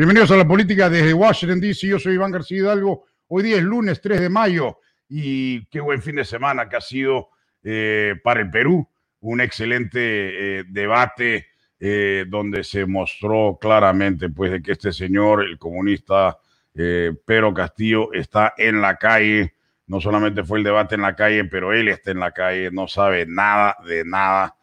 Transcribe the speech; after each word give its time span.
Bienvenidos 0.00 0.30
a 0.30 0.36
la 0.38 0.48
política 0.48 0.88
desde 0.88 1.12
Washington, 1.12 1.60
D.C. 1.60 1.86
Yo 1.86 1.98
soy 1.98 2.14
Iván 2.14 2.32
García 2.32 2.56
Hidalgo. 2.56 3.04
Hoy 3.28 3.42
día 3.42 3.56
es 3.56 3.62
lunes 3.62 4.00
3 4.00 4.18
de 4.18 4.30
mayo 4.30 4.78
y 5.10 5.66
qué 5.66 5.78
buen 5.78 6.00
fin 6.00 6.16
de 6.16 6.24
semana 6.24 6.70
que 6.70 6.76
ha 6.76 6.80
sido 6.80 7.28
eh, 7.62 8.14
para 8.24 8.40
el 8.40 8.48
Perú. 8.48 8.88
Un 9.20 9.42
excelente 9.42 10.60
eh, 10.60 10.64
debate 10.66 11.48
eh, 11.78 12.24
donde 12.26 12.64
se 12.64 12.86
mostró 12.86 13.58
claramente 13.60 14.30
pues, 14.30 14.52
de 14.52 14.62
que 14.62 14.72
este 14.72 14.90
señor, 14.90 15.44
el 15.44 15.58
comunista 15.58 16.38
Pedro 16.72 17.52
Castillo, 17.52 18.10
está 18.14 18.54
en 18.56 18.80
la 18.80 18.96
calle. 18.96 19.52
No 19.86 20.00
solamente 20.00 20.44
fue 20.44 20.60
el 20.60 20.64
debate 20.64 20.94
en 20.94 21.02
la 21.02 21.14
calle, 21.14 21.44
pero 21.44 21.74
él 21.74 21.88
está 21.88 22.10
en 22.12 22.20
la 22.20 22.32
calle, 22.32 22.70
no 22.70 22.88
sabe 22.88 23.26
nada 23.26 23.76
de 23.86 24.02
nada 24.06 24.56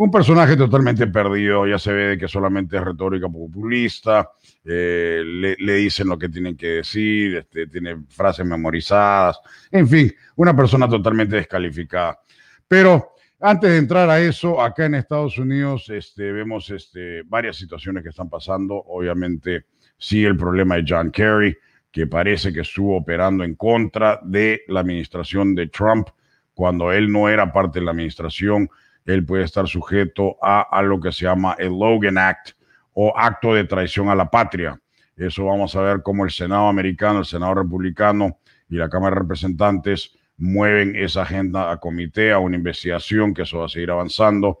un 0.00 0.10
personaje 0.10 0.56
totalmente 0.56 1.06
perdido, 1.08 1.66
ya 1.66 1.78
se 1.78 1.92
ve 1.92 2.16
que 2.16 2.26
solamente 2.26 2.78
es 2.78 2.82
retórica 2.82 3.28
populista, 3.28 4.30
eh, 4.64 5.22
le, 5.22 5.74
dicen 5.74 6.08
lo 6.08 6.18
que 6.18 6.30
tienen 6.30 6.56
que 6.56 6.68
decir, 6.68 7.36
este, 7.36 7.66
tiene 7.66 8.04
frases 8.08 8.46
memorizadas, 8.46 9.38
en 9.70 9.86
fin, 9.86 10.10
una 10.36 10.56
persona 10.56 10.88
totalmente 10.88 11.36
descalificada. 11.36 12.18
Pero 12.66 13.10
antes 13.40 13.70
de 13.70 13.76
entrar 13.76 14.08
a 14.08 14.18
eso, 14.18 14.62
acá 14.62 14.86
en 14.86 14.94
Estados 14.94 15.36
Unidos 15.36 15.90
este, 15.90 16.32
vemos 16.32 16.70
este, 16.70 17.20
varias 17.26 17.56
situaciones 17.56 18.02
que 18.02 18.08
están 18.08 18.30
pasando. 18.30 18.76
Obviamente, 18.76 19.66
sí, 19.98 20.24
el 20.24 20.38
problema 20.38 20.76
de 20.76 20.84
John 20.88 21.10
Kerry, 21.10 21.54
que 21.92 22.06
parece 22.06 22.54
que 22.54 22.60
estuvo 22.60 22.96
operando 22.96 23.44
en 23.44 23.54
contra 23.54 24.18
de 24.24 24.62
la 24.68 24.80
administración 24.80 25.54
de 25.54 25.66
Trump 25.66 26.08
cuando 26.54 26.90
él 26.90 27.12
no 27.12 27.28
era 27.28 27.52
parte 27.52 27.80
de 27.80 27.84
la 27.84 27.90
administración 27.90 28.70
él 29.06 29.24
puede 29.24 29.44
estar 29.44 29.66
sujeto 29.66 30.36
a, 30.42 30.82
lo 30.82 31.00
que 31.00 31.12
se 31.12 31.24
llama 31.24 31.56
el 31.58 31.70
Logan 31.78 32.18
Act 32.18 32.50
o 32.92 33.12
acto 33.16 33.54
de 33.54 33.64
traición 33.64 34.08
a 34.08 34.14
la 34.14 34.30
patria. 34.30 34.80
Eso 35.16 35.46
vamos 35.46 35.74
a 35.76 35.80
ver 35.82 36.02
cómo 36.02 36.24
el 36.24 36.30
Senado 36.30 36.68
americano, 36.68 37.20
el 37.20 37.24
Senado 37.24 37.54
republicano 37.54 38.38
y 38.68 38.76
la 38.76 38.88
Cámara 38.88 39.14
de 39.14 39.22
Representantes 39.22 40.16
mueven 40.36 40.96
esa 40.96 41.22
agenda 41.22 41.70
a 41.70 41.76
comité, 41.78 42.32
a 42.32 42.38
una 42.38 42.56
investigación, 42.56 43.34
que 43.34 43.42
eso 43.42 43.58
va 43.58 43.66
a 43.66 43.68
seguir 43.68 43.90
avanzando. 43.90 44.60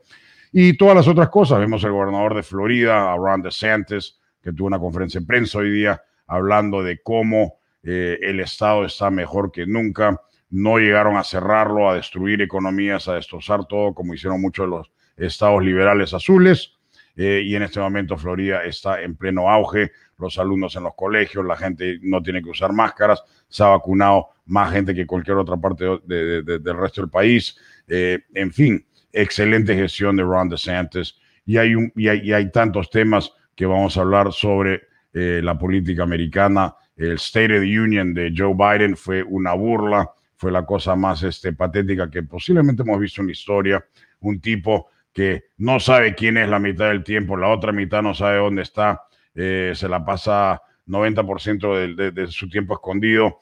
Y 0.52 0.76
todas 0.76 0.96
las 0.96 1.08
otras 1.08 1.28
cosas. 1.28 1.58
Vemos 1.58 1.82
el 1.84 1.92
gobernador 1.92 2.34
de 2.34 2.42
Florida, 2.42 3.14
Ron 3.16 3.42
DeSantis, 3.42 4.18
que 4.42 4.52
tuvo 4.52 4.66
una 4.66 4.78
conferencia 4.78 5.20
de 5.20 5.26
prensa 5.26 5.58
hoy 5.58 5.70
día 5.70 6.02
hablando 6.26 6.82
de 6.82 7.00
cómo 7.02 7.60
eh, 7.82 8.18
el 8.22 8.40
Estado 8.40 8.84
está 8.84 9.10
mejor 9.10 9.50
que 9.50 9.66
nunca 9.66 10.20
no 10.50 10.78
llegaron 10.78 11.16
a 11.16 11.24
cerrarlo, 11.24 11.88
a 11.88 11.94
destruir 11.94 12.42
economías, 12.42 13.08
a 13.08 13.14
destrozar 13.14 13.66
todo, 13.66 13.94
como 13.94 14.14
hicieron 14.14 14.40
muchos 14.40 14.66
de 14.66 14.70
los 14.70 14.90
estados 15.16 15.62
liberales 15.62 16.12
azules. 16.12 16.74
Eh, 17.16 17.42
y 17.44 17.54
en 17.54 17.62
este 17.62 17.80
momento 17.80 18.16
Florida 18.16 18.64
está 18.64 19.02
en 19.02 19.16
pleno 19.16 19.50
auge, 19.50 19.92
los 20.18 20.38
alumnos 20.38 20.76
en 20.76 20.84
los 20.84 20.94
colegios, 20.94 21.44
la 21.44 21.56
gente 21.56 21.98
no 22.02 22.22
tiene 22.22 22.42
que 22.42 22.50
usar 22.50 22.72
máscaras, 22.72 23.22
se 23.48 23.62
ha 23.62 23.68
vacunado 23.68 24.28
más 24.46 24.72
gente 24.72 24.94
que 24.94 25.06
cualquier 25.06 25.36
otra 25.36 25.56
parte 25.56 25.84
del 26.04 26.76
resto 26.76 27.02
del 27.02 27.10
país. 27.10 27.56
Eh, 27.88 28.18
en 28.34 28.52
fin, 28.52 28.84
excelente 29.12 29.74
gestión 29.74 30.16
de 30.16 30.22
Ron 30.22 30.48
DeSantis. 30.48 31.16
Y 31.46 31.56
hay, 31.56 31.74
un, 31.74 31.92
y 31.96 32.08
hay, 32.08 32.50
tantos 32.50 32.90
temas 32.90 33.32
que 33.56 33.66
vamos 33.66 33.96
a 33.96 34.02
hablar 34.02 34.32
sobre 34.32 34.82
eh, 35.12 35.40
la 35.42 35.58
política 35.58 36.02
americana. 36.02 36.74
El 36.96 37.14
State 37.14 37.56
of 37.56 37.62
the 37.62 37.80
Union 37.80 38.14
de 38.14 38.32
Joe 38.36 38.54
Biden 38.54 38.96
fue 38.96 39.22
una 39.22 39.54
burla 39.54 40.08
fue 40.40 40.50
la 40.50 40.64
cosa 40.64 40.96
más 40.96 41.22
este, 41.22 41.52
patética 41.52 42.10
que 42.10 42.22
posiblemente 42.22 42.80
hemos 42.80 42.98
visto 42.98 43.20
en 43.20 43.26
la 43.26 43.32
historia. 43.32 43.84
Un 44.20 44.40
tipo 44.40 44.88
que 45.12 45.48
no 45.58 45.78
sabe 45.78 46.14
quién 46.14 46.38
es 46.38 46.48
la 46.48 46.58
mitad 46.58 46.88
del 46.88 47.04
tiempo, 47.04 47.36
la 47.36 47.48
otra 47.48 47.72
mitad 47.72 48.00
no 48.00 48.14
sabe 48.14 48.38
dónde 48.38 48.62
está, 48.62 49.02
eh, 49.34 49.74
se 49.76 49.86
la 49.86 50.02
pasa 50.02 50.62
90% 50.86 51.94
de, 51.94 52.12
de, 52.12 52.26
su 52.28 52.48
tiempo 52.48 52.72
escondido. 52.72 53.40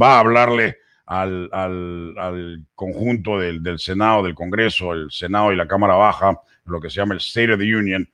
Va 0.00 0.16
a 0.16 0.20
hablarle 0.20 0.78
al, 1.04 1.50
al, 1.52 2.64
conjunto 2.74 3.38
del, 3.38 3.62
del, 3.62 3.78
Senado, 3.78 4.22
del 4.22 4.34
Congreso, 4.34 4.94
el 4.94 5.10
Senado 5.10 5.52
y 5.52 5.56
la 5.56 5.68
Cámara 5.68 5.96
Baja, 5.96 6.40
lo 6.64 6.80
que 6.80 6.88
se 6.88 7.00
llama 7.00 7.12
el 7.12 7.20
State 7.20 7.52
of 7.52 7.58
the 7.58 7.76
Union, 7.76 8.08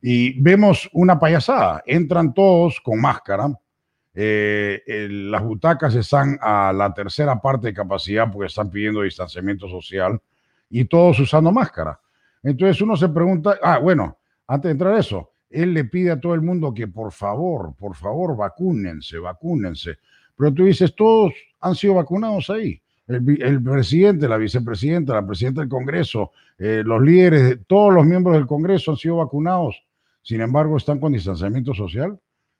y 0.00 0.40
vemos 0.40 0.88
una 0.92 1.18
payasada. 1.18 1.82
Entran 1.86 2.32
todos 2.32 2.80
con 2.80 3.00
máscara, 3.00 3.48
eh, 4.20 5.06
las 5.10 5.44
butacas 5.44 5.94
están 5.94 6.38
a 6.40 6.72
la 6.72 6.92
tercera 6.92 7.40
parte 7.40 7.68
de 7.68 7.74
capacidad 7.74 8.28
porque 8.32 8.48
están 8.48 8.68
pidiendo 8.68 9.02
distanciamiento 9.02 9.68
social 9.68 10.20
y 10.68 10.86
todos 10.86 11.20
usando 11.20 11.52
máscara. 11.52 12.00
Entonces 12.42 12.82
uno 12.82 12.96
se 12.96 13.08
pregunta, 13.08 13.56
ah, 13.62 13.78
bueno, 13.78 14.18
antes 14.48 14.70
de 14.70 14.72
entrar 14.72 14.94
a 14.94 14.98
eso, 14.98 15.30
él 15.48 15.72
le 15.72 15.84
pide 15.84 16.10
a 16.10 16.20
todo 16.20 16.34
el 16.34 16.42
mundo 16.42 16.74
que 16.74 16.88
por 16.88 17.12
favor, 17.12 17.76
por 17.76 17.94
favor, 17.94 18.36
vacúnense, 18.36 19.18
vacúnense. 19.18 19.98
Pero 20.36 20.52
tú 20.52 20.64
dices, 20.64 20.96
todos 20.96 21.32
han 21.60 21.76
sido 21.76 21.94
vacunados 21.94 22.50
ahí. 22.50 22.82
El, 23.06 23.62
presidente, 23.62 24.26
la 24.26 24.36
vicepresidenta, 24.36 25.14
la 25.14 25.24
presidenta 25.24 25.60
del 25.60 25.70
Congreso, 25.70 26.32
eh, 26.58 26.82
los 26.84 27.00
líderes, 27.00 27.60
todos 27.68 27.94
los 27.94 28.04
miembros 28.04 28.34
del 28.34 28.48
Congreso 28.48 28.90
han 28.90 28.96
sido 28.96 29.18
vacunados. 29.18 29.80
Sin 30.22 30.40
embargo, 30.40 30.76
están 30.76 30.98
con 30.98 31.12
distanciamiento 31.12 31.72
social. 31.72 32.18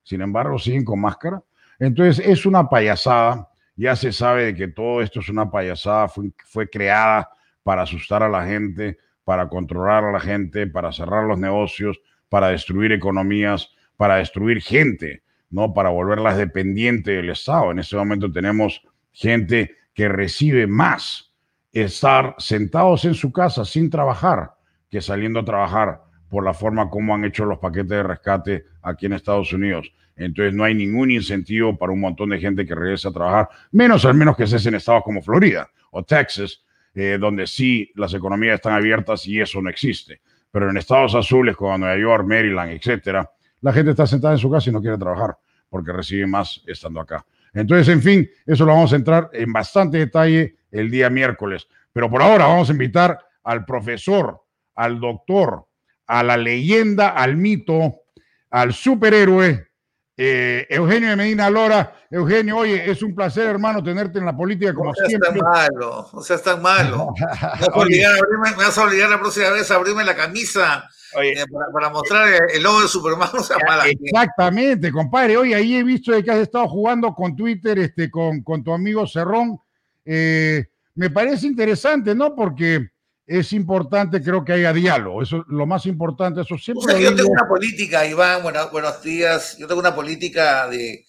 Sin 0.08 0.22
embargo, 0.22 0.58
siguen 0.58 0.86
con 0.86 1.02
máscara. 1.02 1.42
Entonces, 1.78 2.24
es 2.26 2.46
una 2.46 2.66
payasada. 2.66 3.50
Ya 3.76 3.94
se 3.94 4.10
sabe 4.10 4.46
de 4.46 4.54
que 4.54 4.68
todo 4.68 5.02
esto 5.02 5.20
es 5.20 5.28
una 5.28 5.50
payasada. 5.50 6.08
Fue, 6.08 6.70
creada 6.70 7.28
para 7.62 7.82
asustar 7.82 8.22
a 8.22 8.28
la 8.30 8.46
gente, 8.46 8.96
para 9.22 9.50
controlar 9.50 10.04
a 10.04 10.12
la 10.12 10.20
gente, 10.20 10.66
para 10.66 10.92
cerrar 10.92 11.24
los 11.24 11.38
negocios, 11.38 12.00
para 12.30 12.48
destruir 12.48 12.90
economías, 12.92 13.70
para 13.98 14.16
destruir 14.16 14.62
gente, 14.62 15.24
¿no? 15.50 15.74
Para 15.74 15.90
volverlas 15.90 16.38
dependientes 16.38 17.14
del 17.14 17.28
Estado. 17.28 17.70
En 17.70 17.80
este 17.80 17.96
momento 17.96 18.32
tenemos 18.32 18.80
gente 19.12 19.76
que 19.92 20.08
recibe 20.08 20.66
más 20.66 21.34
estar 21.70 22.34
sentados 22.38 23.04
en 23.04 23.12
su 23.12 23.30
casa 23.30 23.66
sin 23.66 23.90
trabajar 23.90 24.54
que 24.88 25.02
saliendo 25.02 25.40
a 25.40 25.44
trabajar 25.44 26.07
por 26.28 26.44
la 26.44 26.52
forma 26.52 26.90
como 26.90 27.14
han 27.14 27.24
hecho 27.24 27.44
los 27.44 27.58
paquetes 27.58 27.88
de 27.88 28.02
rescate 28.02 28.64
aquí 28.82 29.06
en 29.06 29.14
Estados 29.14 29.52
Unidos. 29.52 29.92
Entonces 30.16 30.52
no 30.52 30.64
hay 30.64 30.74
ningún 30.74 31.10
incentivo 31.10 31.76
para 31.76 31.92
un 31.92 32.00
montón 32.00 32.30
de 32.30 32.38
gente 32.38 32.66
que 32.66 32.74
regrese 32.74 33.08
a 33.08 33.12
trabajar, 33.12 33.48
menos 33.70 34.04
al 34.04 34.14
menos 34.14 34.36
que 34.36 34.44
estés 34.44 34.66
en 34.66 34.74
estados 34.74 35.02
como 35.04 35.22
Florida 35.22 35.70
o 35.92 36.02
Texas, 36.02 36.62
eh, 36.94 37.16
donde 37.20 37.46
sí 37.46 37.90
las 37.94 38.12
economías 38.14 38.56
están 38.56 38.72
abiertas 38.72 39.26
y 39.26 39.40
eso 39.40 39.62
no 39.62 39.70
existe. 39.70 40.20
Pero 40.50 40.70
en 40.70 40.76
estados 40.76 41.14
azules 41.14 41.56
como 41.56 41.78
Nueva 41.78 41.96
York, 41.96 42.26
Maryland, 42.26 42.72
etcétera, 42.72 43.30
la 43.60 43.72
gente 43.72 43.92
está 43.92 44.06
sentada 44.06 44.34
en 44.34 44.38
su 44.38 44.50
casa 44.50 44.70
y 44.70 44.72
no 44.72 44.80
quiere 44.80 44.98
trabajar 44.98 45.36
porque 45.68 45.92
recibe 45.92 46.26
más 46.26 46.62
estando 46.66 47.00
acá. 47.00 47.24
Entonces, 47.52 47.88
en 47.88 48.02
fin, 48.02 48.28
eso 48.46 48.64
lo 48.64 48.72
vamos 48.72 48.92
a 48.92 48.96
entrar 48.96 49.30
en 49.32 49.52
bastante 49.52 49.98
detalle 49.98 50.56
el 50.70 50.90
día 50.90 51.10
miércoles. 51.10 51.68
Pero 51.92 52.10
por 52.10 52.22
ahora 52.22 52.46
vamos 52.46 52.68
a 52.68 52.72
invitar 52.72 53.18
al 53.42 53.64
profesor, 53.64 54.42
al 54.74 55.00
doctor, 55.00 55.66
a 56.08 56.22
la 56.22 56.36
leyenda, 56.36 57.10
al 57.10 57.36
mito, 57.36 58.02
al 58.50 58.72
superhéroe, 58.72 59.68
eh, 60.16 60.66
Eugenio 60.68 61.10
de 61.10 61.16
Medina 61.16 61.48
Lora. 61.48 61.94
Eugenio, 62.10 62.56
oye, 62.56 62.90
es 62.90 63.02
un 63.02 63.14
placer, 63.14 63.46
hermano, 63.46 63.82
tenerte 63.84 64.18
en 64.18 64.24
la 64.24 64.36
política 64.36 64.74
como 64.74 64.92
siempre. 64.94 65.30
No 65.30 65.34
seas 65.34 65.44
tan 65.44 65.52
malo, 65.52 66.10
no 66.12 66.22
seas 66.22 66.42
tan 66.42 66.62
malo. 66.62 67.14
Me 67.20 68.54
vas, 68.56 68.78
a 68.78 68.84
obligar, 68.84 69.10
la 69.10 69.20
próxima 69.20 69.50
vez 69.50 69.70
a 69.70 69.76
abrirme 69.76 70.02
la 70.04 70.16
camisa 70.16 70.88
eh, 71.22 71.44
para, 71.72 71.90
mostrar 71.90 72.28
el 72.52 72.62
logo 72.62 72.80
de 72.80 72.88
Superman. 72.88 73.28
No 73.34 73.42
sea 73.44 73.58
mala. 73.64 73.84
Exactamente, 73.86 74.90
compadre. 74.90 75.36
Oye, 75.36 75.54
ahí 75.54 75.76
he 75.76 75.84
visto 75.84 76.12
que 76.22 76.30
has 76.30 76.38
estado 76.38 76.66
jugando 76.66 77.14
con 77.14 77.36
Twitter 77.36 77.78
este, 77.78 78.10
con, 78.10 78.42
con 78.42 78.64
tu 78.64 78.72
amigo 78.72 79.06
Cerrón. 79.06 79.60
Eh, 80.04 80.64
me 80.94 81.10
parece 81.10 81.46
interesante, 81.46 82.14
¿no? 82.14 82.34
Porque 82.34 82.88
es 83.28 83.52
importante, 83.52 84.22
creo 84.22 84.42
que 84.42 84.54
haya 84.54 84.72
diálogo. 84.72 85.22
Eso 85.22 85.44
lo 85.48 85.66
más 85.66 85.84
importante. 85.84 86.40
Eso 86.40 86.56
siempre. 86.56 87.00
yo 87.00 87.14
tengo 87.14 87.30
una 87.30 87.46
política, 87.46 88.06
Iván. 88.06 88.42
Bueno, 88.42 88.70
buenos 88.70 89.02
días. 89.02 89.58
Yo 89.58 89.66
tengo 89.66 89.80
una 89.80 89.94
política 89.94 90.66
de, 90.66 91.04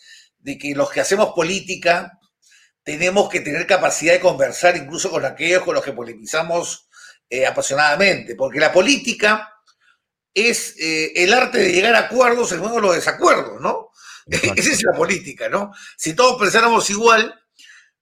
que 0.57 0.75
los 0.75 0.91
que 0.91 0.99
hacemos 0.99 1.29
política 1.33 2.19
tenemos 2.83 3.29
que 3.29 3.39
tener 3.39 3.65
capacidad 3.65 4.13
de 4.13 4.19
conversar 4.19 4.75
incluso 4.75 5.09
con 5.09 5.23
aquellos 5.23 5.63
con 5.63 5.75
los 5.75 5.83
que 5.83 5.93
polemizamos 5.93 6.89
eh, 7.29 7.45
apasionadamente, 7.45 8.35
porque 8.35 8.59
la 8.59 8.73
política 8.73 9.53
es 10.33 10.75
eh, 10.77 11.13
el 11.15 11.33
arte 11.33 11.59
de 11.59 11.71
llegar 11.71 11.95
a 11.95 11.99
acuerdos 11.99 12.51
en 12.51 12.61
de 12.61 12.81
los 12.81 12.95
desacuerdos, 12.95 13.61
¿no? 13.61 13.91
Esa 14.27 14.71
es 14.71 14.83
la 14.83 14.93
política, 14.93 15.47
¿no? 15.47 15.71
Si 15.95 16.13
todos 16.15 16.39
pensáramos 16.39 16.89
igual, 16.89 17.33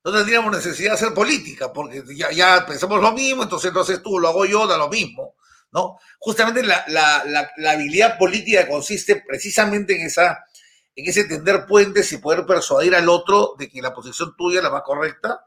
no 0.04 0.12
tendríamos 0.12 0.52
necesidad 0.52 0.90
de 0.90 0.94
hacer 0.94 1.14
política, 1.14 1.72
porque 1.72 2.02
ya, 2.14 2.64
pensamos 2.66 3.00
lo 3.00 3.12
mismo, 3.12 3.42
entonces, 3.42 3.68
entonces 3.68 4.02
tú 4.02 4.18
lo 4.18 4.28
hago 4.28 4.44
yo, 4.44 4.66
da 4.66 4.78
lo 4.78 4.88
mismo, 4.88 5.34
¿no? 5.72 5.98
Justamente 6.18 6.62
la, 6.62 6.84
la, 6.88 7.24
la, 7.56 7.70
habilidad 7.70 8.18
política 8.18 8.66
consiste 8.68 9.22
precisamente 9.26 9.98
en 9.98 10.06
esa 10.06 10.44
en 10.94 11.08
ese 11.08 11.24
tender 11.24 11.64
puentes 11.64 12.10
y 12.10 12.18
poder 12.18 12.44
persuadir 12.44 12.94
al 12.96 13.08
otro 13.08 13.54
de 13.56 13.68
que 13.68 13.80
la 13.80 13.94
posición 13.94 14.34
tuya 14.36 14.58
es 14.58 14.64
la 14.64 14.70
más 14.70 14.82
correcta 14.82 15.44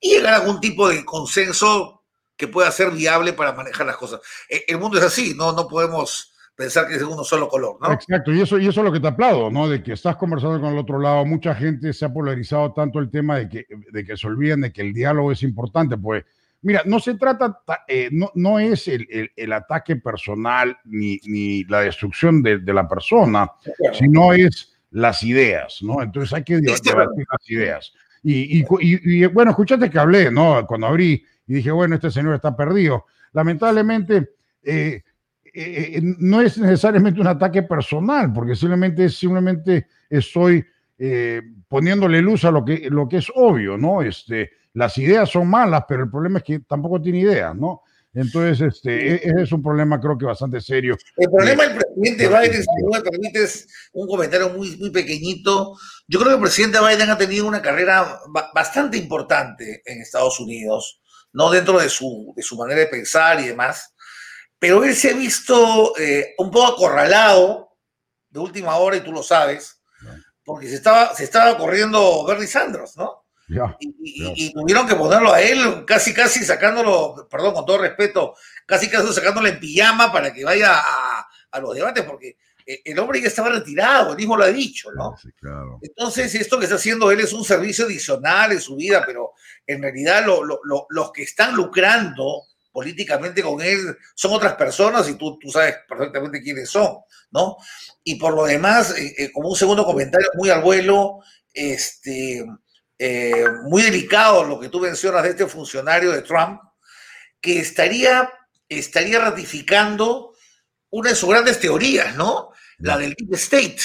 y 0.00 0.10
llegar 0.10 0.32
a 0.32 0.36
algún 0.38 0.60
tipo 0.60 0.88
de 0.88 1.04
consenso 1.04 2.04
que 2.36 2.48
pueda 2.48 2.70
ser 2.70 2.90
viable 2.90 3.34
para 3.34 3.52
manejar 3.52 3.86
las 3.86 3.98
cosas. 3.98 4.20
E, 4.48 4.64
el 4.66 4.78
mundo 4.78 4.96
es 4.96 5.04
así, 5.04 5.34
no, 5.34 5.52
no 5.52 5.68
podemos 5.68 6.33
pensar 6.56 6.86
que 6.86 6.94
es 6.94 7.00
de 7.00 7.04
uno 7.04 7.24
solo 7.24 7.48
color, 7.48 7.76
¿no? 7.80 7.92
Exacto, 7.92 8.32
y 8.32 8.40
eso, 8.40 8.58
y 8.58 8.66
eso 8.66 8.80
es 8.80 8.84
lo 8.84 8.92
que 8.92 9.00
te 9.00 9.08
aplaudo, 9.08 9.50
¿no? 9.50 9.68
De 9.68 9.82
que 9.82 9.92
estás 9.92 10.16
conversando 10.16 10.60
con 10.60 10.72
el 10.72 10.78
otro 10.78 10.98
lado, 10.98 11.24
mucha 11.24 11.54
gente 11.54 11.92
se 11.92 12.04
ha 12.04 12.12
polarizado 12.12 12.72
tanto 12.72 12.98
el 12.98 13.10
tema 13.10 13.38
de 13.38 13.48
que, 13.48 13.66
de 13.92 14.04
que 14.04 14.16
se 14.16 14.26
olviden 14.26 14.62
de 14.62 14.72
que 14.72 14.82
el 14.82 14.92
diálogo 14.92 15.32
es 15.32 15.42
importante, 15.42 15.96
pues 15.96 16.24
Mira, 16.64 16.80
no 16.86 16.98
se 16.98 17.16
trata, 17.16 17.60
eh, 17.86 18.08
no, 18.10 18.30
no, 18.36 18.58
es 18.58 18.88
el, 18.88 19.06
el, 19.36 19.52
ataque 19.52 19.96
personal 19.96 20.78
ni, 20.84 21.20
ni 21.26 21.62
la 21.64 21.82
destrucción 21.82 22.42
de, 22.42 22.58
de, 22.58 22.72
la 22.72 22.88
persona, 22.88 23.50
sino 23.92 24.32
es 24.32 24.74
las 24.90 25.22
ideas, 25.24 25.80
¿no? 25.82 26.02
Entonces 26.02 26.32
hay 26.32 26.42
que 26.42 26.56
debatir 26.62 27.26
las 27.30 27.50
ideas. 27.50 27.92
Y, 28.22 28.60
y, 28.60 28.64
y, 28.80 29.26
bueno, 29.26 29.50
escuchaste 29.50 29.90
que 29.90 29.98
hablé, 29.98 30.30
¿no? 30.30 30.66
Cuando 30.66 30.86
abrí 30.86 31.22
y 31.46 31.52
dije, 31.52 31.70
bueno, 31.70 31.96
este 31.96 32.10
señor 32.10 32.34
está 32.34 32.56
perdido. 32.56 33.04
Lamentablemente, 33.34 34.30
eh, 34.62 35.02
eh, 35.54 36.00
no 36.02 36.40
es 36.40 36.58
necesariamente 36.58 37.20
un 37.20 37.28
ataque 37.28 37.62
personal, 37.62 38.32
porque 38.32 38.56
simplemente, 38.56 39.08
simplemente 39.08 39.86
estoy 40.10 40.64
poniéndole 41.68 42.22
luz 42.22 42.44
a 42.44 42.50
lo 42.50 42.64
que, 42.64 42.88
lo 42.88 43.08
que 43.08 43.16
es 43.16 43.26
obvio, 43.34 43.76
¿no? 43.76 44.00
Este, 44.00 44.52
las 44.74 44.96
ideas 44.98 45.30
son 45.30 45.48
malas, 45.48 45.84
pero 45.88 46.04
el 46.04 46.10
problema 46.10 46.38
es 46.38 46.44
que 46.44 46.60
tampoco 46.60 47.00
tiene 47.00 47.20
ideas, 47.20 47.54
¿no? 47.54 47.82
Entonces, 48.14 48.60
este, 48.60 49.14
e, 49.14 49.14
ese 49.16 49.42
es 49.42 49.52
un 49.52 49.62
problema 49.62 50.00
creo 50.00 50.16
que 50.16 50.24
bastante 50.24 50.60
serio. 50.60 50.96
El 51.16 51.30
problema 51.30 51.64
del 51.64 51.76
presidente 51.76 52.28
Biden, 52.28 52.62
si 52.62 52.68
me 52.92 53.00
permites 53.00 53.66
un 53.92 54.06
comentario 54.06 54.50
muy, 54.50 54.76
muy 54.76 54.90
pequeñito, 54.90 55.76
yo 56.06 56.18
creo 56.20 56.30
que 56.30 56.36
el 56.36 56.42
presidente 56.42 56.78
Biden 56.78 57.10
ha 57.10 57.18
tenido 57.18 57.46
una 57.46 57.60
carrera 57.60 58.20
bastante 58.54 58.96
importante 58.96 59.82
en 59.84 60.00
Estados 60.00 60.38
Unidos, 60.38 61.02
no 61.32 61.50
dentro 61.50 61.80
de 61.80 61.88
su, 61.88 62.32
de 62.36 62.42
su 62.42 62.56
manera 62.56 62.80
de 62.80 62.86
pensar 62.86 63.40
y 63.40 63.48
demás, 63.48 63.93
pero 64.64 64.82
él 64.82 64.96
se 64.96 65.10
ha 65.10 65.12
visto 65.14 65.92
eh, 65.98 66.34
un 66.38 66.50
poco 66.50 66.72
acorralado 66.72 67.76
de 68.30 68.40
última 68.40 68.76
hora, 68.76 68.96
y 68.96 69.02
tú 69.02 69.12
lo 69.12 69.22
sabes, 69.22 69.82
porque 70.42 70.68
se 70.68 70.76
estaba, 70.76 71.14
se 71.14 71.24
estaba 71.24 71.58
corriendo 71.58 72.24
Bernie 72.24 72.46
Sanders, 72.46 72.96
¿no? 72.96 73.26
y, 73.78 74.54
tuvieron 74.54 74.88
que 74.88 74.94
ponerlo 74.94 75.34
a 75.34 75.42
él, 75.42 75.84
casi, 75.86 76.14
casi 76.14 76.42
sacándolo, 76.46 77.28
perdón, 77.30 77.52
con 77.52 77.66
todo 77.66 77.76
respeto, 77.76 78.36
casi, 78.64 78.88
casi 78.88 79.12
sacándolo 79.12 79.48
en 79.48 79.60
pijama 79.60 80.10
para 80.10 80.32
que 80.32 80.42
vaya 80.42 80.80
a, 80.80 81.60
los 81.60 81.74
debates, 81.74 82.02
porque 82.04 82.38
eh, 82.64 82.80
el 82.86 82.98
hombre 82.98 83.20
ya 83.20 83.28
estaba 83.28 83.50
retirado, 83.50 84.12
él 84.12 84.16
mismo 84.16 84.34
lo 84.34 84.44
ha 84.44 84.48
dicho, 84.48 84.88
¿no? 84.92 85.14
Entonces, 85.82 86.34
esto 86.36 86.58
que 86.58 86.64
está 86.64 86.76
haciendo 86.76 87.10
él 87.10 87.20
es 87.20 87.34
un 87.34 87.44
servicio 87.44 87.84
adicional 87.84 88.52
en 88.52 88.62
su 88.62 88.76
vida, 88.76 89.02
pero 89.04 89.32
en 89.66 89.82
realidad 89.82 90.24
los 90.24 91.12
que 91.12 91.22
están 91.22 91.54
lucrando 91.54 92.44
políticamente 92.74 93.40
con 93.40 93.62
él 93.62 93.96
son 94.16 94.32
otras 94.32 94.54
personas 94.54 95.08
y 95.08 95.14
tú, 95.14 95.38
tú 95.38 95.48
sabes 95.48 95.76
perfectamente 95.88 96.42
quiénes 96.42 96.68
son, 96.68 96.96
¿no? 97.30 97.56
Y 98.02 98.16
por 98.16 98.34
lo 98.34 98.44
demás, 98.44 98.98
eh, 98.98 99.14
eh, 99.16 99.32
como 99.32 99.50
un 99.50 99.56
segundo 99.56 99.84
comentario 99.84 100.28
muy 100.34 100.50
al 100.50 100.60
vuelo, 100.60 101.20
este, 101.52 102.44
eh, 102.98 103.44
muy 103.62 103.82
delicado 103.82 104.42
lo 104.42 104.58
que 104.58 104.70
tú 104.70 104.80
mencionas 104.80 105.22
de 105.22 105.30
este 105.30 105.46
funcionario 105.46 106.10
de 106.10 106.22
Trump, 106.22 106.60
que 107.40 107.60
estaría, 107.60 108.28
estaría 108.68 109.20
ratificando 109.20 110.34
una 110.90 111.10
de 111.10 111.16
sus 111.16 111.28
grandes 111.28 111.60
teorías, 111.60 112.16
¿no? 112.16 112.50
La 112.78 112.98
del 112.98 113.14
Deep 113.14 113.34
State, 113.34 113.82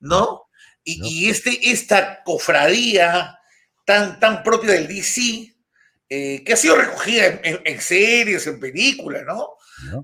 ¿no? 0.00 0.50
Y, 0.84 1.30
este, 1.30 1.70
esta 1.70 2.22
cofradía 2.24 3.38
tan, 3.86 4.20
tan 4.20 4.42
propia 4.42 4.72
del 4.72 4.86
DC, 4.86 5.54
eh, 6.10 6.42
que 6.42 6.54
ha 6.54 6.56
sido 6.56 6.76
recogida 6.76 7.40
en, 7.42 7.80
series, 7.80 8.46
en 8.46 8.58
películas, 8.58 9.24
¿no? 9.26 9.56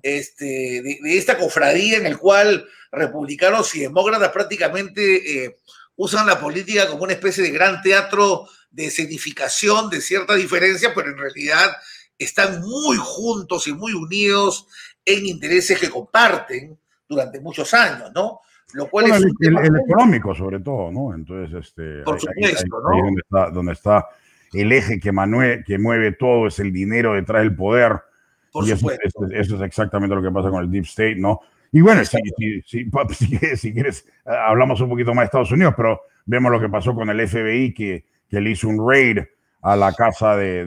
Este, 0.03 0.83
de, 0.83 0.99
esta 1.17 1.39
cofradía 1.39 1.97
en 1.97 2.07
el 2.07 2.19
cual 2.19 2.69
republicanos 2.93 3.75
y 3.75 3.81
demócratas 3.81 4.31
prácticamente 4.31 5.45
eh, 5.45 5.57
usan 5.97 6.27
la 6.27 6.39
política 6.39 6.89
como 6.89 7.05
una 7.05 7.15
especie 7.15 7.43
de 7.43 7.51
gran 7.51 7.81
teatro 7.83 8.47
de 8.71 8.87
escenificación 8.87 9.89
de 9.89 10.01
cierta 10.01 10.35
diferencia, 10.35 10.93
pero 10.95 11.09
en 11.09 11.17
realidad 11.17 11.75
están 12.19 12.61
muy 12.61 12.99
juntos 12.99 13.67
y 13.67 13.73
muy 13.73 13.93
unidos 13.93 14.67
en 15.05 15.27
intereses 15.27 15.79
que 15.79 15.91
comparten 15.91 16.79
durante 17.09 17.41
muchos 17.41 17.73
años, 17.73 18.11
¿no? 18.15 18.41
Lo 18.75 18.91
cual 18.91 19.07
es 19.07 19.23
el, 19.23 19.77
económico 19.77 20.35
sobre 20.35 20.61
todo, 20.61 20.91
¿no? 20.91 21.15
Entonces, 21.15 21.65
este, 21.65 22.03
por 22.03 22.21
supuesto, 22.21 22.81
¿no? 22.81 22.91
Ahí 22.91 23.01
donde, 23.03 23.21
está, 23.23 23.51
donde 23.51 23.73
está 23.73 24.07
el 24.55 24.73
eje 24.73 25.01
que, 25.01 25.13
que 25.67 25.79
mueve 25.79 26.13
todo 26.13 26.47
es 26.47 26.59
el 26.59 26.73
dinero 26.73 27.15
detrás 27.15 27.43
del 27.43 27.55
poder. 27.55 28.01
Por 28.53 28.67
y. 28.67 28.73
Eso, 28.73 28.91
eso, 29.33 29.57
es 29.57 29.63
exactamente 29.63 30.15
lo 30.15 30.23
que 30.23 30.31
pasa 30.31 30.51
con 30.51 30.63
el 30.63 30.71
Deep 30.71 30.85
State, 30.85 31.17
¿no? 31.17 31.41
Y 31.73 31.81
bueno, 31.81 32.05
si, 32.05 32.19
si, 32.65 32.89
si, 33.57 33.73
quieres, 33.73 34.07
hablamos 34.25 34.81
un 34.81 34.89
poquito 34.89 35.13
más 35.13 35.23
de 35.23 35.27
Estados 35.27 35.51
Unidos, 35.51 35.75
pero 35.77 36.03
vemos 36.25 36.53
lo 36.53 36.61
que 36.61 36.69
pasó 36.69 36.95
con 36.95 37.11
el 37.11 37.29
FBI, 37.29 37.75
que, 37.75 38.05
que 38.29 38.41
le 38.41 38.51
hizo 38.51 38.69
un 38.69 38.89
raid 38.89 39.19
a 39.63 39.77
la 39.77 39.93
casa 39.93 40.37
de, 40.37 40.67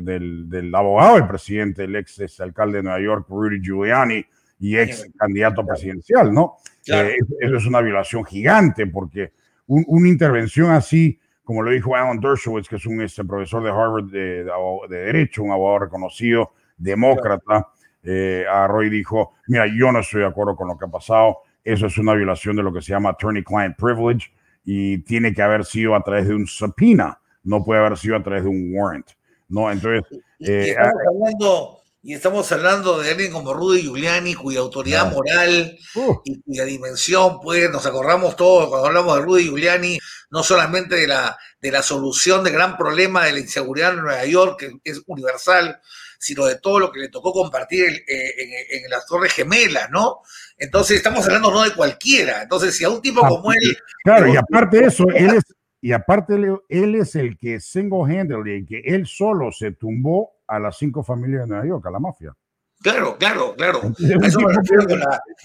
del, 0.00 0.48
del, 0.48 0.74
abogado 0.74 1.16
del 1.16 1.28
presidente, 1.28 1.84
el 1.84 1.94
ex, 1.94 2.40
alcalde 2.40 2.78
de 2.78 2.82
Nueva 2.82 3.00
York, 3.00 3.26
Rudy 3.28 3.60
Giuliani, 3.62 4.24
y 4.60 4.76
ex 4.76 5.08
candidato 5.16 5.64
presidencial, 5.64 6.32
¿no? 6.32 6.56
Eh, 6.86 7.16
eso 7.40 7.56
es 7.56 7.66
una 7.66 7.80
violación 7.80 8.24
gigante, 8.24 8.86
porque 8.86 9.32
una 9.66 10.08
intervención 10.08 10.70
así, 10.70 11.20
como 11.48 11.62
lo 11.62 11.70
dijo 11.70 11.96
Alan 11.96 12.20
Dershowitz, 12.20 12.68
que 12.68 12.76
es 12.76 12.84
un 12.84 13.00
este, 13.00 13.24
profesor 13.24 13.62
de 13.62 13.70
Harvard 13.70 14.10
de, 14.10 14.44
de, 14.44 14.96
Derecho, 15.06 15.42
un 15.42 15.50
abogado 15.50 15.78
reconocido, 15.78 16.52
demócrata, 16.76 17.68
eh, 18.02 18.44
a 18.46 18.66
Roy 18.66 18.90
dijo, 18.90 19.32
mira, 19.46 19.64
yo 19.66 19.90
no 19.90 20.00
estoy 20.00 20.20
de 20.20 20.26
acuerdo 20.26 20.54
con 20.54 20.68
lo 20.68 20.76
que 20.76 20.84
ha 20.84 20.88
pasado, 20.88 21.38
eso 21.64 21.86
es 21.86 21.96
una 21.96 22.12
violación 22.12 22.54
de 22.54 22.62
lo 22.62 22.70
que 22.70 22.82
se 22.82 22.92
llama 22.92 23.08
attorney-client 23.08 23.78
privilege 23.78 24.30
y 24.62 24.98
tiene 24.98 25.32
que 25.32 25.40
haber 25.40 25.64
sido 25.64 25.94
a 25.94 26.02
través 26.02 26.28
de 26.28 26.34
un 26.34 26.46
subpoena, 26.46 27.18
no 27.44 27.64
puede 27.64 27.80
haber 27.80 27.96
sido 27.96 28.16
a 28.16 28.22
través 28.22 28.42
de 28.42 28.50
un 28.50 28.70
warrant, 28.74 29.06
¿no? 29.48 29.72
Entonces... 29.72 30.02
eh, 30.40 30.68
estamos 30.68 30.92
hablando, 31.08 31.77
y, 32.02 32.14
estamos 32.14 32.50
hablando, 32.52 33.00
de 33.00 33.10
alguien 33.10 33.32
como 33.32 33.52
Rudy 33.52 33.82
Giuliani, 33.82 34.34
cuya 34.34 34.60
autoridad 34.60 35.12
moral 35.12 35.76
uh. 35.94 36.20
y 36.24 36.40
cuya 36.42 36.64
dimensión, 36.64 37.40
pues 37.40 37.70
nos 37.70 37.86
acordamos 37.86 38.36
todos 38.36 38.68
cuando 38.68 38.86
hablamos 38.86 39.16
de 39.16 39.22
Rudy 39.22 39.44
Giuliani, 39.44 39.98
no 40.30 40.42
solamente 40.42 40.96
de 40.96 41.06
la, 41.06 41.38
de 41.60 41.70
la 41.70 41.82
solución 41.82 42.44
del 42.44 42.52
gran 42.52 42.76
problema 42.76 43.24
de 43.24 43.32
la 43.32 43.40
inseguridad 43.40 43.94
en 43.94 44.02
Nueva 44.02 44.24
York, 44.24 44.58
que 44.58 44.90
es 44.90 45.02
universal, 45.06 45.80
sino 46.18 46.46
de 46.46 46.58
todo 46.58 46.80
lo 46.80 46.92
que 46.92 47.00
le 47.00 47.08
tocó 47.08 47.32
compartir 47.32 47.84
en, 48.06 48.84
en, 48.84 48.90
las 48.90 49.06
Torres 49.06 49.32
Gemelas, 49.32 49.88
¿no? 49.90 50.18
Entonces 50.56 50.96
estamos 50.96 51.24
hablando 51.26 51.50
no 51.50 51.62
de 51.62 51.74
cualquiera. 51.74 52.42
Entonces, 52.42 52.76
si 52.76 52.84
a 52.84 52.90
un 52.90 53.00
tipo 53.00 53.24
ah, 53.24 53.28
como 53.28 53.52
él. 53.52 53.78
Claro, 54.02 54.32
y 54.32 54.36
aparte 54.36 54.78
de 54.80 54.86
eso, 54.86 55.04
él 55.14 55.34
es, 55.36 55.44
y 55.80 55.92
aparte 55.92 56.34
él 56.68 56.94
es 56.96 57.14
el 57.14 57.38
que 57.38 57.60
single 57.60 58.02
handedly, 58.02 58.66
que 58.66 58.82
él 58.84 59.06
solo 59.06 59.52
se 59.52 59.70
tumbó 59.70 60.37
a 60.48 60.58
las 60.58 60.76
cinco 60.76 61.02
familias 61.04 61.42
de 61.42 61.48
Nueva 61.48 61.66
York, 61.66 61.86
a 61.86 61.90
la 61.90 61.98
mafia. 62.00 62.34
Claro, 62.80 63.16
claro, 63.18 63.56
claro. 63.56 63.80
eso 63.98 64.40
me 64.40 64.52
refiero 64.56 64.86
con 64.86 65.00
la, 65.00 65.20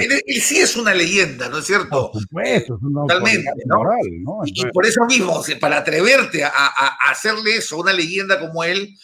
él, 0.00 0.22
sí 0.40 0.58
es 0.58 0.76
una 0.76 0.92
leyenda, 0.92 1.48
¿no 1.48 1.58
es 1.58 1.66
cierto? 1.66 2.10
Por 2.10 2.20
supuesto, 2.20 2.78
Totalmente, 2.80 3.50
¿no? 3.66 3.82
¿no? 4.22 4.40
y 4.44 4.66
por 4.72 4.84
eso 4.86 5.04
mismo, 5.06 5.40
para 5.60 5.78
atreverte 5.78 6.42
a, 6.42 6.50
a, 6.50 7.10
hacerle 7.10 7.56
eso, 7.56 7.78
una 7.78 7.92
leyenda 7.92 8.40
como 8.40 8.64
él, 8.64 8.96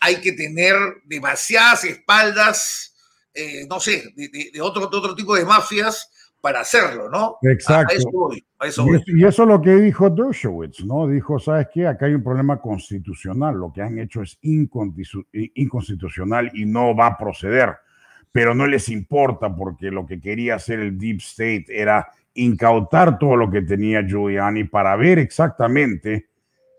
hay 0.00 0.16
que 0.16 0.32
tener 0.32 0.76
demasiadas 1.04 1.84
espaldas, 1.84 2.94
eh, 3.34 3.66
no 3.68 3.78
sé, 3.78 4.12
de, 4.16 4.60
otro, 4.62 4.84
otro 4.84 5.14
tipo 5.14 5.36
de 5.36 5.44
mafias 5.44 6.08
para 6.40 6.60
hacerlo, 6.60 7.08
¿no? 7.08 7.38
Exacto. 7.42 7.94
Y, 7.94 7.98
eso, 8.64 8.86
es 9.26 9.38
lo 9.38 9.60
que 9.60 9.74
dijo 9.76 10.10
Dershowitz, 10.10 10.84
¿no? 10.84 11.06
Dijo, 11.06 11.38
¿sabes 11.38 11.68
qué? 11.72 11.86
Acá 11.86 12.06
hay 12.06 12.14
un 12.14 12.22
problema 12.22 12.60
constitucional. 12.60 13.56
Lo 13.56 13.72
que 13.72 13.82
han 13.82 13.98
hecho 13.98 14.22
es 14.22 14.38
inconstitucional 14.42 16.50
y 16.54 16.64
no 16.64 16.94
va 16.94 17.08
a 17.08 17.18
proceder. 17.18 17.76
Pero 18.32 18.54
no 18.54 18.66
les 18.66 18.88
importa 18.88 19.54
porque 19.54 19.90
lo 19.90 20.06
que 20.06 20.20
quería 20.20 20.54
hacer 20.54 20.80
el 20.80 20.98
Deep 20.98 21.18
State 21.18 21.66
era 21.68 22.08
incautar 22.34 23.18
todo 23.18 23.36
lo 23.36 23.50
que 23.50 23.62
tenía 23.62 24.02
Giuliani 24.02 24.64
para 24.64 24.94
ver 24.96 25.18
exactamente 25.18 26.28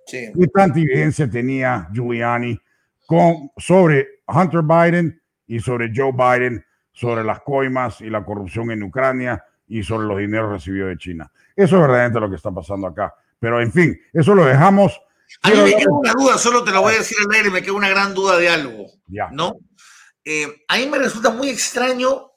qué 0.08 0.48
tanta 0.54 0.80
evidencia 0.80 1.30
tenía 1.30 1.88
Giuliani 1.92 2.58
con, 3.06 3.52
sobre 3.58 4.08
Hunter 4.28 4.62
Biden 4.62 5.22
y 5.48 5.60
sobre 5.60 5.92
Joe 5.94 6.14
Biden, 6.14 6.64
sobre 6.94 7.24
las 7.24 7.42
coimas 7.42 8.02
y 8.02 8.10
la 8.10 8.24
corrupción 8.24 8.72
en 8.72 8.84
Ucrania 8.84 9.44
y 9.72 9.84
sobre 9.84 10.06
los 10.06 10.18
dineros 10.18 10.52
recibidos 10.52 10.90
de 10.90 10.98
China. 10.98 11.32
Eso 11.56 11.76
es 11.76 11.82
verdaderamente 11.82 12.20
lo 12.20 12.30
que 12.30 12.36
está 12.36 12.52
pasando 12.52 12.88
acá. 12.88 13.14
Pero 13.40 13.62
en 13.62 13.72
fin, 13.72 13.98
eso 14.12 14.36
lo 14.36 14.46
dejamos. 14.46 15.00
A 15.44 15.50
mí 15.50 15.58
me 15.58 15.72
queda 15.72 15.90
una 15.90 16.12
duda, 16.12 16.38
solo 16.38 16.64
te 16.64 16.72
lo 16.72 16.82
voy 16.82 16.94
a 16.94 16.98
decir 17.00 17.18
al 17.26 17.34
aire, 17.34 17.50
me 17.50 17.62
queda 17.62 17.74
una 17.74 17.90
gran 17.90 18.14
duda 18.14 18.38
de 18.38 18.50
algo. 18.50 18.88
Ya. 19.08 19.30
¿No? 19.32 19.56
Eh, 20.26 20.64
a 20.68 20.78
mí 20.78 20.88
me 20.88 21.00
resulta 21.00 21.30
muy 21.30 21.50
extraño 21.50 22.32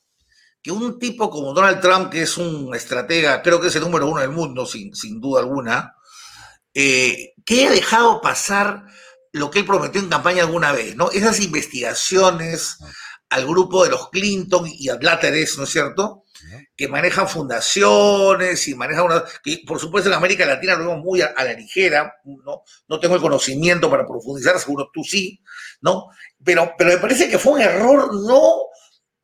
que 0.62 0.71
un 0.71 0.99
tipo 0.99 1.29
como 1.29 1.53
Donald 1.53 1.81
Trump, 1.81 2.11
que 2.11 2.23
es 2.23 2.38
un 2.38 2.75
estratega, 2.75 3.43
creo 3.43 3.61
que 3.61 3.67
es 3.69 3.76
el 3.76 3.83
número 3.83 4.09
uno 4.09 4.21
del 4.21 4.31
mundo, 4.31 4.64
sin, 4.64 4.95
sin 4.95 5.21
duda 5.21 5.41
alguna, 5.41 5.97
eh, 6.73 7.35
que 7.45 7.62
haya 7.62 7.73
dejado 7.73 8.21
pasar 8.21 8.87
lo 9.33 9.50
que 9.50 9.59
él 9.59 9.67
prometió 9.67 10.00
en 10.00 10.09
campaña 10.09 10.45
alguna 10.45 10.73
vez, 10.73 10.95
¿no? 10.97 11.11
Esas 11.11 11.41
investigaciones 11.41 12.79
al 13.29 13.47
grupo 13.47 13.85
de 13.85 13.91
los 13.91 14.09
Clinton 14.11 14.64
y 14.67 14.88
a 14.88 14.97
Blatteres, 14.97 15.59
¿no 15.59 15.64
es 15.64 15.71
cierto? 15.71 16.24
Que 16.76 16.88
manejan 16.88 17.28
fundaciones 17.28 18.66
y 18.69 18.75
manejan 18.75 19.04
una. 19.04 19.25
que 19.43 19.62
por 19.66 19.78
supuesto 19.78 20.11
en 20.11 20.16
América 20.16 20.45
Latina 20.45 20.75
lo 20.75 20.87
vemos 20.88 21.04
muy 21.04 21.23
a, 21.23 21.33
la 21.37 21.52
ligera, 21.52 22.16
¿no? 22.25 22.62
no 22.88 23.00
tengo 23.00 23.14
el 23.14 23.21
conocimiento 23.21 23.88
para 23.88 24.07
profundizar, 24.07 24.59
seguro 24.59 24.90
tú 24.93 25.04
sí, 25.04 25.40
¿no? 25.81 26.09
Pero, 26.43 26.73
pero 26.76 26.90
me 26.90 26.99
parece 26.99 27.28
que 27.28 27.38
fue 27.38 27.52
un 27.54 27.61
error 27.61 28.12
no 28.12 28.64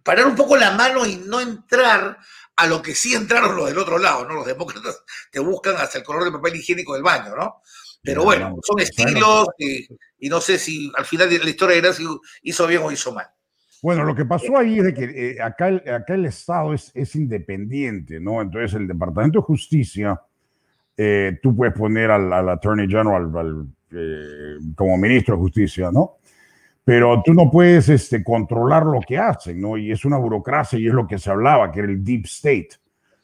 parar 0.03 0.27
un 0.27 0.37
poco 0.37 0.57
la 0.57 0.71
mano 0.73 1.07
y 1.07 1.17
no 1.17 1.41
entrar 1.41 2.19
a 2.57 2.67
lo 2.67 2.83
que 2.83 2.95
sí 2.95 3.15
entraron 3.15 3.57
los 3.57 3.67
del 3.67 3.79
otro 3.79 3.99
lado, 3.99 4.27
¿no? 4.27 4.35
Los 4.35 4.47
demócratas 4.47 5.03
te 5.31 5.41
buscan 5.41 5.77
hasta 5.77 5.99
el 5.99 6.05
color 6.05 6.25
de 6.25 6.33
papel 6.33 6.57
higiénico 6.57 6.95
del 6.95 7.03
baño, 7.03 7.35
¿no? 7.35 7.63
Pero 8.03 8.25
bueno, 8.25 8.57
son 8.63 8.81
estilos 8.81 9.49
y, 9.59 10.29
no 10.29 10.41
sé 10.41 10.59
si 10.59 10.91
al 10.95 11.05
final 11.05 11.29
de 11.29 11.39
la 11.39 11.51
historia 11.51 11.77
era 11.77 11.93
si 11.93 12.05
hizo 12.43 12.67
bien 12.67 12.83
o 12.83 12.93
hizo 12.93 13.13
mal. 13.13 13.31
Bueno, 13.83 14.05
lo 14.05 14.15
que 14.15 14.27
pasó 14.27 14.59
ahí 14.59 14.79
es 14.79 14.85
de 14.85 14.95
que 14.95 15.05
eh, 15.05 15.43
acá, 15.43 15.69
el, 15.69 15.77
acá 15.89 16.15
el 16.15 16.27
Estado 16.27 16.75
es, 16.75 16.91
es, 16.95 17.17
independiente, 17.17 18.21
¿no? 18.21 18.43
Entonces 18.43 18.75
el 18.75 18.87
Departamento 18.87 19.39
de 19.39 19.45
Justicia, 19.45 20.21
eh, 20.97 21.39
tú 21.43 21.57
puedes 21.57 21.75
poner 21.75 22.11
al, 22.11 22.49
Attorney 22.49 22.87
General 22.87 23.67
eh, 23.91 24.57
como 24.75 24.99
ministro 24.99 25.37
de 25.37 25.41
Justicia, 25.41 25.91
¿no? 25.91 26.17
Pero 26.85 27.23
tú 27.25 27.33
no 27.33 27.51
puedes 27.51 27.89
este, 27.89 28.23
controlar 28.23 28.85
lo 28.85 29.01
que 29.01 29.17
hacen, 29.17 29.61
¿no? 29.61 29.79
Y 29.79 29.93
es 29.93 30.05
una 30.05 30.19
burocracia 30.19 30.79
y 30.79 30.87
es 30.87 30.93
lo 30.93 31.07
que 31.07 31.19
se 31.19 31.31
hablaba, 31.31 31.73
que 31.73 31.81
era 31.81 31.89
el 31.89 32.05
Deep 32.05 32.25
State, 32.27 32.71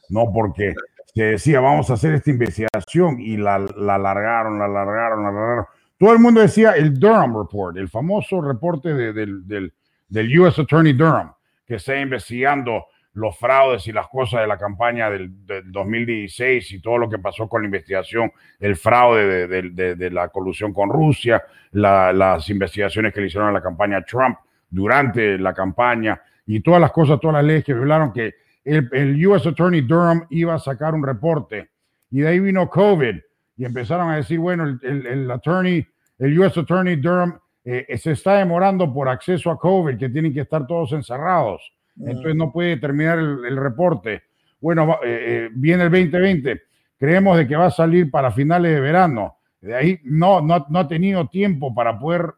¿no? 0.09 0.33
Porque 0.33 0.75
se 1.15 1.23
decía, 1.23 1.61
vamos 1.61 1.91
a 1.91 1.95
hacer 1.95 2.15
esta 2.15 2.31
investigación 2.31 3.21
y 3.21 3.37
la, 3.37 3.59
la 3.59 3.97
alargaron, 3.97 4.59
la 4.59 4.67
alargaron, 4.67 5.23
la 5.23 5.29
alargaron. 5.29 5.65
Todo 5.99 6.13
el 6.13 6.19
mundo 6.19 6.41
decía 6.41 6.73
el 6.73 6.99
Durham 6.99 7.37
Report, 7.37 7.77
el 7.77 7.89
famoso 7.89 8.41
reporte 8.41 8.93
del, 8.95 9.47
del 9.47 9.73
del 10.09 10.39
US 10.39 10.59
Attorney 10.59 10.93
Durham, 10.93 11.33
que 11.67 11.77
está 11.77 11.99
investigando 11.99 12.87
los 13.17 13.37
fraudes 13.39 13.87
y 13.87 13.93
las 13.93 14.09
cosas 14.09 14.43
de 14.43 14.47
la 14.47 14.59
campaña 14.59 15.09
del, 15.11 15.33
2016 15.73 16.73
y 16.73 16.81
todo 16.81 16.99
lo 16.99 17.09
que 17.09 17.19
pasó 17.19 17.49
con 17.49 17.63
la 17.63 17.67
investigación, 17.67 18.31
el 18.61 18.77
fraude 18.77 19.47
de, 19.49 20.11
la 20.11 20.29
colusión 20.29 20.73
con 20.75 20.91
Rusia, 20.91 21.43
las 21.73 22.49
investigaciones 22.51 23.15
que 23.15 23.21
le 23.21 23.29
hicieron 23.29 23.49
a 23.49 23.53
la 23.53 23.63
campaña 23.63 24.03
Trump 24.03 24.37
durante 24.69 25.39
la 25.39 25.55
campaña 25.55 26.21
y 26.47 26.61
todas 26.61 26.81
las 26.81 26.93
cosas, 26.93 27.19
todas 27.19 27.37
las 27.37 27.45
leyes 27.45 27.65
que 27.65 27.73
violaron, 27.73 28.13
que 28.13 28.35
el, 28.65 29.27
US 29.27 29.47
Attorney 29.47 29.81
Durham 29.81 30.27
iba 30.29 30.55
a 30.55 30.59
sacar 30.59 30.95
un 30.95 31.03
reporte. 31.03 31.71
Y 32.11 32.21
de 32.21 32.29
ahí 32.29 32.41
vino 32.41 32.69
COVID 32.69 33.17
y 33.57 33.65
empezaron 33.65 34.11
a 34.11 34.17
decir, 34.17 34.39
bueno, 34.39 34.79
el, 34.83 35.07
el 35.07 35.31
attorney, 35.31 35.87
el 36.19 36.39
US 36.39 36.59
Attorney 36.59 36.97
Durham 36.97 37.39
eh, 37.69 37.99
se 37.99 38.13
está 38.13 38.37
demorando 38.37 38.95
por 38.95 39.09
acceso 39.09 39.51
a 39.51 39.59
COVID, 39.59 39.99
que 39.99 40.09
tienen 40.09 40.33
que 40.33 40.43
estar 40.43 40.69
todos 40.69 40.93
encerrados. 40.93 41.73
Mm. 41.97 42.09
Entonces 42.09 42.37
no 42.37 42.53
puede 42.53 42.77
terminar 42.77 43.19
el, 43.19 43.57
reporte. 43.57 44.23
Bueno, 44.61 45.01
eh, 45.05 45.49
eh, 45.49 45.49
viene 45.53 45.83
el 45.83 45.91
2020. 45.91 46.63
Creemos 46.97 47.37
de 47.37 47.49
que 47.49 47.57
va 47.57 47.67
a 47.67 47.71
salir 47.73 48.09
para 48.09 48.31
finales 48.31 48.73
de 48.73 48.81
verano. 48.81 49.39
De 49.61 49.75
ahí 49.75 49.99
no, 50.05 50.41
no, 50.41 50.65
no 50.69 50.79
ha 50.79 50.87
tenido 50.87 51.27
tiempo 51.27 51.75
para 51.75 51.99
poder 51.99 52.35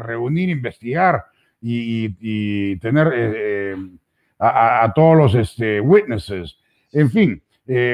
reunir, 0.00 0.48
investigar 0.48 1.26
y, 1.60 2.76
tener 2.78 3.76
a, 4.40 4.92
todos 4.96 5.16
los 5.16 5.34
este, 5.36 5.80
witnesses. 5.80 6.58
En 6.90 7.08
fin, 7.08 7.42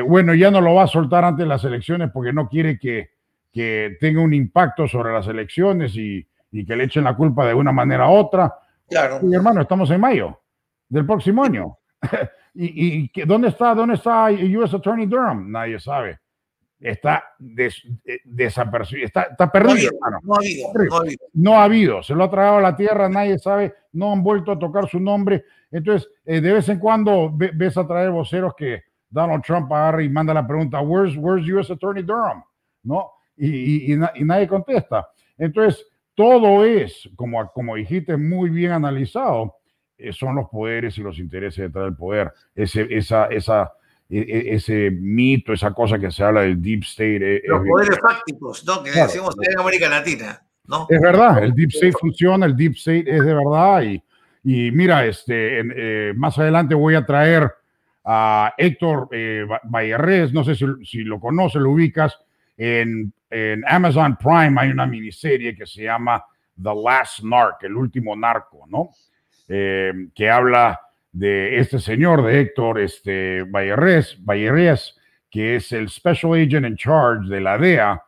bueno, 0.07 0.35
ya 0.35 0.50
no 0.50 0.62
lo 0.62 0.75
va 0.75 0.85
a 0.85 0.87
soltar 0.87 1.23
antes 1.25 1.45
de 1.45 1.49
las 1.49 1.64
elecciones 1.64 2.11
porque 2.14 2.33
no 2.33 2.49
quiere 2.49 2.78
que, 2.78 3.11
que 3.52 3.99
tenga 4.00 4.23
un 4.23 4.33
impacto 4.33 4.88
sobre 4.88 5.12
las 5.12 5.28
elecciones 5.28 5.95
y, 5.95 6.26
y 6.50 6.64
que 6.64 6.76
le 6.76 6.85
echen 6.85 7.05
la 7.05 7.17
culpa 7.17 7.47
de 7.47 7.55
una 7.55 7.73
manera 7.73 8.09
u 8.09 8.14
otra. 8.14 8.55
Claro. 8.88 9.21
Y 9.23 9.35
hermano, 9.35 9.61
estamos 9.61 9.90
en 9.90 10.00
mayo 10.00 10.40
del 10.88 11.07
próximo 11.07 11.45
año. 11.45 11.78
¿Y, 12.55 13.11
y 13.14 13.25
dónde 13.25 13.49
está 13.49 13.75
dónde 13.75 13.95
está 13.95 14.28
US 14.31 14.75
Attorney 14.75 15.07
Durham? 15.07 15.50
Nadie 15.50 15.78
sabe. 15.78 16.19
Está 16.81 17.25
eh, 17.57 17.71
desapercibido, 18.25 19.07
está, 19.07 19.23
está 19.23 19.50
perdido. 19.50 19.90
No 20.23 20.35
ha, 20.35 20.38
habido, 20.38 20.73
no 20.73 20.95
ha, 20.95 21.00
habido, 21.00 21.26
no 21.35 21.55
ha 21.55 21.64
habido. 21.64 22.02
Se 22.02 22.14
lo 22.14 22.25
ha 22.25 22.31
tragado 22.31 22.59
a 22.59 22.62
la 22.62 22.76
tierra, 22.76 23.09
nadie 23.09 23.38
sabe, 23.38 23.75
no 23.93 24.12
han 24.12 24.23
vuelto 24.23 24.52
a 24.52 24.59
tocar 24.59 24.88
su 24.88 25.00
nombre. 25.00 25.45
Entonces, 25.73 26.09
eh, 26.25 26.40
de 26.40 26.52
vez 26.52 26.69
en 26.69 26.78
cuando 26.78 27.31
ves 27.33 27.76
a 27.76 27.87
traer 27.87 28.11
voceros 28.11 28.55
que 28.57 28.85
Donald 29.11 29.43
Trump 29.43 29.73
agarra 29.73 30.02
y 30.05 30.09
manda 30.09 30.33
la 30.33 30.47
pregunta, 30.47 30.81
where's, 30.81 31.17
where's 31.17 31.49
US 31.49 31.71
Attorney 31.71 32.05
Durham? 32.05 32.45
¿No? 32.85 33.11
Y, 33.37 33.93
y, 33.93 33.99
y 34.14 34.25
nadie 34.25 34.47
contesta. 34.47 35.09
Entonces, 35.37 35.85
todo 36.19 36.65
es, 36.65 37.09
como, 37.15 37.49
como 37.53 37.77
dijiste, 37.77 38.17
muy 38.17 38.51
bien 38.51 38.73
analizado, 38.73 39.55
eh, 39.97 40.13
son 40.13 40.35
los 40.35 40.49
poderes 40.49 40.99
y 40.99 41.01
los 41.01 41.17
intereses 41.21 41.67
detrás 41.67 41.85
del 41.85 41.95
poder. 41.95 42.33
Ese, 42.57 42.89
esa, 42.91 43.27
esa, 43.27 43.73
e, 44.11 44.19
e, 44.19 44.55
ese 44.57 44.91
mito, 44.91 45.53
esa 45.53 45.71
cosa 45.71 45.97
que 45.97 46.11
se 46.11 46.25
habla 46.25 46.41
del 46.41 46.61
deep 46.61 46.83
state. 46.83 47.37
Eh, 47.37 47.43
los 47.47 47.63
poderes 47.65 48.01
fácticos, 48.01 48.67
¿no? 48.67 48.83
Que 48.83 48.91
decimos 48.91 49.37
en 49.41 49.61
América 49.61 49.89
Latina, 49.89 50.43
¿no? 50.67 50.89
Es 50.91 51.01
verdad, 51.01 51.41
el 51.45 51.55
deep 51.55 51.69
state 51.69 51.93
funciona, 51.93 52.47
el 52.47 52.57
deep 52.57 52.73
state 52.73 53.05
es 53.07 53.25
de 53.25 53.35
verdad. 53.35 53.83
Y, 53.83 54.03
y 54.43 54.73
mira, 54.73 55.07
este, 55.07 55.61
eh, 55.61 56.15
más 56.17 56.37
adelante 56.37 56.75
voy 56.75 56.97
a 56.97 57.07
traer 57.07 57.49
a 58.05 58.55
Héctor 58.59 59.09
eh, 59.13 59.47
no 60.33 60.43
sé 60.43 60.57
si, 60.57 60.67
si, 60.85 61.05
lo 61.05 61.21
conoce, 61.21 61.61
lo 61.61 61.71
ubicas, 61.71 62.19
en, 62.57 63.13
Amazon 63.66 64.16
Prime 64.16 64.61
hay 64.61 64.70
una 64.70 64.87
miniserie 64.87 65.54
que 65.54 65.66
se 65.66 65.82
llama 65.82 66.25
The 66.61 66.75
Last 66.75 67.23
Narc, 67.23 67.62
el 67.62 67.76
último 67.76 68.16
narco, 68.16 68.64
¿no? 68.68 68.90
Eh, 69.49 69.92
que 70.14 70.28
habla 70.28 70.80
de 71.12 71.58
este 71.58 71.78
señor, 71.78 72.23
de 72.25 72.40
Héctor 72.40 72.80
este, 72.80 73.42
Vallerres, 73.44 74.97
que 75.30 75.56
es 75.56 75.73
el 75.73 75.88
Special 75.88 76.35
Agent 76.35 76.66
in 76.66 76.76
Charge 76.76 77.28
de 77.28 77.40
la 77.40 77.58
DEA, 77.58 78.02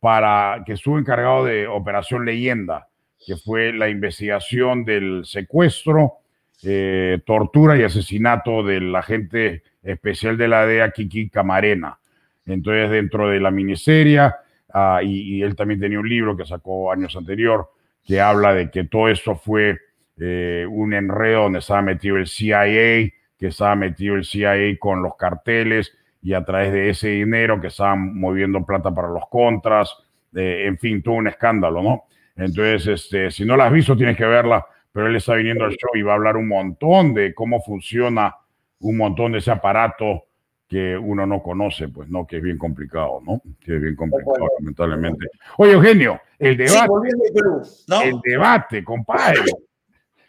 para, 0.00 0.62
que 0.64 0.74
estuvo 0.74 0.98
encargado 0.98 1.44
de 1.44 1.66
Operación 1.66 2.24
Leyenda, 2.24 2.88
que 3.26 3.36
fue 3.36 3.72
la 3.72 3.88
investigación 3.88 4.84
del 4.84 5.24
secuestro, 5.24 6.18
eh, 6.62 7.20
tortura 7.26 7.76
y 7.76 7.82
asesinato 7.82 8.62
del 8.62 8.94
agente 8.94 9.62
especial 9.82 10.36
de 10.36 10.48
la 10.48 10.66
DEA, 10.66 10.90
Kiki 10.90 11.28
Camarena. 11.30 11.98
Entonces, 12.46 12.90
dentro 12.90 13.28
de 13.28 13.40
la 13.40 13.50
miniserie, 13.50 14.30
ah, 14.74 15.00
y, 15.02 15.42
él 15.42 15.56
también 15.56 15.80
tenía 15.80 15.98
un 15.98 16.08
libro 16.08 16.36
que 16.36 16.44
sacó 16.44 16.92
años 16.92 17.16
anterior, 17.16 17.70
que 18.04 18.20
habla 18.20 18.52
de 18.52 18.70
que 18.70 18.84
todo 18.84 19.08
esto 19.08 19.34
fue 19.36 19.78
eh, 20.18 20.66
un 20.68 20.92
enredo 20.92 21.44
donde 21.44 21.60
estaba 21.60 21.80
metido 21.80 22.16
el 22.16 22.26
CIA, 22.26 23.10
que 23.38 23.46
estaba 23.46 23.74
metido 23.76 24.16
el 24.16 24.24
CIA 24.24 24.78
con 24.78 25.02
los 25.02 25.16
carteles 25.16 25.96
y 26.20 26.34
a 26.34 26.44
través 26.44 26.72
de 26.72 26.90
ese 26.90 27.08
dinero 27.08 27.60
que 27.60 27.68
estaban 27.68 28.18
moviendo 28.18 28.64
plata 28.64 28.94
para 28.94 29.08
los 29.08 29.26
contras, 29.28 29.96
eh, 30.34 30.64
en 30.66 30.78
fin, 30.78 31.02
todo 31.02 31.14
un 31.14 31.28
escándalo, 31.28 31.82
¿no? 31.82 32.04
Entonces, 32.36 32.86
este, 32.86 33.30
si 33.30 33.44
no 33.44 33.56
la 33.56 33.66
has 33.66 33.72
visto, 33.72 33.96
tienes 33.96 34.16
que 34.16 34.24
verla, 34.24 34.66
pero 34.92 35.06
él 35.06 35.16
está 35.16 35.34
viniendo 35.34 35.64
al 35.64 35.72
show 35.72 35.90
y 35.94 36.02
va 36.02 36.12
a 36.12 36.16
hablar 36.16 36.36
un 36.36 36.48
montón 36.48 37.14
de 37.14 37.34
cómo 37.34 37.60
funciona 37.62 38.34
un 38.80 38.96
montón 38.96 39.32
de 39.32 39.38
ese 39.38 39.50
aparato 39.50 40.24
que 40.74 40.98
uno 40.98 41.24
no 41.24 41.40
conoce, 41.40 41.86
pues 41.86 42.08
no, 42.08 42.26
que 42.26 42.38
es 42.38 42.42
bien 42.42 42.58
complicado, 42.58 43.20
¿no? 43.24 43.40
Que 43.64 43.76
es 43.76 43.80
bien 43.80 43.94
complicado, 43.94 44.48
lamentablemente. 44.58 45.28
Oye, 45.58 45.70
Eugenio, 45.70 46.20
el 46.36 46.56
debate. 46.56 46.92
El 48.02 48.20
debate, 48.20 48.82
compadre. 48.82 49.44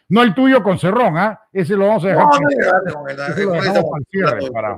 No 0.08 0.22
el 0.22 0.36
tuyo 0.36 0.62
con 0.62 0.78
Cerrón, 0.78 1.18
¿ah? 1.18 1.48
Ese 1.52 1.74
lo 1.74 1.88
vamos 1.88 2.04
a 2.04 2.08
dejar. 2.10 2.26
No, 2.26 2.38
no, 2.38 4.36
lo 4.36 4.52
para. 4.52 4.76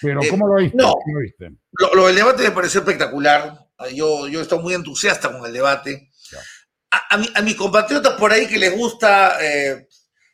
Pero, 0.00 0.22
eh, 0.22 0.28
¿cómo 0.30 0.48
lo 0.48 0.54
viste? 0.54 0.78
No, 0.78 0.94
Lo, 1.94 2.06
del 2.06 2.16
debate 2.16 2.44
me 2.44 2.52
pareció 2.52 2.80
espectacular. 2.80 3.58
Yo, 3.92 4.26
yo 4.28 4.40
estoy 4.40 4.60
muy 4.60 4.72
entusiasta 4.72 5.30
con 5.30 5.44
el 5.44 5.52
debate. 5.52 6.12
A, 6.90 7.18
a, 7.34 7.42
mis 7.42 7.56
compatriotas 7.56 8.14
por 8.14 8.32
ahí 8.32 8.46
que 8.46 8.58
les 8.58 8.74
gusta 8.74 9.36
eh, 9.44 9.86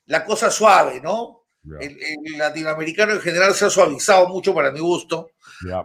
la 0.06 0.24
cosa 0.24 0.48
suave, 0.48 1.00
¿no? 1.00 1.39
El, 1.80 1.96
latinoamericano 2.38 3.12
en 3.12 3.20
general 3.20 3.54
se 3.54 3.66
ha 3.66 3.70
suavizado 3.70 4.28
mucho 4.28 4.54
para 4.54 4.70
mi 4.70 4.80
gusto. 4.80 5.30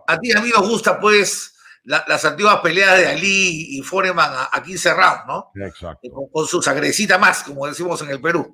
A 0.07 0.17
ti 0.19 0.31
a 0.31 0.41
mí 0.41 0.49
nos 0.55 0.67
gusta, 0.69 0.99
pues, 0.99 1.53
las 1.83 2.25
antiguas 2.25 2.59
peleas 2.61 2.97
de 2.97 3.07
Ali 3.07 3.77
y 3.77 3.81
Foreman 3.81 4.31
aquí 4.51 4.77
cerrados, 4.77 5.21
¿no? 5.27 5.51
Exacto. 5.65 6.09
Con, 6.31 6.47
su 6.47 6.61
sagrecita 6.61 7.17
más, 7.17 7.43
como 7.43 7.67
decimos 7.67 8.01
en 8.01 8.09
el 8.09 8.21
Perú. 8.21 8.51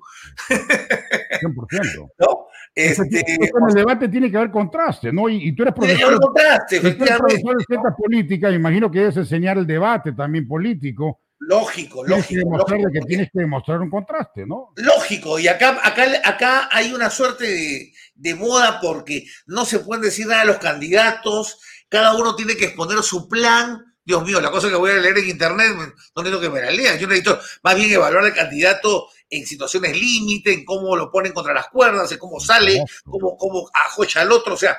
100%. 0.48 2.10
¿No? 2.18 2.46
Este, 2.74 3.20
en 3.20 3.68
el 3.68 3.74
debate 3.74 4.08
tiene 4.08 4.30
que 4.30 4.36
haber 4.36 4.50
contraste, 4.50 5.12
¿no? 5.12 5.28
Y, 5.28 5.54
tú 5.54 5.62
eres 5.62 5.74
profesor, 5.74 6.18
contraste, 6.18 6.80
tú 6.80 6.86
eres 7.04 7.18
profesor 7.18 7.58
de 7.58 7.64
cierta 7.64 7.94
política, 7.94 8.50
imagino 8.50 8.90
que 8.90 9.00
debes 9.00 9.16
enseñar 9.18 9.58
el 9.58 9.66
debate 9.66 10.12
también 10.12 10.48
político. 10.48 11.20
Lógico, 11.48 12.04
lógico. 12.04 12.64
que 12.92 13.00
tienes 13.00 13.28
que 13.32 13.40
demostrar 13.40 13.80
un 13.80 13.90
contraste, 13.90 14.46
¿no? 14.46 14.72
Lógico, 14.76 15.40
y 15.40 15.48
acá, 15.48 15.80
acá, 15.82 16.04
acá 16.24 16.68
hay 16.70 16.92
una 16.92 17.10
suerte 17.10 17.92
de, 18.14 18.34
moda 18.36 18.78
porque 18.80 19.24
no 19.46 19.64
se 19.64 19.80
pueden 19.80 20.02
decir 20.02 20.26
nada 20.28 20.42
a 20.42 20.46
los 20.46 20.58
candidatos, 20.58 21.58
cada 21.88 22.14
uno 22.14 22.36
tiene 22.36 22.56
que 22.56 22.66
exponer 22.66 23.02
su 23.02 23.28
plan 23.28 23.92
Dios 24.04 24.24
mío, 24.24 24.40
la 24.40 24.50
cosa 24.50 24.68
que 24.68 24.74
voy 24.74 24.90
a 24.90 24.94
leer 24.94 25.18
en 25.18 25.28
internet, 25.28 25.68
no 25.76 26.22
necesito 26.22 26.40
que 26.40 26.50
me 26.50 26.60
la 26.60 26.72
lean. 26.72 26.98
Yo 26.98 27.06
necesito 27.06 27.38
más 27.62 27.76
bien 27.76 27.92
evaluar 27.92 28.24
al 28.24 28.34
candidato 28.34 29.08
en 29.30 29.46
situaciones 29.46 29.96
límite, 29.96 30.52
en 30.52 30.64
cómo 30.64 30.96
lo 30.96 31.08
ponen 31.08 31.32
contra 31.32 31.54
las 31.54 31.68
cuerdas, 31.68 32.10
en 32.10 32.18
cómo 32.18 32.40
sale, 32.40 32.82
cómo, 33.04 33.36
cómo 33.36 33.70
ajocha 33.72 34.22
al 34.22 34.32
otro. 34.32 34.54
O 34.54 34.56
sea, 34.56 34.76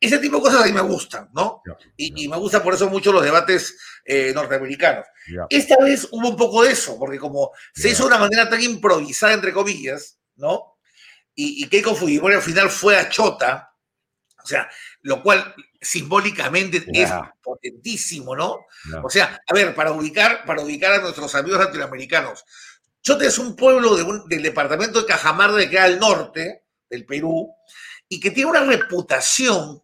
ese 0.00 0.18
tipo 0.18 0.36
de 0.36 0.42
cosas 0.42 0.62
a 0.62 0.66
mí 0.66 0.72
me 0.72 0.80
gustan, 0.80 1.28
¿no? 1.32 1.62
Y, 1.96 2.28
me 2.28 2.36
gustan 2.36 2.62
por 2.62 2.74
eso 2.74 2.88
mucho 2.88 3.12
los 3.12 3.22
debates 3.22 3.78
eh, 4.04 4.32
norteamericanos. 4.34 5.06
Esta 5.48 5.76
vez 5.82 6.08
hubo 6.10 6.28
un 6.28 6.36
poco 6.36 6.64
de 6.64 6.72
eso, 6.72 6.98
porque 6.98 7.18
como 7.18 7.52
se 7.74 7.90
hizo 7.90 8.04
de 8.04 8.08
una 8.08 8.18
manera 8.18 8.48
tan 8.48 8.62
improvisada, 8.62 9.34
entre 9.34 9.52
comillas, 9.52 10.18
¿no? 10.36 10.78
Y, 11.34 11.62
y 11.62 11.68
Keiko 11.68 11.94
Fujimori 11.94 12.34
al 12.34 12.42
final 12.42 12.70
fue 12.70 12.96
a 12.96 13.08
Chota, 13.08 13.72
o 14.42 14.46
sea, 14.46 14.68
lo 15.02 15.22
cual 15.22 15.54
simbólicamente 15.80 16.84
es 16.92 17.10
potentísimo, 17.42 18.34
¿no? 18.34 18.66
O 19.02 19.10
sea, 19.10 19.40
a 19.46 19.54
ver, 19.54 19.74
para 19.74 19.92
ubicar, 19.92 20.44
para 20.44 20.62
ubicar 20.62 20.92
a 20.92 20.98
nuestros 20.98 21.34
amigos 21.34 21.60
latinoamericanos, 21.60 22.44
Chota 23.00 23.24
es 23.24 23.38
un 23.38 23.54
pueblo 23.54 24.24
del 24.26 24.42
departamento 24.42 25.00
de 25.00 25.06
Cajamarca 25.06 25.58
que 25.58 25.70
queda 25.70 25.84
al 25.84 26.00
norte 26.00 26.64
del 26.90 27.06
Perú 27.06 27.54
y 28.08 28.20
que 28.20 28.30
tiene 28.30 28.50
una 28.50 28.64
reputación, 28.64 29.82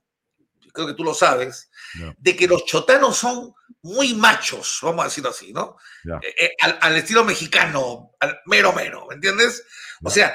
creo 0.73 0.87
que 0.87 0.95
tú 0.95 1.05
lo 1.05 1.15
sabes, 1.15 1.71
de 2.19 2.37
que 2.37 2.49
los 2.49 2.65
chotanos 2.65 3.17
son 3.17 3.55
muy 3.83 4.15
machos, 4.15 4.79
vamos 4.83 5.05
a 5.05 5.09
decirlo 5.09 5.31
así, 5.31 5.53
¿no? 5.53 5.77
Eh, 6.23 6.35
eh, 6.41 6.57
al, 6.61 6.97
estilo 6.97 7.25
mexicano, 7.25 8.13
al 8.19 8.41
mero 8.47 8.73
mero, 8.73 9.07
¿me 9.09 9.15
entiendes? 9.17 9.65
O 10.03 10.11
sea, 10.11 10.35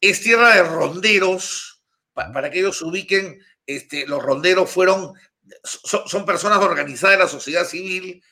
es 0.00 0.20
tierra 0.20 0.54
de 0.54 0.62
ronderos, 0.62 1.82
para 2.12 2.50
que 2.50 2.60
ellos 2.60 2.78
se 2.78 2.84
ubiquen 2.84 3.40
este, 3.66 4.06
los 4.06 4.22
ronderos 4.22 4.70
fueron, 4.70 5.14
son, 5.62 6.26
personas 6.26 6.58
organizadas 6.58 7.16
de 7.16 7.24
la 7.24 7.30
sociedad 7.30 7.64
civil 7.64 8.22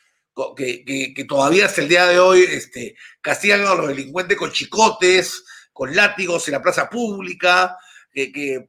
que, 0.57 1.25
todavía 1.29 1.67
hasta 1.67 1.83
el 1.83 1.89
día 1.89 2.07
de 2.07 2.19
hoy 2.19 2.43
este, 2.43 2.97
castigan 3.21 3.67
a 3.67 3.75
los 3.75 3.89
delincuentes 3.89 4.37
con 4.37 4.53
chicotes, 4.53 5.45
con 5.73 5.95
látigos 5.95 6.49
en 6.49 6.53
la 6.53 6.63
plaza 6.63 6.89
pública, 6.91 7.77
que, 8.13 8.31
que, 8.31 8.69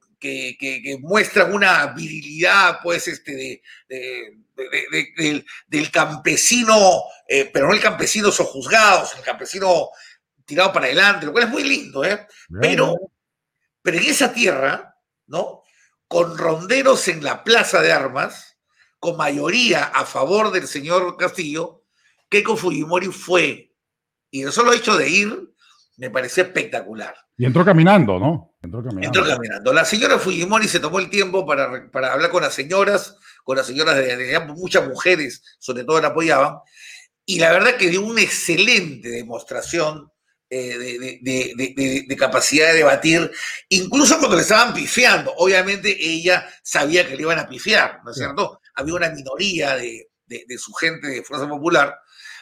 muestran 1.01 1.53
una 1.53 1.87
virilidad, 1.87 2.79
pues, 2.81 3.07
este, 3.07 3.61
del, 5.67 5.91
campesino, 5.91 7.03
eh, 7.27 7.49
pero 7.51 7.67
no 7.67 7.73
el 7.73 7.81
campesino 7.81 8.31
sojuzgado, 8.31 9.07
el 9.17 9.23
campesino 9.23 9.89
tirado 10.45 10.73
para 10.73 10.85
adelante, 10.85 11.25
lo 11.25 11.31
cual 11.31 11.45
es 11.45 11.49
muy 11.49 11.63
lindo, 11.63 12.03
¿eh? 12.03 12.27
Pero, 12.61 12.95
pero 13.81 13.97
en 13.97 14.03
esa 14.03 14.33
tierra, 14.33 14.97
¿no? 15.27 15.63
con 16.13 16.37
ronderos 16.37 17.07
en 17.07 17.23
la 17.23 17.43
plaza 17.43 17.81
de 17.81 17.91
armas, 17.91 18.59
con 18.99 19.17
mayoría 19.17 19.85
a 19.85 20.05
favor 20.05 20.51
del 20.51 20.67
señor 20.67 21.17
Castillo, 21.17 21.85
Keiko 22.29 22.55
Fujimori 22.55 23.07
fue. 23.07 23.73
Y 24.29 24.43
eso 24.43 24.63
lo 24.63 24.73
hecho 24.73 24.95
de 24.95 25.09
ir 25.09 25.55
me 25.97 26.11
pareció 26.11 26.43
espectacular. 26.43 27.15
Y 27.35 27.45
entró 27.45 27.65
caminando, 27.65 28.19
¿no? 28.19 28.52
Entró 28.63 28.81
caminando. 28.81 29.19
Entró 29.19 29.35
caminando. 29.35 29.73
La 29.73 29.83
señora 29.83 30.17
Fujimori 30.17 30.69
se 30.69 30.79
tomó 30.79 30.99
el 30.99 31.09
tiempo 31.09 31.45
para, 31.45 31.91
para 31.91 32.13
hablar 32.13 32.31
con 32.31 32.43
las 32.43 32.53
señoras, 32.53 33.17
con 33.43 33.57
las 33.57 33.67
señoras 33.67 33.97
de, 33.97 34.39
muchas 34.47 34.87
mujeres, 34.87 35.43
sobre 35.59 35.83
todo 35.83 35.99
la 35.99 36.07
apoyaban, 36.09 36.59
y 37.25 37.39
la 37.39 37.51
verdad 37.51 37.75
que 37.75 37.89
dio 37.89 38.01
una 38.01 38.21
excelente 38.21 39.09
demostración 39.09 40.09
eh, 40.49 41.19
de, 41.21 42.15
capacidad 42.17 42.67
de 42.67 42.75
debatir, 42.75 43.29
incluso 43.67 44.17
cuando 44.17 44.37
le 44.37 44.43
estaban 44.43 44.73
pifiando. 44.73 45.33
Obviamente 45.37 45.97
ella 45.99 46.47
sabía 46.63 47.05
que 47.05 47.15
le 47.17 47.23
iban 47.23 47.39
a 47.39 47.47
pifiar, 47.47 47.99
¿no 48.05 48.11
es 48.11 48.17
cierto? 48.17 48.61
Había 48.75 48.93
una 48.93 49.09
minoría 49.09 49.75
de, 49.75 50.07
su 50.57 50.71
gente 50.73 51.07
de 51.07 51.23
Fuerza 51.23 51.49
Popular, 51.49 51.97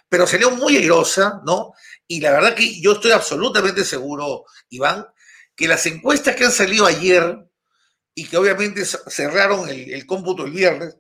pero 0.07 0.27
salió 0.27 0.51
muy 0.51 0.77
airosa, 0.77 1.41
¿no? 1.45 1.73
Y 2.07 2.19
la 2.19 2.31
verdad 2.31 2.53
que 2.53 2.79
yo 2.79 2.93
estoy 2.93 3.11
absolutamente 3.11 3.83
seguro, 3.83 4.45
Iván, 4.69 5.07
que 5.61 5.67
las 5.67 5.85
encuestas 5.85 6.35
que 6.35 6.43
han 6.43 6.51
salido 6.51 6.87
ayer 6.87 7.37
y 8.15 8.25
que 8.25 8.35
obviamente 8.35 8.83
cerraron 8.83 9.69
el, 9.69 10.07
cómputo 10.07 10.43
el 10.43 10.51
viernes, 10.51 10.97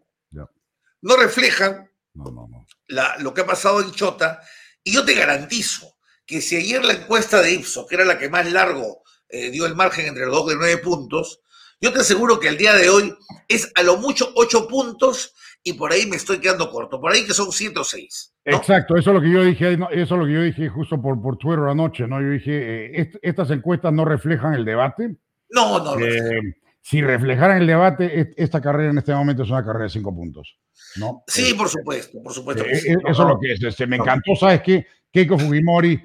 no 1.01 1.17
reflejan 1.17 1.89
lo 2.13 3.33
que 3.33 3.41
ha 3.41 3.45
pasado 3.47 3.81
en 3.81 3.91
Chota. 3.91 4.39
Y 4.83 4.93
yo 4.93 5.03
te 5.03 5.15
garantizo 5.15 5.97
que 6.27 6.41
si 6.41 6.57
ayer 6.57 6.85
la 6.85 6.93
encuesta 6.93 7.41
de 7.41 7.53
Ipsos, 7.53 7.87
que 7.87 7.95
era 7.95 8.05
la 8.05 8.19
que 8.19 8.29
más 8.29 8.51
largo 8.51 9.01
eh, 9.29 9.49
dio 9.49 9.65
el 9.65 9.75
margen 9.75 10.05
entre 10.05 10.27
los 10.27 10.35
dos 10.35 10.49
de 10.49 10.57
nueve 10.57 10.77
puntos, 10.77 11.39
yo 11.79 11.91
te 11.91 12.01
aseguro 12.01 12.39
que 12.39 12.49
el 12.49 12.57
día 12.57 12.75
de 12.75 12.87
hoy 12.87 13.17
es 13.47 13.71
a 13.73 13.81
lo 13.81 13.97
mucho 13.97 14.31
ocho 14.35 14.67
puntos 14.67 15.33
y 15.63 15.73
por 15.73 15.91
ahí 15.91 16.05
me 16.05 16.17
estoy 16.17 16.39
quedando 16.39 16.69
corto, 16.69 17.01
por 17.01 17.11
ahí 17.11 17.25
que 17.25 17.33
son 17.33 17.51
106. 17.51 18.30
Exacto, 18.43 18.95
eso 18.97 19.11
es 19.11 19.15
lo 19.15 19.21
que 19.21 19.31
yo 19.31 19.43
dije, 19.43 19.73
eso 19.73 19.89
es 19.91 20.09
lo 20.09 20.25
que 20.25 20.33
yo 20.33 20.41
dije 20.41 20.67
justo 20.69 20.99
por, 20.99 21.21
por 21.21 21.37
Twitter 21.37 21.65
anoche, 21.65 22.07
¿no? 22.07 22.19
Yo 22.21 22.31
dije, 22.31 23.01
eh, 23.01 23.11
estas 23.21 23.51
encuestas 23.51 23.93
no 23.93 24.03
reflejan 24.03 24.55
el 24.55 24.65
debate. 24.65 25.15
No, 25.49 25.77
no, 25.79 25.95
no. 25.95 26.05
Eh, 26.05 26.55
si 26.81 27.01
reflejaran 27.01 27.61
el 27.61 27.67
debate, 27.67 28.19
e-, 28.19 28.33
esta 28.37 28.59
carrera 28.59 28.89
en 28.89 28.97
este 28.97 29.13
momento 29.13 29.43
es 29.43 29.49
una 29.51 29.63
carrera 29.63 29.83
de 29.83 29.89
cinco 29.89 30.15
puntos. 30.15 30.57
¿no? 30.95 31.23
Sí, 31.27 31.51
eh, 31.51 31.55
por 31.55 31.69
supuesto, 31.69 32.21
por 32.23 32.33
supuesto. 32.33 32.63
Que 32.63 32.75
sí. 32.75 32.89
Eso 32.91 33.09
es 33.09 33.29
lo 33.29 33.39
que 33.39 33.53
es. 33.53 33.63
Este, 33.63 33.85
me 33.85 33.97
encantó, 33.97 34.35
¿sabes 34.35 34.61
qué? 34.61 34.87
Keiko 35.11 35.37
Fujimori 35.37 36.01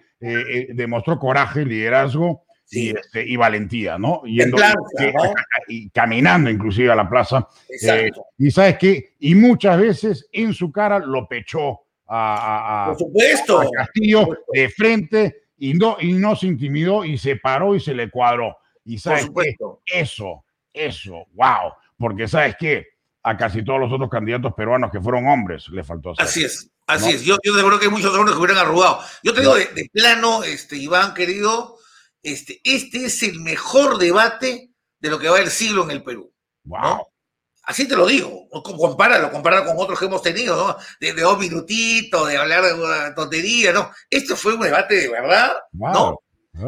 demostró 0.74 1.18
coraje, 1.18 1.64
liderazgo 1.64 2.46
y, 2.70 2.90
este, 2.90 3.36
valentía, 3.36 3.96
¿no? 3.96 4.22
Yendo. 4.24 4.58
Y 5.68 5.88
caminando 5.90 6.50
inclusive 6.50 6.90
a 6.90 6.96
la 6.96 7.08
plaza. 7.08 7.48
y 8.36 8.50
¿sabes 8.50 8.76
qué? 8.78 9.14
Y 9.20 9.34
muchas 9.34 9.80
veces 9.80 10.28
en 10.32 10.52
su 10.52 10.70
cara 10.70 10.98
lo 10.98 11.26
pechó 11.28 11.85
a, 12.06 12.94
Castillo 13.76 14.28
de 14.52 14.68
frente 14.70 15.42
y 15.58 15.74
no, 15.74 15.96
y 16.00 16.12
no 16.12 16.36
se 16.36 16.46
intimidó 16.46 17.04
y 17.04 17.18
se 17.18 17.36
paró 17.36 17.74
y 17.74 17.80
se 17.80 17.94
le 17.94 18.10
cuadró. 18.10 18.56
Y 18.84 18.98
sabes 18.98 19.28
qué, 19.34 19.56
eso, 19.86 20.44
eso, 20.72 21.26
wow, 21.34 21.72
porque 21.98 22.28
sabes 22.28 22.56
qué, 22.58 22.86
a 23.22 23.36
casi 23.36 23.64
todos 23.64 23.80
los 23.80 23.92
otros 23.92 24.08
candidatos 24.08 24.54
peruanos 24.54 24.90
que 24.92 25.00
fueron 25.00 25.26
hombres 25.26 25.68
le 25.68 25.82
faltó 25.82 26.12
hacer. 26.12 26.24
Así 26.24 26.44
es. 26.44 26.70
Así 26.86 27.10
es, 27.10 27.22
yo, 27.24 27.36
yo 27.42 27.52
creo 27.52 27.78
que 27.80 27.86
hay 27.86 27.90
muchos 27.90 28.14
hombres 28.14 28.36
que 28.36 28.40
hubieran 28.40 28.64
arrugado. 28.64 29.00
Yo 29.24 29.34
te 29.34 29.40
digo 29.40 29.56
de, 29.56 29.90
plano, 29.92 30.44
este, 30.44 30.76
Iván, 30.76 31.14
querido, 31.14 31.78
este, 32.22 32.60
este 32.62 33.06
es 33.06 33.24
el 33.24 33.40
mejor 33.40 33.98
debate 33.98 34.70
de 35.00 35.10
lo 35.10 35.18
que 35.18 35.28
va 35.28 35.40
el 35.40 35.50
siglo 35.50 35.82
en 35.82 35.90
el 35.90 36.04
Perú. 36.04 36.32
Wow. 36.62 37.08
Así 37.66 37.88
te 37.88 37.96
lo 37.96 38.06
digo, 38.06 38.48
compáralo, 38.62 39.30
compáralo 39.30 39.66
con 39.66 39.76
otros 39.78 39.98
que 39.98 40.06
hemos 40.06 40.22
tenido, 40.22 40.56
¿no? 40.56 40.76
De, 41.00 41.12
dos 41.12 41.38
minutitos, 41.38 42.28
de 42.28 42.36
hablar 42.36 42.64
de 42.64 42.74
una 42.74 43.14
tontería, 43.14 43.72
¿no? 43.72 43.90
Esto 44.08 44.36
fue 44.36 44.54
un 44.54 44.60
debate 44.60 44.94
de 44.94 45.08
verdad, 45.08 45.52
¿no? 45.72 46.20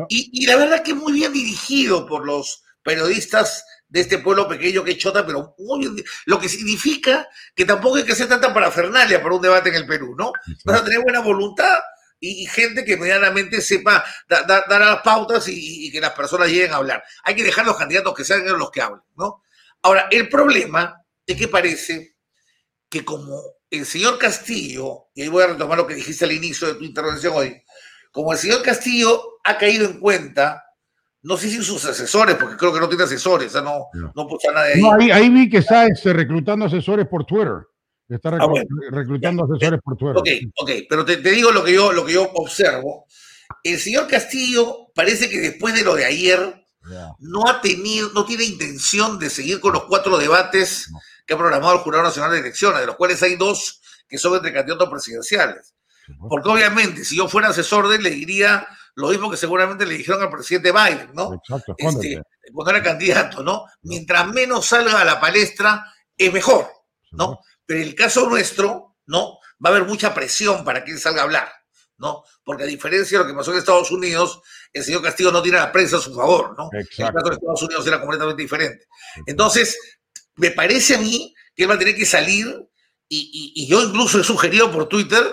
Y, 0.09 0.31
y 0.33 0.47
la 0.47 0.57
verdad 0.57 0.83
que 0.83 0.95
muy 0.95 1.13
bien 1.13 1.33
dirigido 1.33 2.05
por 2.07 2.27
los 2.27 2.63
periodistas 2.83 3.65
de 3.89 4.01
este 4.01 4.19
pueblo 4.19 4.47
pequeño 4.49 4.85
que 4.85 4.93
es 4.93 4.99
Chota, 4.99 5.25
pero 5.25 5.55
muy, 5.59 6.05
lo 6.27 6.39
que 6.39 6.49
significa 6.49 7.27
que 7.55 7.65
tampoco 7.65 7.97
hay 7.97 8.05
que 8.05 8.13
hacer 8.13 8.29
tanta 8.29 8.53
parafernalia 8.53 9.23
para 9.23 9.35
un 9.35 9.43
debate 9.43 9.71
en 9.71 9.77
el 9.77 9.87
Perú, 9.87 10.15
¿no? 10.17 10.33
Vas 10.65 10.81
a 10.81 10.85
tener 10.85 11.01
buena 11.01 11.21
voluntad 11.21 11.79
y, 12.21 12.47
gente 12.47 12.85
que 12.85 12.97
medianamente 12.97 13.61
sepa 13.61 14.05
dar 14.29 14.65
las 14.69 15.03
pautas 15.03 15.47
y, 15.49 15.91
que 15.91 16.01
las 16.01 16.13
personas 16.13 16.49
lleguen 16.49 16.73
a 16.73 16.77
hablar. 16.77 17.03
Hay 17.23 17.35
que 17.35 17.45
dejar 17.45 17.65
los 17.65 17.77
candidatos 17.77 18.15
que 18.15 18.25
sean 18.25 18.47
los 18.47 18.71
que 18.71 18.83
hablen, 18.83 19.03
¿no? 19.17 19.43
Ahora, 19.83 20.09
el 20.11 20.29
problema 20.29 21.03
es 21.27 21.37
que 21.37 21.49
parece 21.49 22.17
que 22.89 23.05
como 23.05 23.41
el 23.71 23.85
señor 23.85 24.19
Castillo, 24.19 25.09
y 25.15 25.23
ahí 25.23 25.29
voy 25.29 25.43
a 25.43 25.49
retomar 25.49 25.79
lo 25.79 25.87
que 25.87 25.95
dijiste 25.95 26.25
al 26.25 26.33
inicio 26.33 26.69
de 26.69 26.75
tu 26.75 26.85
intervención 26.85 27.35
hoy, 27.37 27.63
como 28.11 28.33
el 28.33 28.39
señor 28.39 28.63
Castillo 28.63 29.41
ha 29.45 29.59
caído 29.59 29.85
en 29.85 30.01
cuenta 30.01 30.65
no 31.23 31.37
sé 31.37 31.51
si 31.51 31.63
sus 31.63 31.85
asesores, 31.85 32.37
porque 32.37 32.57
creo 32.57 32.73
que 32.73 32.81
no 32.81 32.89
tiene 32.89 33.05
asesores, 33.05 33.53
no, 33.55 33.89
no, 33.93 34.27
puso 34.27 34.53
nada 34.53 34.67
ahí. 34.67 35.11
ahí. 35.11 35.29
vi 35.29 35.51
que 35.51 35.59
está 35.59 35.87
este, 35.87 36.13
reclutando 36.13 36.67
asesores 36.67 37.07
por 37.07 37.25
Twitter. 37.25 37.67
Está 38.09 38.31
ah, 38.31 38.49
reclutando 38.91 39.45
asesores 39.45 39.81
por 39.83 39.97
Twitter. 39.97 40.17
Ok, 40.17 40.29
ok, 40.57 40.71
pero 40.89 41.05
te, 41.05 41.17
digo 41.17 41.51
lo 41.51 41.65
que, 41.65 41.75
yo, 41.75 41.93
lo 41.93 42.07
que 42.07 42.15
yo 42.15 42.31
observo. 42.35 43.07
El 43.63 43.79
señor 43.79 44.07
Castillo 44.07 44.91
parece 44.95 45.29
que 45.29 45.39
después 45.39 45.75
de 45.75 45.83
lo 45.83 45.95
de 45.95 46.05
ayer 46.05 46.58
no 47.19 47.49
ha 47.49 47.61
tenido, 47.61 48.11
no 48.15 48.25
tiene 48.25 48.45
intención 48.45 49.19
de 49.19 49.31
seguir 49.31 49.61
con 49.61 49.73
los 49.73 49.85
cuatro 49.85 50.19
debates 50.19 50.91
que 51.27 51.35
ha 51.35 51.39
programado 51.39 51.75
el 51.75 51.81
Jurado 51.81 52.05
Nacional 52.05 52.33
de 52.33 52.39
Elecciones, 52.39 52.81
de 52.81 52.87
los 52.87 52.97
cuales 52.97 53.23
hay 53.23 53.37
dos 53.37 53.81
que 54.09 54.19
son 54.19 54.35
entre 54.35 54.53
candidatos 54.53 54.89
presidenciales. 54.89 55.75
Porque 56.29 56.49
obviamente, 56.49 57.05
si 57.05 57.17
yo 57.17 57.29
fuera 57.29 57.49
asesor 57.49 57.89
de 57.89 57.97
él, 57.97 58.03
le 58.03 58.11
diría 58.11 58.67
lo 58.95 59.11
mismo 59.11 59.31
que 59.31 59.37
seguramente 59.37 59.87
le 59.87 59.97
dijeron 59.97 60.23
al 60.23 60.31
presidente 60.31 60.73
Biden, 60.73 61.11
¿no? 61.15 61.35
Exacto, 61.35 61.75
este, 61.77 62.23
cuando 62.53 62.71
era 62.71 62.83
candidato, 62.83 63.43
¿no? 63.43 63.67
Mientras 63.83 64.27
menos 64.29 64.67
salga 64.67 65.01
a 65.01 65.05
la 65.05 65.21
palestra, 65.21 65.85
es 66.17 66.33
mejor, 66.33 66.69
¿no? 67.13 67.39
Pero 67.65 67.81
en 67.81 67.89
el 67.89 67.95
caso 67.95 68.29
nuestro, 68.29 68.97
¿no? 69.07 69.39
Va 69.65 69.71
a 69.71 69.75
haber 69.75 69.85
mucha 69.85 70.15
presión 70.15 70.65
para 70.65 70.83
que 70.85 70.93
él 70.93 70.99
salga 70.99 71.21
a 71.21 71.25
hablar, 71.25 71.49
¿no? 71.99 72.23
Porque 72.45 72.63
a 72.63 72.67
diferencia 72.67 73.19
de 73.19 73.25
lo 73.25 73.31
que 73.31 73.37
pasó 73.37 73.53
en 73.53 73.59
Estados 73.59 73.91
Unidos, 73.91 74.41
el 74.73 74.85
señor 74.85 75.03
Castillo 75.03 75.33
no 75.33 75.43
tiene 75.43 75.59
la 75.59 75.73
prensa 75.73 75.97
a 75.97 76.01
su 76.01 76.15
favor, 76.15 76.57
¿no? 76.57 76.71
Exacto. 76.73 77.05
El 77.05 77.15
caso 77.15 77.29
de 77.29 77.35
Estados 77.35 77.63
Unidos 77.63 77.87
era 77.87 78.01
completamente 78.01 78.43
diferente. 78.43 78.87
Entonces, 79.27 79.79
me 80.37 80.53
parece 80.53 80.95
a 80.95 80.99
mí 80.99 81.35
que 81.55 81.65
él 81.65 81.71
va 81.71 81.75
a 81.75 81.79
tener 81.79 81.95
que 81.95 82.07
salir 82.07 82.47
y, 83.09 83.67
yo 83.69 83.83
incluso 83.83 84.21
he 84.21 84.25
sugerido 84.25 84.71
por 84.71 84.89
Twitter 84.89 85.25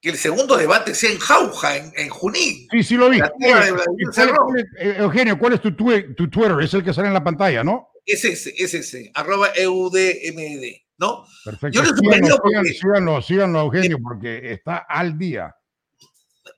que 0.00 0.10
el 0.10 0.16
segundo 0.16 0.56
debate 0.56 0.94
sea 0.94 1.10
en 1.10 1.18
Jauja, 1.18 1.76
en, 1.76 2.08
Junín. 2.08 2.66
Sí, 2.70 2.82
sí 2.82 2.96
lo 2.96 3.08
vi. 3.08 3.20
Eh, 3.20 4.96
Eugenio, 4.98 5.38
¿cuál 5.38 5.54
es 5.54 5.62
tu, 5.62 5.74
tu, 5.74 6.28
Twitter? 6.28 6.60
Es 6.60 6.74
el 6.74 6.84
que 6.84 6.92
sale 6.92 7.08
en 7.08 7.14
la 7.14 7.24
pantalla, 7.24 7.64
¿no? 7.64 7.88
Es 8.04 8.24
ese, 8.24 8.52
es 8.58 8.74
ese, 8.74 9.10
arroba 9.14 9.48
EUDMD, 9.54 10.64
¿no? 10.98 11.24
Perfecto. 11.44 11.70
Yo 11.70 11.82
le 11.82 11.96
síganlo, 11.96 12.38
síganlo, 12.64 13.22
síganlo, 13.22 13.60
Eugenio, 13.62 13.98
porque 14.02 14.52
está 14.52 14.78
al 14.88 15.16
día. 15.16 15.54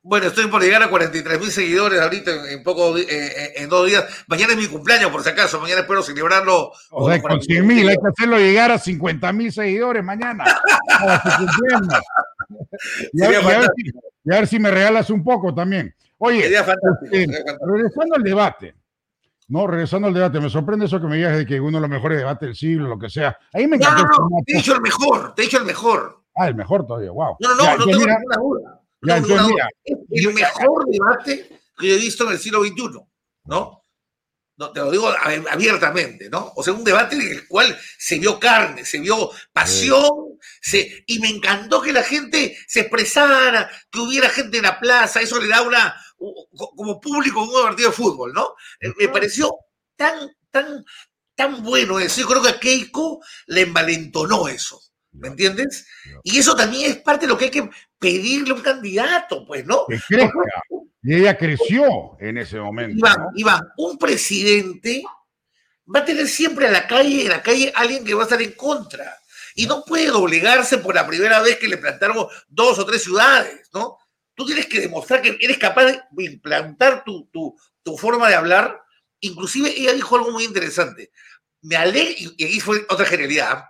Bueno, 0.09 0.29
estoy 0.29 0.47
por 0.47 0.63
llegar 0.63 0.81
a 0.85 0.89
43 0.89 1.41
mil 1.41 1.51
seguidores 1.51 2.01
ahorita 2.01 2.53
en, 2.53 2.63
poco, 2.63 2.97
eh, 2.97 3.05
eh, 3.09 3.53
en 3.57 3.69
dos 3.69 3.89
días. 3.89 4.05
Mañana 4.29 4.53
es 4.53 4.59
mi 4.59 4.69
cumpleaños, 4.69 5.11
por 5.11 5.25
si 5.25 5.31
acaso. 5.31 5.61
Mañana 5.61 5.81
espero 5.81 6.01
celebrarlo. 6.01 6.71
O 6.93 7.11
sea, 7.11 7.21
con 7.21 7.43
100 7.43 7.67
mil, 7.67 7.89
hay 7.89 7.97
que 7.97 8.09
hacerlo 8.09 8.39
llegar 8.39 8.71
a 8.71 8.79
50 8.79 9.33
mil 9.33 9.53
seguidores 9.53 10.05
mañana. 10.05 10.45
y, 13.13 13.21
a, 13.21 13.31
ver, 14.27 14.47
si, 14.47 14.61
me 14.61 14.71
regalas 14.71 15.11
un 15.11 15.25
poco 15.25 15.53
también. 15.53 15.93
Oye, 16.19 16.55
este, 16.55 17.27
regresando 17.67 18.15
al 18.15 18.23
debate. 18.23 18.77
No, 19.49 19.67
regresando 19.67 20.07
al 20.07 20.15
debate, 20.15 20.39
me 20.39 20.51
sorprende 20.51 20.87
eso 20.87 21.01
que 21.01 21.09
me 21.09 21.17
digas 21.17 21.37
de 21.37 21.45
que 21.45 21.61
uno 21.61 21.79
de 21.79 21.81
los 21.81 21.91
mejores 21.91 22.19
debates 22.19 22.47
del 22.47 22.55
siglo, 22.55 22.89
lo 22.89 22.99
que 22.99 23.11
sea. 23.11 23.37
Ahí 23.53 23.67
me 23.67 23.75
encanta. 23.75 24.03
No, 24.03 24.09
no, 24.09 24.29
no, 24.31 24.37
te 24.47 24.53
he 24.53 24.57
dicho 24.59 24.73
el 24.73 24.83
mejor, 24.83 25.35
te 25.35 25.43
he 25.43 25.45
dicho 25.47 25.59
el 25.59 25.65
mejor. 25.65 26.23
Ah, 26.37 26.47
el 26.47 26.55
mejor 26.55 26.87
todavía, 26.87 27.11
wow. 27.11 27.37
No, 27.41 27.57
no, 27.57 27.57
no, 27.57 27.77
no 27.77 27.85
tengo 27.87 28.07
ninguna 28.07 28.37
duda 28.37 28.76
es 29.03 30.27
el 30.27 30.35
mejor 30.35 30.87
debate 30.89 31.61
que 31.79 31.95
he 31.95 31.99
visto 31.99 32.25
en 32.25 32.33
el 32.33 32.39
siglo 32.39 32.63
XXI, 32.63 33.01
¿no? 33.45 33.83
No, 34.59 34.73
te 34.73 34.81
lo 34.81 34.91
digo 34.91 35.13
abiertamente, 35.51 36.31
¿no? 36.31 36.53
O 36.57 36.63
sea, 36.63 36.73
un 36.73 36.83
debate 36.83 37.15
en 37.15 37.29
el 37.29 37.47
cual 37.47 37.79
se 37.99 38.19
vio 38.19 38.41
carne, 38.41 38.87
se 38.87 38.99
vio 39.01 39.31
pasión, 39.53 40.39
se, 40.63 41.05
y 41.07 41.19
me 41.19 41.29
encantó 41.29 41.83
que 41.83 41.93
la 41.93 42.03
gente 42.03 42.57
se 42.67 42.81
expresara, 42.81 43.71
que 43.91 43.99
hubiera 43.99 44.31
gente 44.31 44.57
en 44.57 44.63
la 44.63 44.81
plaza, 44.81 45.21
eso 45.21 45.39
le 45.39 45.49
da 45.49 45.61
una, 45.61 45.95
como 46.17 46.99
público, 46.99 47.43
un 47.43 47.65
partido 47.65 47.91
de 47.91 47.97
fútbol, 47.97 48.33
¿no? 48.33 48.55
Eh, 48.81 48.95
me 48.99 49.09
pareció 49.09 49.55
tan, 49.95 50.35
tan, 50.51 50.83
tan 51.35 51.63
bueno 51.63 52.01
eso. 52.01 52.23
Yo 52.23 52.27
creo 52.27 52.43
que 52.43 52.49
a 52.49 52.59
Keiko 52.59 53.21
le 53.49 53.61
envalentonó 53.61 54.49
eso. 54.49 54.81
¿Me 55.19 55.29
entiendes? 55.29 55.87
Y 56.23 56.39
eso 56.39 56.55
también 56.55 56.91
es 56.91 56.99
parte 56.99 57.27
de 57.27 57.33
lo 57.33 57.39
que 57.39 57.47
hay 57.47 57.51
que 57.51 57.71
pedirle 57.99 58.51
a 58.51 58.55
un 58.55 58.61
candidato, 58.61 59.45
pues, 59.47 59.65
¿no? 59.65 59.87
Que 59.87 59.99
Y 61.03 61.15
ella 61.15 61.37
creció 61.37 62.17
en 62.21 62.39
ese 62.39 62.59
momento. 62.59 63.07
Iván, 63.35 63.61
un 63.77 63.99
presidente 63.99 65.03
va 65.95 66.01
a 66.01 66.05
tener 66.05 66.27
siempre 66.27 66.67
a 66.67 66.71
la 66.71 66.87
calle, 66.87 67.23
en 67.23 67.29
la 67.29 67.43
calle, 67.43 67.73
alguien 67.75 68.05
que 68.05 68.15
va 68.15 68.23
a 68.23 68.25
estar 68.25 68.43
en 68.43 68.53
contra. 68.53 69.17
Y 69.55 69.67
no 69.67 69.85
puede 69.85 70.09
doblegarse 70.09 70.79
por 70.79 70.95
la 70.95 71.07
primera 71.07 71.41
vez 71.41 71.57
que 71.59 71.69
le 71.69 71.79
plantaron 71.79 72.27
dos 72.49 72.79
o 72.79 72.85
tres 72.85 73.03
ciudades, 73.03 73.71
¿no? 73.73 73.99
Tú 74.35 74.45
tienes 74.45 74.67
que 74.67 74.81
demostrar 74.81 75.23
que 75.23 75.39
eres 75.41 75.57
capaz 75.57 75.87
de 76.11 76.25
implantar 76.25 77.05
tu, 77.05 77.27
tu, 77.33 77.57
tu 77.83 77.97
forma 77.97 78.29
de 78.29 78.35
hablar. 78.35 78.83
Inclusive 79.21 79.73
ella 79.75 79.95
dijo 79.95 80.17
algo 80.17 80.31
muy 80.31 80.45
interesante. 80.45 81.11
Me 81.63 81.77
alegra, 81.77 82.13
y 82.19 82.45
aquí 82.45 82.61
fue 82.61 82.85
otra 82.91 83.07
genialidad, 83.07 83.65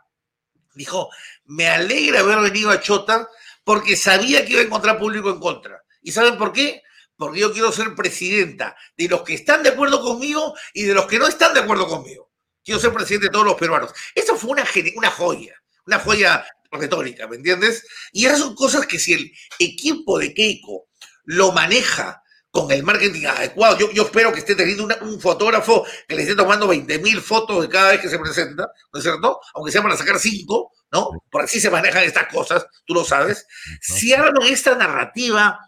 dijo, 0.77 1.11
me 1.47 1.69
alegra 1.69 2.21
haber 2.21 2.39
venido 2.41 2.71
a 2.71 2.81
Chota 2.81 3.29
porque 3.65 3.97
sabía 3.97 4.45
que 4.45 4.53
iba 4.53 4.61
a 4.61 4.65
encontrar 4.65 4.99
público 4.99 5.31
en 5.31 5.41
contra. 5.41 5.83
¿Y 6.03 6.13
saben 6.13 6.39
por 6.39 6.53
qué? 6.53 6.83
Porque 7.17 7.41
yo 7.41 7.53
quiero 7.53 7.73
ser 7.73 7.95
presidenta 7.95 8.77
de 8.97 9.09
los 9.09 9.23
que 9.23 9.35
están 9.35 9.63
de 9.63 9.71
acuerdo 9.71 10.01
conmigo 10.01 10.55
y 10.73 10.85
de 10.85 10.95
los 10.95 11.07
que 11.07 11.19
no 11.19 11.27
están 11.27 11.55
de 11.55 11.61
acuerdo 11.61 11.89
conmigo. 11.89 12.31
Quiero 12.65 12.81
ser 12.81 12.93
presidente 12.93 13.27
de 13.27 13.33
todos 13.33 13.47
los 13.47 13.57
peruanos. 13.57 13.93
Eso 14.15 14.37
fue 14.37 14.51
una, 14.51 14.65
una 14.97 15.11
joya, 15.11 15.55
una 15.87 15.99
joya 15.99 16.47
retórica, 16.71 17.27
¿me 17.27 17.37
entiendes? 17.37 17.87
Y 18.13 18.27
esas 18.27 18.41
son 18.41 18.55
cosas 18.55 18.87
que 18.87 18.99
si 18.99 19.15
el 19.15 19.33
equipo 19.59 20.19
de 20.19 20.35
Keiko 20.35 20.89
lo 21.25 21.53
maneja 21.53 22.23
con 22.57 22.73
el 22.73 22.83
marketing 22.83 23.27
adecuado. 23.27 23.79
Yo, 23.79 23.91
yo 23.93 24.05
espero 24.05 24.33
que 24.33 24.39
esté 24.39 24.55
teniendo 24.55 24.89
un 25.03 25.21
fotógrafo 25.21 25.85
que 26.09 26.15
le 26.15 26.23
esté 26.23 26.35
tomando 26.35 26.67
20 26.67 26.99
mil 27.01 27.21
fotos 27.21 27.61
de 27.63 27.69
cada 27.69 27.91
vez 27.93 28.01
que 28.01 28.09
se 28.09 28.19
presenta, 28.19 28.71
¿no 28.93 28.99
es 28.99 29.03
cierto? 29.03 29.41
Aunque 29.55 29.71
sea 29.71 29.83
para 29.83 29.97
sacar 29.97 30.19
cinco, 30.19 30.73
¿no? 30.91 31.11
Por 31.31 31.43
así 31.43 31.61
se 31.61 31.71
manejan 31.71 32.05
estas 32.05 32.33
cosas, 32.33 32.67
tú 32.87 32.95
lo 32.95 33.05
sabes. 33.05 33.47
Si 33.81 34.15
hablan 34.15 34.49
esta 34.49 34.75
narrativa 34.75 35.59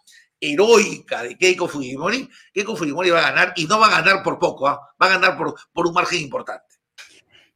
heroica 0.41 1.25
de 1.25 1.37
Keiko 1.37 1.69
Fujimori, 1.69 2.29
Keiko 2.55 2.75
Fujimori 2.75 3.11
va 3.11 3.19
a 3.19 3.31
ganar 3.31 3.53
y 3.57 3.67
no 3.67 3.79
va 3.79 3.89
a 3.89 4.01
ganar 4.01 4.23
por 4.23 4.39
poco, 4.39 4.67
¿ah? 4.67 4.81
va 5.01 5.07
a 5.07 5.11
ganar 5.11 5.37
por, 5.37 5.55
por 5.73 5.87
un 5.87 5.93
margen 5.93 6.23
importante. 6.23 6.65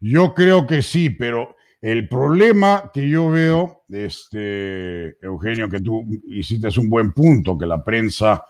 Yo 0.00 0.34
creo 0.34 0.66
que 0.66 0.82
sí, 0.82 1.10
pero 1.10 1.56
el 1.80 2.08
problema 2.08 2.90
que 2.92 3.08
yo 3.08 3.30
veo, 3.30 3.84
este, 3.88 5.16
Eugenio, 5.24 5.68
que 5.70 5.80
tú 5.80 6.04
hiciste 6.26 6.68
un 6.78 6.90
buen 6.90 7.12
punto, 7.12 7.56
que 7.56 7.66
la 7.66 7.82
prensa 7.82 8.44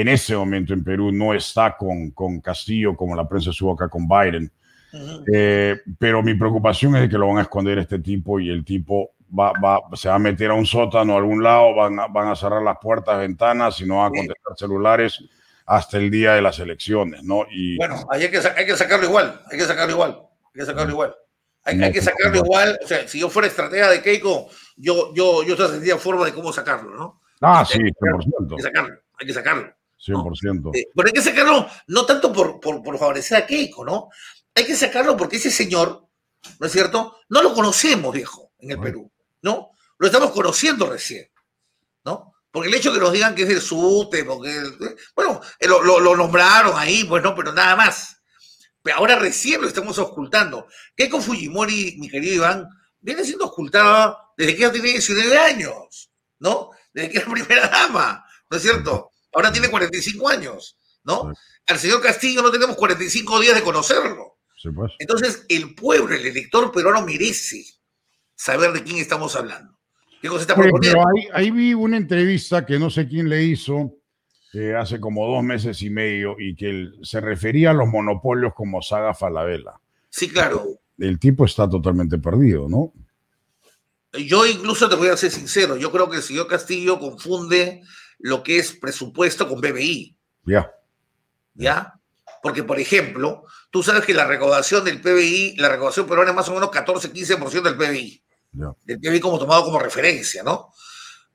en 0.00 0.08
ese 0.08 0.36
momento 0.36 0.72
en 0.72 0.82
Perú 0.82 1.12
no 1.12 1.34
está 1.34 1.76
con, 1.76 2.10
con 2.10 2.40
Castillo 2.40 2.96
como 2.96 3.14
la 3.14 3.28
prensa 3.28 3.50
estuvo 3.50 3.72
acá 3.72 3.88
con 3.88 4.08
Biden. 4.08 4.50
Eh, 5.32 5.80
pero 5.98 6.22
mi 6.22 6.34
preocupación 6.34 6.96
es 6.96 7.02
de 7.02 7.08
que 7.08 7.18
lo 7.18 7.28
van 7.28 7.38
a 7.38 7.42
esconder 7.42 7.78
este 7.78 8.00
tipo 8.00 8.40
y 8.40 8.48
el 8.48 8.64
tipo 8.64 9.14
va, 9.36 9.52
va, 9.52 9.80
se 9.96 10.08
va 10.08 10.16
a 10.16 10.18
meter 10.18 10.50
a 10.50 10.54
un 10.54 10.66
sótano 10.66 11.14
a 11.14 11.18
algún 11.18 11.42
lado, 11.42 11.74
van 11.74 11.98
a, 12.00 12.06
van 12.08 12.28
a 12.28 12.34
cerrar 12.34 12.62
las 12.62 12.78
puertas, 12.80 13.18
ventanas 13.18 13.80
y 13.80 13.86
no 13.86 13.98
van 13.98 14.06
a 14.06 14.16
contestar 14.16 14.56
celulares 14.56 15.24
hasta 15.66 15.98
el 15.98 16.10
día 16.10 16.34
de 16.34 16.42
las 16.42 16.58
elecciones, 16.58 17.22
¿no? 17.22 17.46
Y, 17.50 17.76
bueno, 17.76 18.04
hay 18.10 18.28
que, 18.28 18.38
hay 18.38 18.66
que 18.66 18.76
sacarlo 18.76 19.06
igual, 19.06 19.42
hay 19.50 19.58
que 19.58 19.64
sacarlo 19.64 19.92
igual, 19.92 20.22
hay 20.46 20.60
que 20.60 20.66
sacarlo 20.66 20.92
igual. 20.92 21.14
Hay, 21.64 21.82
hay 21.82 21.92
que 21.92 22.02
sacarlo 22.02 22.36
igual, 22.36 22.78
o 22.82 22.86
sea, 22.86 23.08
si 23.08 23.20
yo 23.20 23.30
fuera 23.30 23.48
estratega 23.48 23.90
de 23.90 24.02
Keiko, 24.02 24.48
yo, 24.76 25.14
yo, 25.14 25.42
yo 25.44 25.56
tendría 25.56 25.96
forma 25.98 26.26
de 26.26 26.34
cómo 26.34 26.52
sacarlo, 26.52 26.90
¿no? 26.94 27.20
Ah, 27.40 27.64
sí, 27.64 27.78
100%. 27.78 28.50
Hay 28.50 28.56
que 28.56 28.62
sacarlo, 28.62 28.98
hay 29.18 29.26
que 29.26 29.32
sacarlo. 29.32 29.74
100%. 30.06 30.76
Eh, 30.76 30.88
pero 30.94 31.06
hay 31.06 31.12
que 31.12 31.22
sacarlo 31.22 31.68
no 31.88 32.06
tanto 32.06 32.32
por, 32.32 32.60
por, 32.60 32.82
por, 32.82 32.98
favorecer 32.98 33.38
a 33.38 33.46
Keiko, 33.46 33.84
¿no? 33.84 34.08
Hay 34.54 34.64
que 34.64 34.76
sacarlo 34.76 35.16
porque 35.16 35.36
ese 35.36 35.50
señor, 35.50 36.06
¿no 36.60 36.66
es 36.66 36.72
cierto? 36.72 37.16
No 37.28 37.42
lo 37.42 37.54
conocemos, 37.54 38.12
viejo, 38.12 38.52
en 38.58 38.72
el 38.72 38.80
Perú, 38.80 39.10
¿no? 39.42 39.70
Lo 39.98 40.06
estamos 40.06 40.30
conociendo 40.32 40.88
recién, 40.88 41.28
¿no? 42.04 42.34
Porque 42.50 42.68
el 42.68 42.74
hecho 42.74 42.92
de 42.92 42.98
que 42.98 43.04
nos 43.04 43.12
digan 43.12 43.34
que 43.34 43.42
es 43.42 43.48
del 43.48 43.60
SUTE, 43.60 44.24
porque, 44.24 44.62
bueno, 45.16 45.40
eh, 45.58 45.66
lo, 45.66 45.82
lo, 45.82 46.16
nombraron 46.16 46.78
ahí, 46.78 47.04
pues 47.04 47.22
no, 47.22 47.34
pero 47.34 47.52
nada 47.52 47.74
más. 47.74 48.16
Pero 48.80 48.98
ahora 48.98 49.18
recién 49.18 49.60
lo 49.60 49.66
estamos 49.66 49.98
ocultando. 49.98 50.68
Keiko 50.94 51.20
Fujimori, 51.20 51.96
mi 51.98 52.08
querido 52.08 52.34
Iván, 52.34 52.68
viene 53.00 53.24
siendo 53.24 53.46
ocultada 53.46 54.18
desde 54.36 54.54
que 54.54 54.62
ella 54.62 54.72
tiene 54.72 54.90
19 54.90 55.38
años, 55.38 56.10
¿no? 56.38 56.70
Desde 56.92 57.10
que 57.10 57.18
era 57.18 57.30
primera 57.30 57.68
dama, 57.68 58.24
¿no 58.48 58.56
es 58.56 58.62
cierto? 58.62 59.10
Ahora 59.34 59.52
tiene 59.52 59.68
45 59.68 60.28
años, 60.28 60.78
¿no? 61.04 61.32
Al 61.66 61.78
señor 61.78 62.00
Castillo 62.00 62.42
no 62.42 62.50
tenemos 62.50 62.76
45 62.76 63.40
días 63.40 63.54
de 63.54 63.62
conocerlo. 63.62 64.38
Pues. 64.74 64.92
Entonces, 64.98 65.44
el 65.48 65.74
pueblo, 65.74 66.14
el 66.14 66.24
elector 66.24 66.72
peruano 66.72 67.04
merece 67.04 67.64
saber 68.34 68.72
de 68.72 68.82
quién 68.82 68.96
estamos 68.96 69.36
hablando. 69.36 69.76
¿Qué 70.22 70.28
cosa 70.28 70.42
está 70.42 70.54
proponiendo? 70.54 71.04
ahí, 71.34 71.50
vi 71.50 71.74
una 71.74 71.98
entrevista 71.98 72.64
que 72.64 72.78
no 72.78 72.88
sé 72.88 73.06
quién 73.06 73.28
le 73.28 73.42
hizo 73.42 73.92
eh, 74.54 74.74
hace 74.74 74.98
como 74.98 75.26
dos 75.26 75.42
meses 75.42 75.82
y 75.82 75.90
medio 75.90 76.36
y 76.38 76.56
que 76.56 76.88
se 77.02 77.20
refería 77.20 77.70
a 77.70 77.74
los 77.74 77.88
monopolios 77.88 78.54
como 78.54 78.80
saga 78.80 79.12
Falabella. 79.12 79.74
Sí, 80.08 80.30
claro. 80.30 80.64
El 80.98 81.18
tipo 81.18 81.44
está 81.44 81.68
totalmente 81.68 82.18
perdido, 82.18 82.68
¿no? 82.68 82.92
Yo 84.18 84.46
incluso 84.46 84.88
te 84.88 84.94
voy 84.94 85.08
a 85.08 85.16
ser 85.16 85.30
sincero, 85.30 85.76
yo 85.76 85.90
creo 85.90 86.08
que 86.08 86.18
el 86.18 86.22
señor 86.22 86.46
Castillo 86.46 87.00
confunde 87.00 87.82
lo 88.18 88.42
que 88.42 88.58
es 88.58 88.72
presupuesto 88.72 89.48
con 89.48 89.60
PBI. 89.60 90.16
Ya. 90.46 90.72
¿Ya? 91.54 91.94
Porque, 92.42 92.62
por 92.62 92.78
ejemplo, 92.78 93.44
tú 93.70 93.82
sabes 93.82 94.04
que 94.04 94.12
la 94.12 94.26
recaudación 94.26 94.84
del 94.84 95.00
PBI, 95.00 95.56
la 95.56 95.68
recaudación 95.68 96.06
peruana 96.06 96.30
es 96.30 96.36
más 96.36 96.48
o 96.48 96.54
menos 96.54 96.70
14-15% 96.70 97.62
del 97.62 97.76
PBI. 97.76 98.22
Del 98.84 99.00
PBI 99.00 99.20
como 99.20 99.38
tomado 99.38 99.64
como 99.64 99.78
referencia, 99.78 100.42
¿no? 100.42 100.70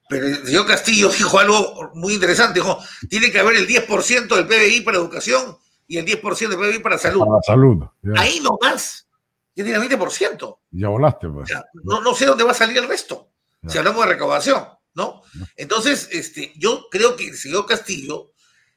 Pero 0.07 0.25
el 0.25 0.45
señor 0.45 0.65
Castillo 0.65 1.09
dijo 1.17 1.39
algo 1.39 1.91
muy 1.95 2.13
interesante. 2.13 2.59
Dijo, 2.59 2.79
tiene 3.09 3.31
que 3.31 3.39
haber 3.39 3.55
el 3.55 3.67
10% 3.67 4.35
del 4.35 4.47
PBI 4.47 4.81
para 4.81 4.97
educación 4.97 5.57
y 5.87 5.97
el 5.97 6.05
10% 6.05 6.47
del 6.49 6.57
PBI 6.57 6.79
para 6.79 6.97
salud. 6.97 7.25
Para 7.25 7.41
salud. 7.41 7.83
Ahí 8.15 8.39
nomás. 8.39 9.07
Ya 9.55 9.63
tiene 9.63 9.83
el 9.83 9.89
20%. 9.89 10.57
Ya 10.71 10.87
volaste, 10.87 11.27
pues. 11.27 11.51
no, 11.83 12.01
no 12.01 12.13
sé 12.13 12.25
dónde 12.25 12.43
va 12.43 12.51
a 12.51 12.55
salir 12.55 12.77
el 12.77 12.87
resto. 12.87 13.29
Si 13.67 13.77
hablamos 13.77 14.05
de 14.05 14.13
recaudación. 14.13 14.63
¿No? 14.93 15.21
Entonces, 15.55 16.09
este, 16.11 16.53
yo 16.55 16.87
creo 16.89 17.15
que 17.15 17.27
el 17.27 17.37
señor 17.37 17.65
Castillo 17.65 18.33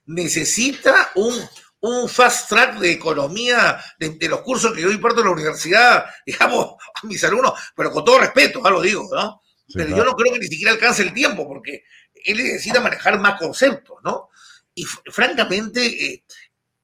necesita 0.06 1.10
un, 1.14 1.34
un 1.80 2.08
fast 2.08 2.48
track 2.48 2.78
de 2.78 2.92
economía 2.92 3.82
de, 3.98 4.28
los 4.28 4.42
cursos 4.42 4.72
que 4.72 4.82
yo 4.82 4.90
imparto 4.90 5.20
en 5.20 5.26
la 5.26 5.32
universidad, 5.32 6.04
digamos, 6.26 6.76
a 6.94 7.06
mis 7.06 7.22
alumnos, 7.24 7.54
pero 7.74 7.90
con 7.90 8.04
todo 8.04 8.20
respeto, 8.20 8.60
ya 8.62 8.70
lo 8.70 8.80
digo, 8.80 9.08
¿no? 9.12 9.40
pero 9.74 9.96
yo 9.96 10.04
no 10.04 10.14
creo 10.14 10.34
que 10.34 10.40
ni 10.40 10.48
siquiera 10.48 10.72
alcance 10.72 11.02
el 11.02 11.14
tiempo, 11.14 11.46
porque 11.48 11.84
él 12.26 12.36
necesita 12.36 12.80
manejar 12.80 13.18
más 13.18 13.38
conceptos, 13.38 13.96
¿no? 14.04 14.28
Y 14.74 14.84
francamente, 14.84 15.86
eh, 15.86 16.24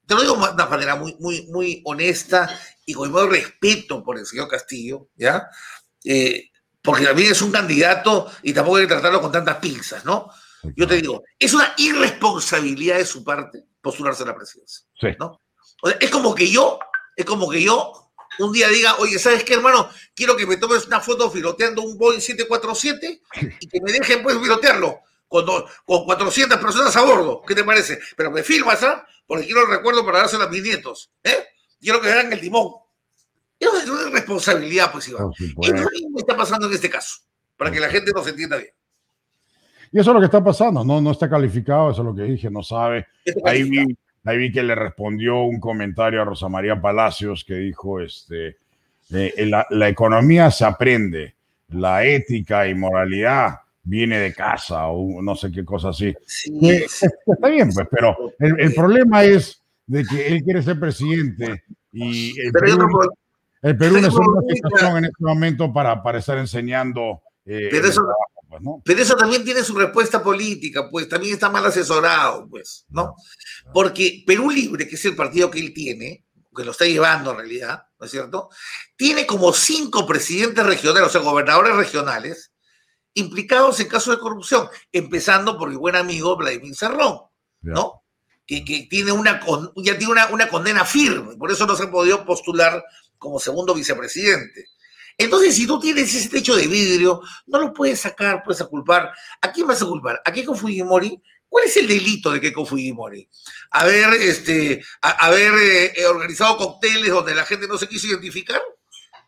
te 0.06 0.14
lo 0.14 0.22
digo 0.22 0.36
de 0.36 0.52
una 0.52 0.66
manera 0.66 0.96
muy, 0.96 1.14
muy, 1.18 1.46
muy 1.48 1.82
honesta 1.84 2.48
y 2.86 2.94
con 2.94 3.14
el 3.14 3.30
respeto 3.30 4.02
por 4.02 4.18
el 4.18 4.26
señor 4.26 4.48
Castillo, 4.48 5.10
¿ya? 5.16 5.48
Eh, 6.04 6.50
porque 6.88 7.04
también 7.04 7.32
es 7.32 7.42
un 7.42 7.52
candidato 7.52 8.32
y 8.42 8.54
tampoco 8.54 8.78
hay 8.78 8.84
que 8.84 8.94
tratarlo 8.94 9.20
con 9.20 9.30
tantas 9.30 9.56
pinzas, 9.56 10.06
¿no? 10.06 10.30
Yo 10.74 10.86
te 10.86 10.94
digo, 10.94 11.22
es 11.38 11.52
una 11.52 11.74
irresponsabilidad 11.76 12.96
de 12.96 13.04
su 13.04 13.22
parte 13.22 13.62
postularse 13.82 14.22
a 14.22 14.26
la 14.28 14.34
presidencia. 14.34 14.86
¿no? 15.18 15.38
es 16.00 16.08
como 16.10 16.34
que 16.34 16.50
yo, 16.50 16.78
es 17.14 17.26
como 17.26 17.46
que 17.50 17.62
yo 17.62 18.10
un 18.38 18.52
día 18.54 18.68
diga, 18.68 18.96
oye, 19.00 19.18
¿sabes 19.18 19.44
qué, 19.44 19.52
hermano? 19.52 19.90
Quiero 20.14 20.34
que 20.34 20.46
me 20.46 20.56
tomes 20.56 20.86
una 20.86 20.98
foto 21.00 21.30
filoteando 21.30 21.82
un 21.82 21.98
Boeing 21.98 22.22
747 22.22 23.20
y 23.60 23.68
que 23.68 23.80
me 23.82 23.92
dejen 23.92 24.22
pues 24.22 24.38
filotearlo 24.38 25.00
con, 25.28 25.44
con 25.84 26.06
400 26.06 26.58
personas 26.58 26.96
a 26.96 27.02
bordo. 27.02 27.42
¿Qué 27.46 27.54
te 27.54 27.64
parece? 27.64 27.98
Pero 28.16 28.30
me 28.30 28.42
filmas, 28.42 28.82
¿ah? 28.82 29.06
Porque 29.26 29.44
quiero 29.44 29.60
el 29.64 29.68
recuerdo 29.68 30.06
para 30.06 30.20
dárselo 30.20 30.44
a 30.44 30.48
mis 30.48 30.62
nietos. 30.62 31.10
¿eh? 31.22 31.48
Quiero 31.78 32.00
que 32.00 32.06
vean 32.06 32.32
el 32.32 32.40
timón. 32.40 32.72
Eso 33.58 33.76
es 33.76 33.88
una 33.88 34.10
responsabilidad, 34.10 34.92
pues, 34.92 35.08
Iván. 35.08 35.30
y 35.40 36.18
está 36.18 36.36
pasando 36.36 36.66
en 36.66 36.74
este 36.74 36.88
caso, 36.88 37.20
para 37.56 37.70
que 37.70 37.80
la 37.80 37.88
gente 37.88 38.12
nos 38.14 38.26
entienda 38.26 38.56
bien. 38.56 38.70
Y 39.90 39.98
eso 39.98 40.10
es 40.10 40.14
lo 40.14 40.20
que 40.20 40.26
está 40.26 40.44
pasando, 40.44 40.84
no, 40.84 41.00
no 41.00 41.12
está 41.12 41.28
calificado, 41.28 41.90
eso 41.90 42.02
es 42.02 42.06
lo 42.06 42.14
que 42.14 42.22
dije, 42.22 42.50
no 42.50 42.62
sabe. 42.62 43.06
Ahí 43.44 43.62
vi, 43.64 43.96
ahí 44.24 44.38
vi 44.38 44.52
que 44.52 44.62
le 44.62 44.74
respondió 44.74 45.42
un 45.42 45.58
comentario 45.58 46.20
a 46.20 46.24
Rosa 46.24 46.48
María 46.48 46.80
Palacios 46.80 47.44
que 47.44 47.54
dijo, 47.54 48.00
este, 48.00 48.58
eh, 49.10 49.46
la, 49.46 49.66
la, 49.70 49.88
economía 49.88 50.50
se 50.50 50.66
aprende, 50.66 51.34
la 51.68 52.04
ética 52.04 52.68
y 52.68 52.74
moralidad 52.74 53.60
viene 53.82 54.18
de 54.18 54.34
casa 54.34 54.86
o 54.88 55.22
no 55.22 55.34
sé 55.34 55.50
qué 55.50 55.64
cosa 55.64 55.88
así. 55.88 56.08
Eh, 56.08 56.86
está 57.26 57.48
bien, 57.48 57.72
pues, 57.72 57.88
pero 57.90 58.14
el, 58.38 58.60
el, 58.60 58.74
problema 58.74 59.24
es 59.24 59.62
de 59.86 60.04
que 60.04 60.28
él 60.28 60.42
quiere 60.42 60.62
ser 60.62 60.78
presidente 60.78 61.64
y 61.92 62.38
el 62.38 62.52
Perú, 62.52 62.86
el 63.62 63.76
Perú 63.76 64.00
no 64.00 64.08
es 64.08 64.14
una 64.14 64.54
situación 64.54 64.98
en 64.98 65.04
este 65.06 65.24
momento 65.24 65.72
para, 65.72 66.02
para 66.02 66.18
estar 66.18 66.38
enseñando. 66.38 67.22
Eh, 67.44 67.68
pero 67.70 67.88
eso, 67.88 68.02
pues, 68.48 68.62
Pero 68.84 69.02
eso 69.02 69.16
también 69.16 69.44
tiene 69.44 69.62
su 69.62 69.74
respuesta 69.74 70.22
política, 70.22 70.88
pues 70.90 71.08
también 71.08 71.34
está 71.34 71.50
mal 71.50 71.66
asesorado, 71.66 72.48
pues, 72.48 72.86
¿no? 72.88 73.14
Porque 73.72 74.22
Perú 74.26 74.50
Libre, 74.50 74.88
que 74.88 74.94
es 74.94 75.04
el 75.04 75.16
partido 75.16 75.50
que 75.50 75.60
él 75.60 75.74
tiene, 75.74 76.24
que 76.54 76.64
lo 76.64 76.70
está 76.70 76.86
llevando 76.86 77.30
en 77.30 77.36
realidad, 77.38 77.86
¿no 77.98 78.06
es 78.06 78.10
cierto? 78.10 78.48
Tiene 78.96 79.26
como 79.26 79.52
cinco 79.52 80.06
presidentes 80.06 80.64
regionales, 80.64 81.08
o 81.08 81.10
sea, 81.10 81.20
gobernadores 81.20 81.76
regionales, 81.76 82.52
implicados 83.14 83.78
en 83.80 83.88
casos 83.88 84.16
de 84.16 84.20
corrupción, 84.20 84.68
empezando 84.92 85.58
por 85.58 85.68
mi 85.68 85.76
buen 85.76 85.96
amigo 85.96 86.36
Vladimir 86.36 86.74
Cerrón, 86.74 87.18
¿no? 87.60 88.02
Que, 88.46 88.64
que, 88.64 88.86
tiene 88.88 89.12
una, 89.12 89.40
ya 89.76 89.98
tiene 89.98 90.12
una, 90.12 90.26
una 90.28 90.48
condena 90.48 90.84
firme, 90.84 91.36
por 91.36 91.50
eso 91.50 91.66
no 91.66 91.76
se 91.76 91.84
ha 91.84 91.90
podido 91.90 92.24
postular 92.24 92.82
como 93.18 93.38
segundo 93.38 93.74
vicepresidente. 93.74 94.66
Entonces, 95.16 95.56
si 95.56 95.66
tú 95.66 95.80
tienes 95.80 96.14
ese 96.14 96.28
techo 96.28 96.54
de 96.54 96.68
vidrio, 96.68 97.20
no 97.46 97.58
lo 97.58 97.72
puedes 97.72 98.00
sacar, 98.00 98.42
puedes 98.44 98.62
culpar. 98.64 99.12
¿A 99.40 99.52
quién 99.52 99.66
vas 99.66 99.82
a 99.82 99.86
culpar? 99.86 100.22
¿A 100.24 100.32
Keiko 100.32 100.54
Fujimori? 100.54 101.20
¿Cuál 101.48 101.64
es 101.64 101.76
el 101.76 101.88
delito 101.88 102.30
de 102.30 102.40
Keiko 102.40 102.64
Fujimori? 102.64 103.28
¿Haber, 103.70 104.14
este, 104.14 104.84
haber 105.00 105.54
eh, 105.96 106.06
organizado 106.06 106.56
cócteles 106.56 107.10
donde 107.10 107.34
la 107.34 107.44
gente 107.44 107.66
no 107.66 107.76
se 107.76 107.88
quiso 107.88 108.06
identificar? 108.06 108.62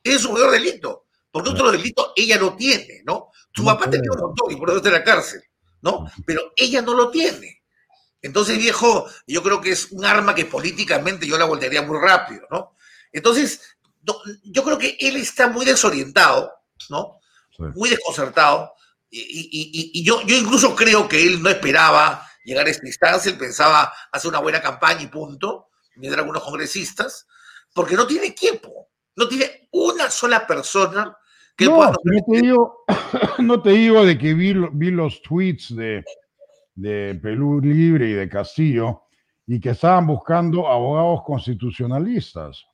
Es 0.05 0.25
un 0.25 0.35
mayor 0.35 0.53
delito. 0.53 1.07
Porque 1.31 1.51
otro 1.51 1.71
delito 1.71 2.13
ella 2.17 2.39
no 2.39 2.57
tiene, 2.57 3.03
¿no? 3.05 3.31
Su 3.53 3.65
papá 3.65 3.89
tenía 3.89 4.11
un 4.13 4.21
montón 4.21 4.51
y 4.51 4.57
por 4.57 4.69
eso 4.69 4.79
está 4.79 4.89
en 4.89 4.95
la 4.95 5.05
cárcel, 5.05 5.43
¿no? 5.83 6.11
Pero 6.27 6.53
ella 6.57 6.83
no 6.83 6.95
lo 6.95 7.11
tiene. 7.11 7.63
Entonces, 8.23 8.59
viejo, 8.59 9.07
yo 9.27 9.43
creo 9.43 9.61
que 9.61 9.71
es 9.71 9.93
un 9.93 10.05
arma 10.05 10.35
que 10.35 10.45
políticamente 10.45 11.27
yo 11.27 11.39
la 11.39 11.47
voltearía 11.47 11.83
muy 11.83 11.99
rápido, 11.99 12.47
¿no? 12.51 12.77
Entonces, 13.13 13.61
yo 14.45 14.65
creo 14.65 14.79
que 14.79 14.97
él 15.01 15.17
está 15.17 15.49
muy 15.49 15.65
desorientado, 15.65 16.53
¿no? 16.89 17.19
Muy 17.75 17.91
desconcertado. 17.91 18.73
Y, 19.11 20.03
yo, 20.05 20.23
yo 20.23 20.37
incluso 20.37 20.75
creo 20.75 21.09
que 21.09 21.23
él 21.27 21.43
no 21.43 21.51
esperaba 21.51 22.27
llegar 22.45 22.67
a 22.67 22.71
esta 22.71 22.87
instancia, 22.87 23.31
él 23.31 23.39
pensaba 23.39 23.93
hacer 24.13 24.31
una 24.31 24.41
buena 24.41 24.61
campaña 24.61 25.03
y 25.03 25.09
punto, 25.09 25.69
mientras 25.97 26.21
algunos 26.21 26.43
congresistas, 26.43 27.27
porque 27.75 27.97
no 27.97 28.07
tiene 28.07 28.27
equipo, 28.27 28.89
no 29.17 29.29
tiene 29.29 29.69
una 29.73 30.11
sola 30.11 30.47
persona 30.47 31.17
que 31.57 31.67
no, 31.67 31.77
pueda... 31.77 31.91
No 31.91 32.23
te, 32.27 32.41
digo, 32.41 32.85
no 33.39 33.63
te 33.63 33.71
digo 33.71 34.05
de 34.05 34.17
que 34.17 34.35
vi, 34.35 34.55
vi 34.73 34.91
los 34.91 35.21
tweets 35.23 35.77
de, 35.77 36.05
de 36.75 37.15
Pelú 37.17 37.61
Libre 37.61 38.09
y 38.09 38.13
de 38.13 38.29
Castillo 38.29 39.03
y 39.47 39.61
que 39.61 39.71
estaban 39.71 40.07
buscando 40.07 40.69
abogados 40.69 41.23
constitucionalistas. 41.25 42.65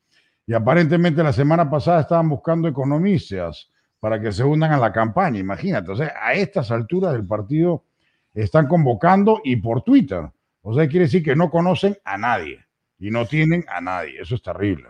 Y 0.47 0.55
aparentemente 0.55 1.23
la 1.23 1.33
semana 1.33 1.69
pasada 1.69 2.03
estaban 2.03 2.29
buscando 2.29 2.69
economistas 2.69 3.69
para 3.99 4.21
que 4.21 4.31
se 4.31 4.45
unan 4.45 4.73
a 4.73 4.79
la 4.79 4.93
campaña. 4.93 5.41
Imagínate, 5.41 5.91
o 5.91 5.97
sea, 5.97 6.15
a 6.23 6.35
estas 6.35 6.71
alturas 6.71 7.13
del 7.13 7.27
partido 7.27 7.85
están 8.33 8.69
convocando 8.69 9.41
y 9.43 9.57
por 9.57 9.83
Twitter. 9.83 10.31
O 10.63 10.75
sea, 10.75 10.89
quiere 10.89 11.07
decir 11.07 11.25
que 11.25 11.35
no 11.35 11.51
conocen 11.51 11.99
a 12.05 12.17
nadie 12.17 12.65
y 12.99 13.11
no 13.11 13.27
tienen 13.27 13.65
a 13.69 13.81
nadie. 13.81 14.21
Eso 14.21 14.37
es 14.37 14.43
terrible. 14.43 14.89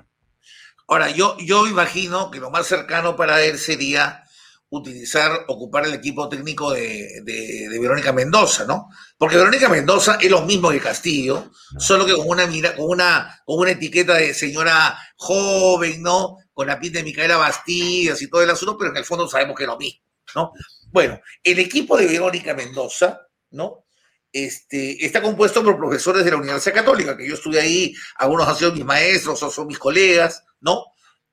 Ahora, 0.88 1.10
yo, 1.10 1.36
yo 1.38 1.66
imagino 1.66 2.30
que 2.30 2.38
lo 2.38 2.50
más 2.50 2.66
cercano 2.66 3.16
para 3.16 3.42
él 3.42 3.58
sería 3.58 4.24
utilizar, 4.68 5.44
ocupar 5.48 5.86
el 5.86 5.94
equipo 5.94 6.28
técnico 6.28 6.72
de, 6.72 7.20
de, 7.22 7.78
Verónica 7.78 8.12
Mendoza, 8.12 8.64
¿no? 8.64 8.88
Porque 9.16 9.36
Verónica 9.36 9.68
Mendoza 9.68 10.18
es 10.20 10.30
lo 10.30 10.42
mismo 10.42 10.70
que 10.70 10.80
Castillo, 10.80 11.52
solo 11.78 12.04
que 12.04 12.14
con 12.14 12.28
una 12.28 12.46
mira, 12.46 12.74
con 12.74 12.86
una, 12.88 13.42
con 13.44 13.60
una 13.60 13.70
etiqueta 13.70 14.14
de 14.14 14.34
señora 14.34 14.98
joven, 15.16 16.02
¿no? 16.02 16.38
Con 16.52 16.66
la 16.66 16.80
pinta 16.80 16.98
de 16.98 17.04
Micaela 17.04 17.36
Bastidas 17.36 18.20
y 18.22 18.28
todo 18.28 18.42
el 18.42 18.50
asunto, 18.50 18.76
pero 18.76 18.90
en 18.90 18.96
el 18.96 19.04
fondo 19.04 19.28
sabemos 19.28 19.56
que 19.56 19.64
es 19.64 19.68
lo 19.68 19.78
mismo, 19.78 20.02
¿no? 20.34 20.52
Bueno, 20.90 21.20
el 21.42 21.58
equipo 21.58 21.96
de 21.96 22.06
Verónica 22.06 22.54
Mendoza, 22.54 23.20
¿no? 23.50 23.84
Este, 24.32 25.04
está 25.04 25.22
compuesto 25.22 25.62
por 25.62 25.78
profesores 25.78 26.24
de 26.24 26.30
la 26.30 26.36
Universidad 26.38 26.74
Católica, 26.74 27.16
que 27.16 27.28
yo 27.28 27.34
estuve 27.34 27.60
ahí, 27.60 27.94
algunos 28.16 28.48
han 28.48 28.56
sido 28.56 28.72
mis 28.72 28.84
maestros, 28.84 29.36
otros 29.36 29.54
son 29.54 29.68
mis 29.68 29.78
colegas, 29.78 30.44
¿no? 30.60 30.84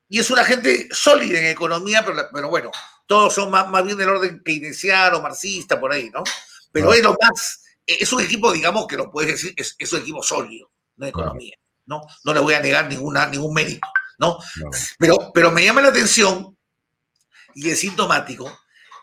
Y 0.07 0.19
es 0.19 0.29
una 0.29 0.43
gente 0.45 0.87
sólida 0.91 1.39
en 1.39 1.47
economía, 1.47 2.03
pero, 2.05 2.29
pero 2.31 2.49
bueno, 2.49 2.71
todos 3.05 3.33
son 3.33 3.51
más, 3.51 3.67
más 3.69 3.83
bien 3.85 3.97
del 3.97 4.09
orden 4.09 4.41
keynesiano, 4.43 5.21
marxista, 5.21 5.79
por 5.79 5.91
ahí, 5.91 6.09
¿no? 6.09 6.23
Pero 6.71 6.93
es 6.93 7.03
lo 7.03 7.15
más, 7.21 7.63
es 7.85 8.11
un 8.13 8.21
equipo, 8.21 8.51
digamos, 8.51 8.87
que 8.87 8.97
lo 8.97 9.11
puedes 9.11 9.31
decir, 9.31 9.53
es, 9.57 9.75
es 9.77 9.93
un 9.93 10.01
equipo 10.01 10.23
sólido 10.23 10.71
de 10.95 11.09
economía, 11.09 11.55
¿no? 11.85 12.01
No 12.23 12.33
le 12.33 12.39
voy 12.39 12.53
a 12.53 12.61
negar 12.61 12.87
ninguna, 12.87 13.27
ningún 13.27 13.53
mérito, 13.53 13.87
¿no? 14.17 14.39
Pero, 14.97 15.31
pero 15.33 15.51
me 15.51 15.63
llama 15.63 15.81
la 15.81 15.89
atención 15.89 16.57
y 17.55 17.69
es 17.69 17.79
sintomático 17.79 18.59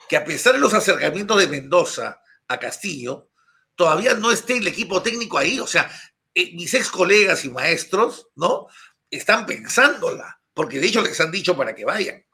que 0.08 0.16
a 0.16 0.24
pesar 0.24 0.54
de 0.54 0.58
los 0.58 0.74
acercamientos 0.74 1.38
de 1.38 1.46
Mendoza 1.46 2.20
a 2.48 2.58
Castillo, 2.58 3.30
todavía 3.76 4.14
no 4.14 4.32
esté 4.32 4.56
el 4.56 4.66
equipo 4.66 5.00
técnico 5.02 5.38
ahí. 5.38 5.60
O 5.60 5.68
sea, 5.68 5.88
eh, 6.34 6.52
mis 6.54 6.74
ex 6.74 6.90
colegas 6.90 7.44
y 7.44 7.50
maestros, 7.50 8.28
¿no? 8.34 8.66
Están 9.08 9.46
pensándola, 9.46 10.40
porque 10.52 10.80
de 10.80 10.88
hecho 10.88 11.00
les 11.00 11.20
han 11.20 11.30
dicho 11.30 11.56
para 11.56 11.74
que 11.74 11.84
vayan 11.84 12.24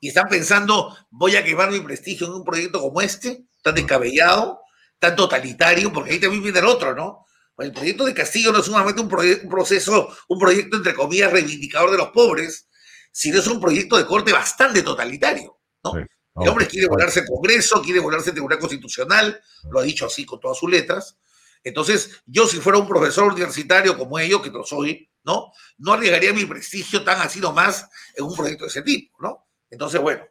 y 0.00 0.08
están 0.08 0.28
pensando, 0.28 0.96
voy 1.10 1.36
a 1.36 1.44
quemar 1.44 1.70
mi 1.70 1.80
prestigio 1.80 2.26
en 2.26 2.34
un 2.34 2.44
proyecto 2.44 2.80
como 2.80 3.00
este, 3.00 3.46
tan 3.62 3.74
descabellado, 3.74 4.60
tan 4.98 5.16
totalitario, 5.16 5.92
porque 5.92 6.12
ahí 6.12 6.20
también 6.20 6.42
viene 6.42 6.58
el 6.58 6.66
otro, 6.66 6.94
¿no? 6.94 7.26
El 7.58 7.72
proyecto 7.72 8.04
de 8.04 8.14
Castillo 8.14 8.52
no 8.52 8.58
es 8.58 8.66
solamente 8.66 9.00
un, 9.00 9.12
un 9.12 9.50
proceso, 9.50 10.14
un 10.28 10.38
proyecto 10.38 10.76
entre 10.76 10.94
comillas 10.94 11.32
reivindicador 11.32 11.90
de 11.90 11.96
los 11.96 12.08
pobres, 12.10 12.68
sino 13.10 13.38
es 13.38 13.46
un 13.46 13.60
proyecto 13.60 13.96
de 13.96 14.04
corte 14.04 14.32
bastante 14.32 14.82
totalitario, 14.82 15.58
¿no? 15.82 15.94
El 16.38 16.48
hombre 16.50 16.66
quiere 16.66 16.86
volarse 16.86 17.20
el 17.20 17.26
Congreso, 17.26 17.80
quiere 17.80 17.98
volarse 17.98 18.28
el 18.28 18.34
Tribunal 18.34 18.58
Constitucional, 18.58 19.40
lo 19.70 19.80
ha 19.80 19.82
dicho 19.82 20.04
así 20.04 20.26
con 20.26 20.38
todas 20.38 20.58
sus 20.58 20.70
letras. 20.70 21.16
Entonces, 21.64 22.22
yo 22.26 22.46
si 22.46 22.58
fuera 22.58 22.78
un 22.78 22.86
profesor 22.86 23.32
universitario 23.32 23.96
como 23.96 24.18
ellos, 24.18 24.42
que 24.42 24.50
lo 24.50 24.62
soy, 24.62 25.10
¿no? 25.24 25.50
No 25.78 25.94
arriesgaría 25.94 26.34
mi 26.34 26.44
prestigio 26.44 27.02
tan 27.04 27.20
así 27.22 27.40
nomás 27.40 27.88
en 28.14 28.24
un 28.24 28.36
proyecto 28.36 28.64
de 28.64 28.68
ese 28.68 28.82
tipo, 28.82 29.16
¿no? 29.20 29.45
Entonces, 29.70 30.00
bueno, 30.00 30.22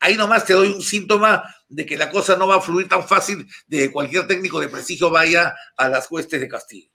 ahí 0.00 0.16
nomás 0.16 0.44
te 0.44 0.52
doy 0.52 0.68
un 0.68 0.82
síntoma 0.82 1.44
de 1.68 1.86
que 1.86 1.96
la 1.96 2.10
cosa 2.10 2.36
no 2.36 2.48
va 2.48 2.56
a 2.56 2.60
fluir 2.60 2.88
tan 2.88 3.06
fácil 3.06 3.46
de 3.66 3.78
que 3.78 3.92
cualquier 3.92 4.26
técnico 4.26 4.60
de 4.60 4.68
prestigio 4.68 5.10
vaya 5.10 5.54
a 5.76 5.88
las 5.88 6.10
huestes 6.10 6.40
de 6.40 6.48
Castillo. 6.48 6.90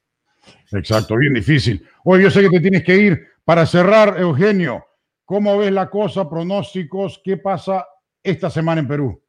Exacto, 0.72 1.16
bien 1.18 1.34
difícil. 1.34 1.88
Hoy 2.04 2.24
yo 2.24 2.32
sé 2.32 2.42
que 2.42 2.50
te 2.50 2.60
tienes 2.60 2.84
que 2.84 2.98
ir. 2.98 3.28
Para 3.46 3.66
cerrar, 3.66 4.20
Eugenio, 4.20 4.86
¿cómo 5.26 5.58
ves 5.58 5.72
la 5.72 5.90
cosa? 5.90 6.30
Pronósticos, 6.30 7.22
¿qué 7.24 7.38
pasa 7.38 7.86
esta 8.22 8.50
semana 8.50 8.82
en 8.82 8.88
Perú? 8.88 9.24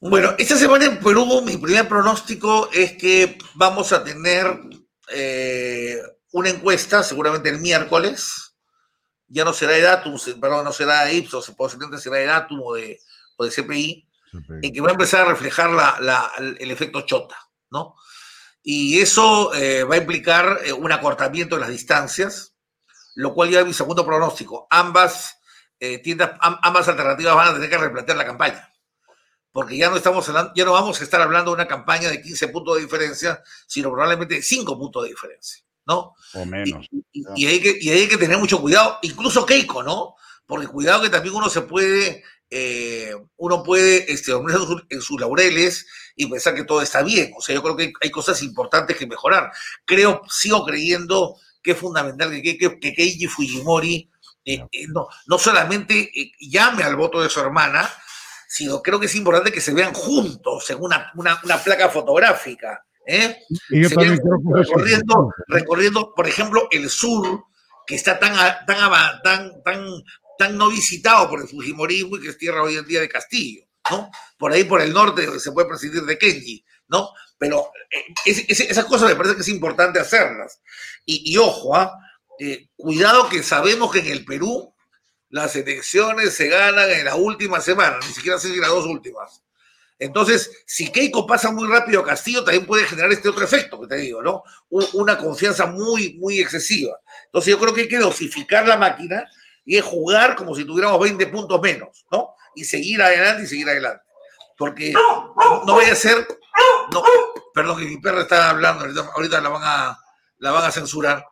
Bueno, 0.00 0.34
esta 0.38 0.56
semana 0.56 0.86
en 0.86 0.98
Perú 0.98 1.42
mi 1.42 1.56
primer 1.58 1.86
pronóstico 1.86 2.70
es 2.72 2.92
que 2.92 3.36
vamos 3.54 3.92
a 3.92 4.02
tener 4.02 4.46
eh, 5.12 5.98
una 6.32 6.48
encuesta, 6.48 7.02
seguramente 7.02 7.50
el 7.50 7.60
miércoles, 7.60 8.49
ya 9.30 9.44
no 9.44 9.52
será 9.52 9.72
de 9.72 9.80
Datum, 9.80 10.18
perdón, 10.40 10.64
no 10.64 10.72
será 10.72 11.04
de 11.04 11.14
Ipsos, 11.14 11.50
posiblemente 11.56 12.02
será 12.02 12.16
de 12.16 12.26
Datum 12.26 12.60
o 12.62 12.74
de, 12.74 13.00
o 13.36 13.44
de 13.44 13.50
CPI, 13.50 14.06
en 14.62 14.72
que 14.72 14.80
va 14.80 14.88
a 14.88 14.92
empezar 14.92 15.22
a 15.22 15.30
reflejar 15.30 15.70
la, 15.70 16.30
el 16.36 16.70
efecto 16.70 17.00
chota, 17.02 17.36
¿no? 17.70 17.96
Y 18.62 19.00
eso 19.00 19.54
eh, 19.54 19.84
va 19.84 19.94
a 19.94 19.98
implicar 19.98 20.60
eh, 20.64 20.72
un 20.72 20.92
acortamiento 20.92 21.54
de 21.54 21.62
las 21.62 21.70
distancias, 21.70 22.54
lo 23.14 23.32
cual 23.32 23.50
ya 23.50 23.60
es 23.60 23.66
mi 23.66 23.72
segundo 23.72 24.04
pronóstico. 24.04 24.66
Ambas 24.70 25.40
eh, 25.80 26.02
ambas 26.40 26.88
alternativas 26.88 27.34
van 27.34 27.48
a 27.48 27.54
tener 27.54 27.70
que 27.70 27.78
replantear 27.78 28.18
la 28.18 28.26
campaña. 28.26 28.72
Porque 29.50 29.76
ya 29.76 29.90
no 29.90 29.96
estamos 29.96 30.30
ya 30.54 30.64
no 30.64 30.72
vamos 30.72 31.00
a 31.00 31.04
estar 31.04 31.20
hablando 31.20 31.50
de 31.50 31.56
una 31.56 31.66
campaña 31.66 32.08
de 32.08 32.22
15 32.22 32.48
puntos 32.48 32.76
de 32.76 32.82
diferencia, 32.82 33.42
sino 33.66 33.90
probablemente 33.90 34.36
de 34.36 34.42
5 34.42 34.78
puntos 34.78 35.02
de 35.02 35.08
diferencia, 35.08 35.64
¿no? 35.86 36.14
O 36.34 36.44
menos. 36.44 36.86
Y, 37.12 37.46
hay 37.46 37.60
que, 37.60 37.78
y 37.80 37.90
hay 37.90 38.08
que 38.08 38.16
tener 38.16 38.38
mucho 38.38 38.60
cuidado, 38.60 38.98
incluso 39.02 39.46
Keiko, 39.46 39.82
¿no? 39.82 40.14
Porque 40.46 40.66
cuidado 40.66 41.02
que 41.02 41.10
también 41.10 41.34
uno 41.34 41.48
se 41.48 41.62
puede 41.62 42.22
eh, 42.52 43.14
uno 43.36 43.62
puede 43.62 44.12
este, 44.12 44.32
dormir 44.32 44.56
en 44.88 45.00
sus 45.00 45.20
laureles 45.20 45.86
y 46.16 46.26
pensar 46.26 46.54
que 46.54 46.64
todo 46.64 46.82
está 46.82 47.02
bien. 47.02 47.32
O 47.36 47.40
sea, 47.40 47.54
yo 47.54 47.62
creo 47.62 47.76
que 47.76 47.92
hay 48.00 48.10
cosas 48.10 48.42
importantes 48.42 48.96
que 48.96 49.06
mejorar. 49.06 49.52
Creo, 49.84 50.22
sigo 50.28 50.64
creyendo 50.64 51.36
que 51.62 51.72
es 51.72 51.78
fundamental 51.78 52.30
que, 52.42 52.58
que, 52.58 52.94
Keiji 52.94 53.28
Fujimori 53.28 54.10
eh, 54.44 54.66
eh, 54.72 54.86
no, 54.88 55.06
no 55.26 55.38
solamente 55.38 56.10
llame 56.40 56.82
al 56.82 56.96
voto 56.96 57.22
de 57.22 57.28
su 57.28 57.38
hermana, 57.38 57.88
sino 58.48 58.82
creo 58.82 58.98
que 58.98 59.06
es 59.06 59.14
importante 59.14 59.52
que 59.52 59.60
se 59.60 59.72
vean 59.72 59.94
juntos 59.94 60.68
en 60.70 60.78
una, 60.80 61.12
una, 61.14 61.62
placa 61.62 61.88
fotográfica. 61.88 62.84
Recorriendo, 64.54 65.30
recorriendo, 65.48 66.14
por 66.14 66.28
ejemplo, 66.28 66.68
el 66.70 66.88
sur, 66.88 67.44
que 67.86 67.96
está 67.96 68.18
tan, 68.18 68.34
tan, 68.66 69.22
tan, 69.22 69.62
tan 69.62 69.86
tan 70.40 70.56
no 70.56 70.70
visitado 70.70 71.28
por 71.28 71.42
el 71.42 71.48
Fujimorismo 71.48 72.16
y 72.16 72.22
que 72.22 72.28
es 72.30 72.38
tierra 72.38 72.62
hoy 72.62 72.74
en 72.74 72.86
día 72.86 73.02
de 73.02 73.10
Castillo, 73.10 73.62
¿no? 73.90 74.10
Por 74.38 74.52
ahí 74.52 74.64
por 74.64 74.80
el 74.80 74.90
norte 74.90 75.38
se 75.38 75.52
puede 75.52 75.68
presidir 75.68 76.02
de 76.02 76.16
Kenji, 76.16 76.64
¿no? 76.88 77.10
Pero 77.36 77.70
eh, 77.90 78.46
esas 78.48 78.86
cosas 78.86 79.10
me 79.10 79.16
parece 79.16 79.34
que 79.34 79.42
es 79.42 79.48
importante 79.48 80.00
hacerlas. 80.00 80.62
Y, 81.04 81.36
ojo, 81.36 81.76
¿ah? 81.76 81.92
eh, 82.38 82.68
cuidado 82.74 83.28
que 83.28 83.42
sabemos 83.42 83.92
que 83.92 83.98
en 83.98 84.06
el 84.06 84.24
Perú 84.24 84.74
las 85.28 85.54
elecciones 85.56 86.32
se 86.32 86.48
ganan 86.48 86.90
en 86.90 87.04
la 87.04 87.16
última 87.16 87.60
semana, 87.60 87.98
ni 87.98 88.14
siquiera 88.14 88.38
se 88.38 88.48
las 88.56 88.70
dos 88.70 88.86
últimas. 88.86 89.42
Entonces, 90.00 90.50
si 90.66 90.90
Keiko 90.90 91.26
pasa 91.26 91.52
muy 91.52 91.68
rápido 91.68 92.00
a 92.00 92.06
Castillo, 92.06 92.42
también 92.42 92.64
puede 92.64 92.86
generar 92.86 93.12
este 93.12 93.28
otro 93.28 93.44
efecto 93.44 93.78
que 93.78 93.86
te 93.86 93.96
digo, 93.96 94.22
¿no? 94.22 94.42
Una 94.94 95.18
confianza 95.18 95.66
muy, 95.66 96.14
muy 96.14 96.40
excesiva. 96.40 96.98
Entonces, 97.26 97.50
yo 97.52 97.60
creo 97.60 97.74
que 97.74 97.82
hay 97.82 97.88
que 97.88 97.98
dosificar 97.98 98.66
la 98.66 98.78
máquina 98.78 99.28
y 99.62 99.76
es 99.76 99.84
jugar 99.84 100.36
como 100.36 100.54
si 100.54 100.64
tuviéramos 100.64 100.98
20 101.00 101.26
puntos 101.26 101.60
menos, 101.60 102.06
¿no? 102.10 102.34
Y 102.56 102.64
seguir 102.64 103.02
adelante 103.02 103.42
y 103.42 103.46
seguir 103.46 103.68
adelante. 103.68 104.02
Porque 104.56 104.92
no 104.92 105.74
voy 105.74 105.84
a 105.84 105.94
ser, 105.94 106.26
perdón 107.54 107.78
que 107.78 107.84
mi 107.84 107.98
perra 107.98 108.22
está 108.22 108.48
hablando, 108.48 108.86
ahorita 109.14 109.38
la 109.42 109.48
van 109.50 109.62
a, 109.62 109.98
la 110.38 110.50
van 110.50 110.64
a 110.64 110.72
censurar. 110.72 111.26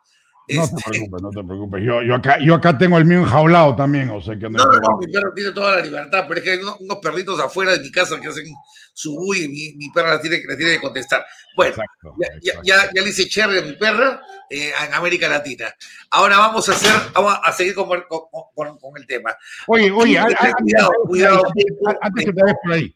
No 0.55 0.67
te 0.67 0.75
este, 0.75 0.89
preocupes, 0.89 1.21
no 1.21 1.29
te 1.29 1.43
preocupes. 1.43 1.83
Yo, 1.83 2.01
yo, 2.01 2.15
acá, 2.15 2.39
yo 2.39 2.55
acá 2.55 2.77
tengo 2.77 2.97
el 2.97 3.05
mío 3.05 3.19
enjaulado 3.19 3.75
también, 3.75 4.09
o 4.09 4.21
sea 4.21 4.35
que 4.35 4.49
no. 4.49 4.57
No, 4.57 4.65
no, 4.65 4.97
mi 4.97 5.11
perro 5.11 5.31
tiene 5.33 5.51
toda 5.51 5.75
la 5.75 5.81
libertad, 5.81 6.25
pero 6.27 6.39
es 6.39 6.43
que 6.43 6.51
hay 6.51 6.59
unos, 6.59 6.97
perritos 6.97 7.39
afuera 7.39 7.73
de 7.73 7.79
mi 7.79 7.91
casa 7.91 8.19
que 8.19 8.27
hacen 8.27 8.45
su 8.93 9.15
buy 9.15 9.43
y 9.43 9.47
mi, 9.47 9.73
mi 9.75 9.91
perra 9.91 10.15
la 10.15 10.21
tiene, 10.21 10.41
la 10.47 10.57
tiene 10.57 10.73
que 10.73 10.81
contestar. 10.81 11.23
Bueno, 11.55 11.75
ya, 12.41 12.61
Ya, 12.63 12.89
ya, 12.93 13.01
le 13.01 13.09
hice 13.09 13.27
cherry 13.27 13.59
a 13.59 13.61
mi 13.61 13.73
perra 13.73 14.21
eh, 14.49 14.71
en 14.87 14.93
América 14.93 15.29
Latina. 15.29 15.73
Ahora 16.09 16.37
vamos 16.39 16.67
a 16.67 16.71
hacer, 16.71 16.91
vamos 17.13 17.37
a 17.43 17.51
seguir 17.51 17.75
con, 17.75 17.87
con, 17.87 18.77
con, 18.79 18.97
el 18.97 19.05
tema. 19.05 19.35
Oye, 19.67 19.91
oye, 19.91 20.19
cuidado, 20.57 20.91
cuidado. 21.05 21.41
Antes 22.01 22.25
que 22.25 22.33
te 22.33 22.41
vayas 22.41 22.57
por 22.63 22.73
ahí. 22.73 22.95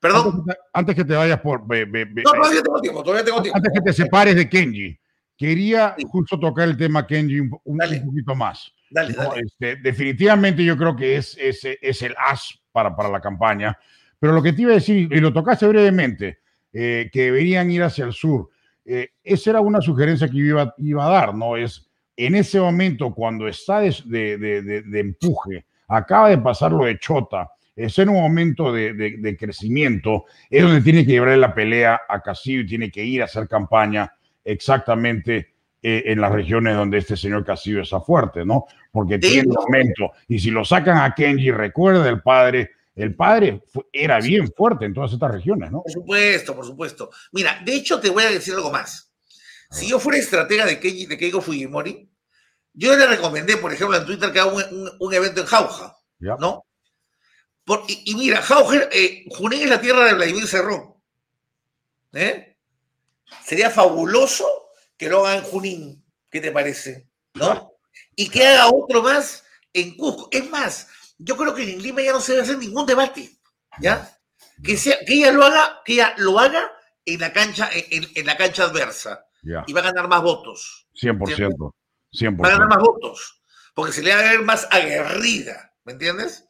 Perdón. 0.00 0.44
Antes 0.72 0.96
que 0.96 1.04
te 1.04 1.14
vayas 1.14 1.40
por. 1.40 1.60
no, 1.60 2.32
todavía 2.32 2.62
tengo 2.62 2.80
tiempo, 2.80 3.02
todavía 3.02 3.24
tengo 3.24 3.42
tiempo. 3.42 3.56
Antes 3.56 3.72
que 3.72 3.80
te 3.80 3.92
separes 3.92 4.34
de 4.34 4.48
Kenji. 4.48 4.99
Quería 5.40 5.96
justo 6.10 6.38
tocar 6.38 6.68
el 6.68 6.76
tema 6.76 7.06
Kenji 7.06 7.40
un, 7.40 7.58
un, 7.64 7.78
poquito 7.78 8.34
más. 8.34 8.74
Dale, 8.90 9.14
dale. 9.14 9.40
Este, 9.40 9.76
definitivamente 9.76 10.62
yo 10.62 10.76
creo 10.76 10.94
que 10.94 11.16
es, 11.16 11.34
es, 11.40 11.66
es, 11.80 12.02
el 12.02 12.14
as 12.18 12.60
para, 12.70 12.94
para 12.94 13.08
la 13.08 13.22
campaña. 13.22 13.78
Pero 14.18 14.34
lo 14.34 14.42
que 14.42 14.52
te 14.52 14.60
iba 14.60 14.72
a 14.72 14.74
decir, 14.74 15.08
y 15.10 15.18
lo 15.18 15.32
tocaste 15.32 15.66
brevemente, 15.66 16.40
eh, 16.74 17.08
que 17.10 17.22
deberían 17.22 17.70
ir 17.70 17.82
hacia 17.82 18.04
el 18.04 18.12
sur. 18.12 18.50
Eh, 18.84 19.12
esa 19.24 19.48
era 19.48 19.62
una 19.62 19.80
sugerencia 19.80 20.28
que 20.28 20.36
iba, 20.36 20.74
iba 20.76 21.06
a 21.06 21.10
dar, 21.10 21.34
¿no? 21.34 21.56
Es 21.56 21.88
en 22.18 22.34
ese 22.34 22.60
momento, 22.60 23.14
cuando 23.14 23.48
está 23.48 23.80
de, 23.80 23.96
de, 24.04 24.82
de, 24.82 25.00
empuje, 25.00 25.64
acaba 25.88 26.28
de 26.28 26.36
pasar 26.36 26.70
lo 26.70 26.84
de 26.84 26.98
Chota, 26.98 27.48
es 27.74 27.98
en 27.98 28.10
un 28.10 28.16
momento 28.16 28.70
de, 28.70 29.36
crecimiento, 29.40 30.26
es 30.50 30.62
donde 30.62 30.82
tiene 30.82 31.06
que 31.06 31.12
llevar 31.12 31.38
la 31.38 31.54
pelea 31.54 32.02
a 32.06 32.20
Casillo 32.20 32.60
y 32.60 32.66
tiene 32.66 32.90
que 32.90 33.02
ir 33.02 33.22
a 33.22 33.24
hacer 33.24 33.48
campaña 33.48 34.12
exactamente 34.44 35.54
eh, 35.82 36.02
en 36.06 36.20
las 36.20 36.30
regiones 36.30 36.76
donde 36.76 36.98
este 36.98 37.16
señor 37.16 37.44
Castillo 37.44 37.80
está 37.80 38.00
fuerte, 38.00 38.44
¿no? 38.44 38.66
Porque 38.92 39.18
tiene 39.18 39.48
un 39.48 39.54
momento. 39.54 40.12
Y 40.28 40.38
si 40.38 40.50
lo 40.50 40.64
sacan 40.64 40.98
a 40.98 41.14
Kenji, 41.14 41.50
recuerda 41.50 42.08
el 42.08 42.20
padre, 42.20 42.72
el 42.94 43.14
padre 43.14 43.62
era 43.92 44.20
bien 44.20 44.52
fuerte 44.52 44.84
en 44.84 44.92
todas 44.92 45.12
estas 45.12 45.30
regiones, 45.30 45.70
¿no? 45.70 45.82
Por 45.82 45.92
supuesto, 45.92 46.54
por 46.54 46.66
supuesto. 46.66 47.10
Mira, 47.32 47.62
de 47.64 47.74
hecho 47.74 47.98
te 47.98 48.10
voy 48.10 48.24
a 48.24 48.30
decir 48.30 48.54
algo 48.54 48.70
más. 48.70 49.10
Si 49.70 49.88
yo 49.88 49.98
fuera 49.98 50.18
estratega 50.18 50.66
de, 50.66 50.78
Kenji, 50.78 51.06
de 51.06 51.16
Keiko 51.16 51.40
Fujimori, 51.40 52.10
yo 52.74 52.96
le 52.96 53.06
recomendé, 53.06 53.56
por 53.56 53.72
ejemplo, 53.72 53.96
en 53.96 54.04
Twitter 54.04 54.32
que 54.32 54.40
haga 54.40 54.52
un, 54.52 55.14
evento 55.14 55.40
en 55.40 55.46
Jauja, 55.46 55.96
¿no? 56.18 56.66
y, 57.88 58.14
mira, 58.16 58.42
Jauja, 58.42 58.88
eh, 58.92 59.24
Junín 59.30 59.62
es 59.62 59.70
la 59.70 59.80
tierra 59.80 60.04
de 60.04 60.14
Vladimir 60.14 60.46
Cerrón. 60.46 60.94
¿Eh? 62.12 62.49
Sería 63.44 63.70
fabuloso 63.70 64.46
que 64.96 65.08
lo 65.08 65.26
haga 65.26 65.38
en 65.38 65.44
Junín. 65.44 66.04
¿Qué 66.30 66.40
te 66.40 66.52
parece? 66.52 67.08
¿No? 67.34 67.72
Y 68.14 68.28
que 68.28 68.46
haga 68.46 68.68
otro 68.68 69.02
más 69.02 69.44
en 69.72 69.96
Cusco. 69.96 70.28
Es 70.30 70.48
más, 70.48 70.88
yo 71.18 71.36
creo 71.36 71.54
que 71.54 71.62
en 71.62 71.82
Lima 71.82 72.02
ya 72.02 72.12
no 72.12 72.20
se 72.20 72.32
debe 72.32 72.44
hacer 72.44 72.58
ningún 72.58 72.86
debate. 72.86 73.30
¿Ya? 73.80 74.10
Que, 74.62 74.76
sea, 74.76 74.98
que 75.06 75.14
ella 75.14 75.32
lo 75.32 75.44
haga, 75.44 75.80
que 75.84 75.94
ella 75.94 76.14
lo 76.18 76.38
haga 76.38 76.70
en 77.04 77.20
la 77.20 77.32
cancha, 77.32 77.70
en, 77.72 78.26
la 78.26 78.36
cancha 78.36 78.64
adversa. 78.64 79.26
Y 79.42 79.72
va 79.72 79.80
a 79.80 79.84
ganar 79.84 80.08
más 80.08 80.22
votos. 80.22 80.86
100%. 81.00 81.72
100%. 82.12 82.42
Va 82.42 82.48
a 82.48 82.52
ganar 82.52 82.68
más 82.68 82.78
votos. 82.78 83.42
Porque 83.74 83.92
se 83.92 84.02
le 84.02 84.14
va 84.14 84.20
a 84.20 84.24
ver 84.24 84.42
más 84.42 84.68
aguerrida. 84.70 85.74
¿Me 85.84 85.92
entiendes? 85.92 86.44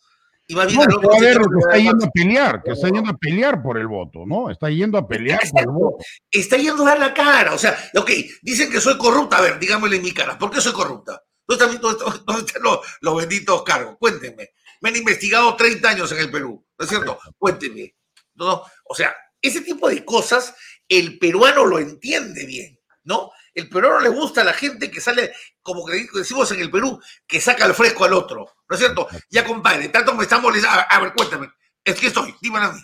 Y 0.50 0.54
bien 0.54 0.88
no, 0.88 1.12
a 1.12 1.20
ver 1.20 1.38
que 1.38 1.58
está 1.60 1.76
yendo 1.76 2.04
a 2.04 2.10
pelear, 2.10 2.62
que 2.64 2.72
está 2.72 2.88
yendo 2.88 3.08
a 3.08 3.16
pelear 3.16 3.62
por 3.62 3.78
el 3.78 3.86
voto, 3.86 4.24
¿no? 4.26 4.50
Está 4.50 4.68
yendo 4.68 4.98
a 4.98 5.06
pelear 5.06 5.38
por 5.48 5.60
el 5.60 5.66
voto. 5.68 6.04
Está 6.28 6.56
yendo 6.56 6.82
a 6.82 6.86
dar 6.88 6.98
la 6.98 7.14
cara, 7.14 7.54
o 7.54 7.58
sea, 7.58 7.78
ok, 7.94 8.10
dicen 8.42 8.68
que 8.68 8.80
soy 8.80 8.98
corrupta, 8.98 9.38
a 9.38 9.42
ver, 9.42 9.60
díganmelo 9.60 9.94
en 9.94 10.02
mi 10.02 10.12
cara, 10.12 10.36
¿por 10.36 10.50
qué 10.50 10.60
soy 10.60 10.72
corrupta? 10.72 11.22
¿Dónde 11.46 11.64
están, 12.46 12.62
los, 13.00 13.16
benditos 13.16 13.62
cargos? 13.62 13.96
Cuéntenme. 13.96 14.50
Me 14.80 14.88
han 14.88 14.96
investigado 14.96 15.54
30 15.54 15.88
años 15.88 16.10
en 16.10 16.18
el 16.18 16.30
Perú, 16.32 16.66
¿no 16.76 16.84
es 16.84 16.90
cierto? 16.90 17.20
Cuéntenme. 17.38 17.94
¿No? 18.34 18.64
O 18.86 18.94
sea, 18.96 19.14
ese 19.40 19.60
tipo 19.60 19.88
de 19.88 20.04
cosas 20.04 20.52
el 20.88 21.16
peruano 21.20 21.64
lo 21.64 21.78
entiende 21.78 22.44
bien, 22.44 22.76
¿no? 23.04 23.30
El 23.54 23.68
peruano 23.68 24.00
le 24.00 24.08
gusta 24.08 24.42
a 24.42 24.44
la 24.44 24.52
gente 24.52 24.90
que 24.90 25.00
sale, 25.00 25.32
como 25.62 25.84
que 25.84 26.06
decimos 26.12 26.50
en 26.52 26.60
el 26.60 26.70
Perú, 26.70 27.00
que 27.26 27.40
saca 27.40 27.66
el 27.66 27.74
fresco 27.74 28.04
al 28.04 28.12
otro. 28.12 28.46
¿No 28.68 28.74
es 28.74 28.80
cierto? 28.80 29.08
Ya, 29.28 29.44
compadre, 29.44 29.88
tanto 29.88 30.14
me 30.14 30.24
están 30.24 30.42
molestando. 30.42 30.84
A, 30.88 31.00
ver, 31.00 31.12
cuéntame. 31.12 31.50
Es 31.84 31.98
que 31.98 32.08
estoy, 32.08 32.34
dímelo 32.40 32.66
a 32.66 32.72
mí. 32.72 32.80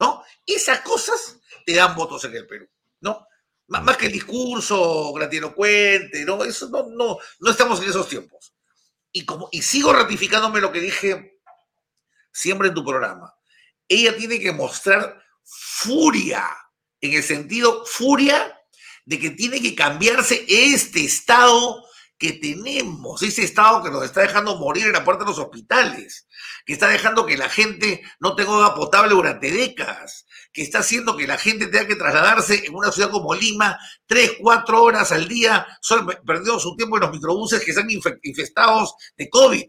¿No? 0.00 0.22
Esas 0.44 0.80
cosas 0.80 1.38
te 1.64 1.74
dan 1.74 1.94
votos 1.94 2.24
en 2.24 2.34
el 2.36 2.46
Perú, 2.46 2.68
¿no? 3.00 3.26
más 3.68 3.96
que 3.96 4.06
el 4.06 4.12
discurso 4.12 5.12
gratilocuente, 5.12 6.24
¿no? 6.24 6.44
Eso 6.44 6.68
no, 6.68 6.86
no, 6.88 7.18
no 7.40 7.50
estamos 7.50 7.82
en 7.82 7.88
esos 7.88 8.08
tiempos. 8.08 8.54
Y, 9.10 9.24
como, 9.24 9.48
y 9.50 9.62
sigo 9.62 9.92
ratificándome 9.92 10.60
lo 10.60 10.70
que 10.70 10.80
dije 10.80 11.40
siempre 12.32 12.68
en 12.68 12.74
tu 12.74 12.84
programa. 12.84 13.34
Ella 13.88 14.16
tiene 14.16 14.38
que 14.38 14.52
mostrar 14.52 15.20
furia, 15.42 16.46
en 17.00 17.14
el 17.14 17.22
sentido 17.22 17.84
furia 17.86 18.55
de 19.06 19.18
que 19.18 19.30
tiene 19.30 19.62
que 19.62 19.74
cambiarse 19.74 20.44
este 20.48 21.04
estado 21.04 21.82
que 22.18 22.32
tenemos, 22.32 23.22
ese 23.22 23.44
estado 23.44 23.82
que 23.82 23.90
nos 23.90 24.04
está 24.04 24.22
dejando 24.22 24.56
morir 24.56 24.86
en 24.86 24.92
la 24.92 25.04
puerta 25.04 25.24
de 25.24 25.30
los 25.30 25.38
hospitales, 25.38 26.26
que 26.64 26.72
está 26.72 26.88
dejando 26.88 27.26
que 27.26 27.36
la 27.36 27.48
gente 27.48 28.02
no 28.20 28.34
tenga 28.34 28.52
agua 28.52 28.74
potable 28.74 29.14
durante 29.14 29.50
décadas, 29.50 30.26
que 30.52 30.62
está 30.62 30.78
haciendo 30.78 31.16
que 31.16 31.26
la 31.26 31.36
gente 31.36 31.66
tenga 31.66 31.86
que 31.86 31.96
trasladarse 31.96 32.64
en 32.66 32.74
una 32.74 32.90
ciudad 32.90 33.10
como 33.10 33.34
Lima 33.34 33.78
tres, 34.06 34.32
cuatro 34.40 34.82
horas 34.82 35.12
al 35.12 35.28
día, 35.28 35.66
solo 35.82 36.06
perdiendo 36.26 36.58
su 36.58 36.74
tiempo 36.74 36.96
en 36.96 37.02
los 37.02 37.12
microbuses 37.12 37.62
que 37.62 37.72
están 37.72 37.88
infestados 38.22 38.94
de 39.16 39.28
COVID. 39.28 39.66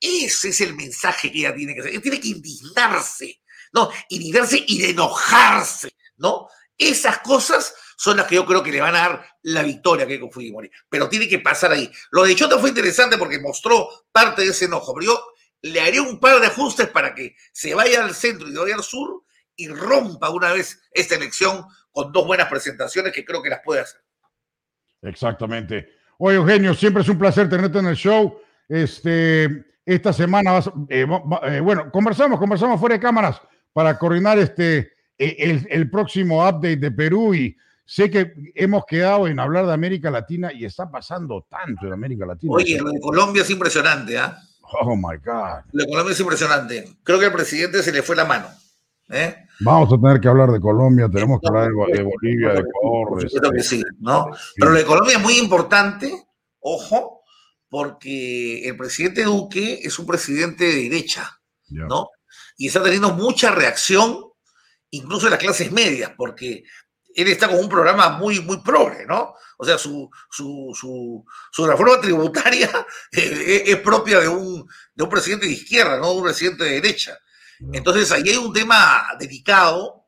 Ese 0.00 0.48
es 0.48 0.60
el 0.60 0.74
mensaje 0.74 1.30
que 1.30 1.38
ella 1.38 1.54
tiene 1.54 1.74
que 1.74 1.80
hacer. 1.80 1.92
Ella 1.92 2.02
tiene 2.02 2.20
que 2.20 2.28
indignarse, 2.28 3.40
¿no? 3.72 3.88
Indignarse 4.08 4.62
y 4.66 4.78
de 4.80 4.90
enojarse, 4.90 5.94
¿no? 6.16 6.48
Esas 6.76 7.20
cosas 7.20 7.72
son 7.96 8.16
las 8.16 8.26
que 8.26 8.36
yo 8.36 8.46
creo 8.46 8.62
que 8.62 8.72
le 8.72 8.80
van 8.80 8.94
a 8.94 8.98
dar 8.98 9.26
la 9.42 9.62
victoria 9.62 10.04
a 10.04 10.08
Keiko 10.08 10.30
Fujimori. 10.30 10.70
Pero 10.88 11.08
tiene 11.08 11.28
que 11.28 11.38
pasar 11.38 11.72
ahí. 11.72 11.90
Lo 12.10 12.24
de 12.24 12.34
Chota 12.34 12.58
fue 12.58 12.70
interesante 12.70 13.18
porque 13.18 13.38
mostró 13.38 13.88
parte 14.12 14.42
de 14.42 14.48
ese 14.48 14.66
enojo, 14.66 14.94
pero 14.94 15.12
yo 15.12 15.24
le 15.62 15.80
haría 15.80 16.02
un 16.02 16.20
par 16.20 16.40
de 16.40 16.46
ajustes 16.46 16.88
para 16.88 17.14
que 17.14 17.34
se 17.52 17.74
vaya 17.74 18.04
al 18.04 18.14
centro 18.14 18.48
y 18.48 18.54
vaya 18.54 18.74
al 18.74 18.82
sur 18.82 19.24
y 19.56 19.68
rompa 19.68 20.30
una 20.30 20.52
vez 20.52 20.82
esta 20.92 21.14
elección 21.14 21.64
con 21.90 22.12
dos 22.12 22.26
buenas 22.26 22.48
presentaciones 22.48 23.12
que 23.12 23.24
creo 23.24 23.42
que 23.42 23.50
las 23.50 23.60
puede 23.64 23.80
hacer. 23.80 24.00
Exactamente. 25.02 25.88
Oye, 26.18 26.36
Eugenio, 26.36 26.74
siempre 26.74 27.02
es 27.02 27.08
un 27.08 27.18
placer 27.18 27.48
tenerte 27.48 27.78
en 27.78 27.86
el 27.86 27.96
show. 27.96 28.40
Este, 28.68 29.64
esta 29.84 30.12
semana, 30.12 30.58
eh, 30.88 31.06
eh, 31.44 31.60
bueno, 31.60 31.90
conversamos, 31.90 32.38
conversamos 32.38 32.80
fuera 32.80 32.94
de 32.94 33.00
cámaras 33.00 33.40
para 33.72 33.98
coordinar 33.98 34.38
este, 34.38 34.92
e, 35.18 35.36
el, 35.38 35.66
el, 35.70 35.90
próximo 35.90 36.46
update 36.46 36.76
de 36.76 36.90
Perú 36.90 37.34
y 37.34 37.56
sé 37.84 38.10
que 38.10 38.34
hemos 38.54 38.84
quedado 38.86 39.26
en 39.26 39.38
hablar 39.38 39.66
de 39.66 39.72
América 39.72 40.10
Latina 40.10 40.52
y 40.52 40.64
está 40.64 40.90
pasando 40.90 41.46
tanto 41.48 41.86
en 41.86 41.92
América 41.92 42.26
Latina. 42.26 42.52
Oye, 42.54 42.78
lo 42.78 42.90
de 42.90 43.00
Colombia 43.00 43.42
es 43.42 43.50
impresionante, 43.50 44.18
¿ah? 44.18 44.38
Oh 44.80 44.96
my 44.96 45.16
God. 45.24 45.64
Lo 45.72 45.84
de 45.84 45.90
Colombia 45.90 46.12
es 46.12 46.20
impresionante. 46.20 46.96
Creo 47.02 47.18
que 47.18 47.26
al 47.26 47.32
presidente 47.32 47.82
se 47.82 47.92
le 47.92 48.02
fue 48.02 48.16
la 48.16 48.24
mano. 48.24 48.48
¿eh? 49.10 49.46
Vamos 49.60 49.92
a 49.92 50.00
tener 50.00 50.20
que 50.20 50.28
hablar 50.28 50.50
de 50.50 50.60
Colombia, 50.60 51.08
tenemos 51.08 51.40
que 51.40 51.48
hablar 51.48 51.68
de, 51.68 52.02
Bolivia, 52.02 52.52
de 52.54 52.60
Ecuador. 52.60 53.22
De 53.22 53.50
que 53.56 53.62
sí, 53.62 53.82
¿no? 54.00 54.30
Pero 54.56 54.72
lo 54.72 54.78
de 54.78 54.84
Colombia 54.84 55.16
es 55.16 55.22
muy 55.22 55.38
importante, 55.38 56.12
ojo, 56.60 57.22
porque 57.68 58.66
el 58.68 58.76
presidente 58.76 59.24
Duque 59.24 59.80
es 59.82 59.98
un 59.98 60.06
presidente 60.06 60.64
de 60.64 60.88
derecha, 60.88 61.40
¿no? 61.68 62.08
Y 62.56 62.68
está 62.68 62.82
teniendo 62.82 63.12
mucha 63.14 63.50
reacción, 63.50 64.16
incluso 64.90 65.26
en 65.26 65.32
las 65.32 65.40
clases 65.40 65.72
medias, 65.72 66.12
porque 66.16 66.64
él 67.14 67.28
está 67.28 67.48
con 67.48 67.58
un 67.58 67.68
programa 67.68 68.10
muy, 68.10 68.40
muy 68.40 68.60
progre, 68.60 69.06
¿no? 69.06 69.34
O 69.56 69.64
sea, 69.64 69.78
su, 69.78 70.10
su, 70.30 71.24
reforma 71.66 72.00
tributaria 72.00 72.70
es, 73.12 73.76
propia 73.78 74.20
de 74.20 74.28
un, 74.28 74.68
de 74.94 75.04
un 75.04 75.10
presidente 75.10 75.46
de 75.46 75.52
izquierda, 75.52 75.96
no 75.98 76.10
de 76.10 76.16
un 76.16 76.24
presidente 76.24 76.64
de 76.64 76.80
derecha. 76.80 77.18
Entonces 77.72 78.10
ahí 78.10 78.28
hay 78.28 78.36
un 78.36 78.52
tema 78.52 79.06
delicado, 79.18 80.06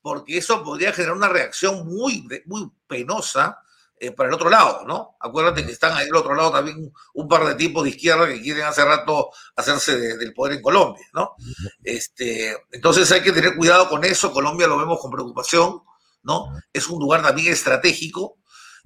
porque 0.00 0.38
eso 0.38 0.62
podría 0.62 0.92
generar 0.92 1.16
una 1.16 1.28
reacción 1.28 1.86
muy, 1.86 2.26
muy 2.46 2.70
penosa 2.86 3.60
eh, 3.98 4.12
para 4.12 4.28
el 4.28 4.34
otro 4.34 4.50
lado, 4.50 4.84
¿no? 4.86 5.16
Acuérdate 5.20 5.64
que 5.64 5.72
están 5.72 5.96
ahí 5.96 6.04
del 6.04 6.16
otro 6.16 6.34
lado 6.34 6.52
también 6.52 6.92
un, 7.14 7.28
par 7.28 7.46
de 7.46 7.54
tipos 7.54 7.82
de 7.82 7.90
izquierda 7.90 8.26
que 8.28 8.42
quieren 8.42 8.64
hace 8.64 8.84
rato 8.84 9.30
hacerse 9.56 10.16
del 10.18 10.34
poder 10.34 10.56
en 10.56 10.62
Colombia, 10.62 11.06
¿no? 11.14 11.34
Este, 11.82 12.56
entonces 12.72 13.10
hay 13.10 13.22
que 13.22 13.32
tener 13.32 13.56
cuidado 13.56 13.88
con 13.88 14.04
eso. 14.04 14.32
Colombia 14.32 14.66
lo 14.66 14.76
vemos 14.76 15.00
con 15.00 15.10
preocupación, 15.10 15.80
¿no? 16.26 16.52
Es 16.72 16.88
un 16.88 16.98
lugar 16.98 17.22
también 17.22 17.52
estratégico. 17.52 18.38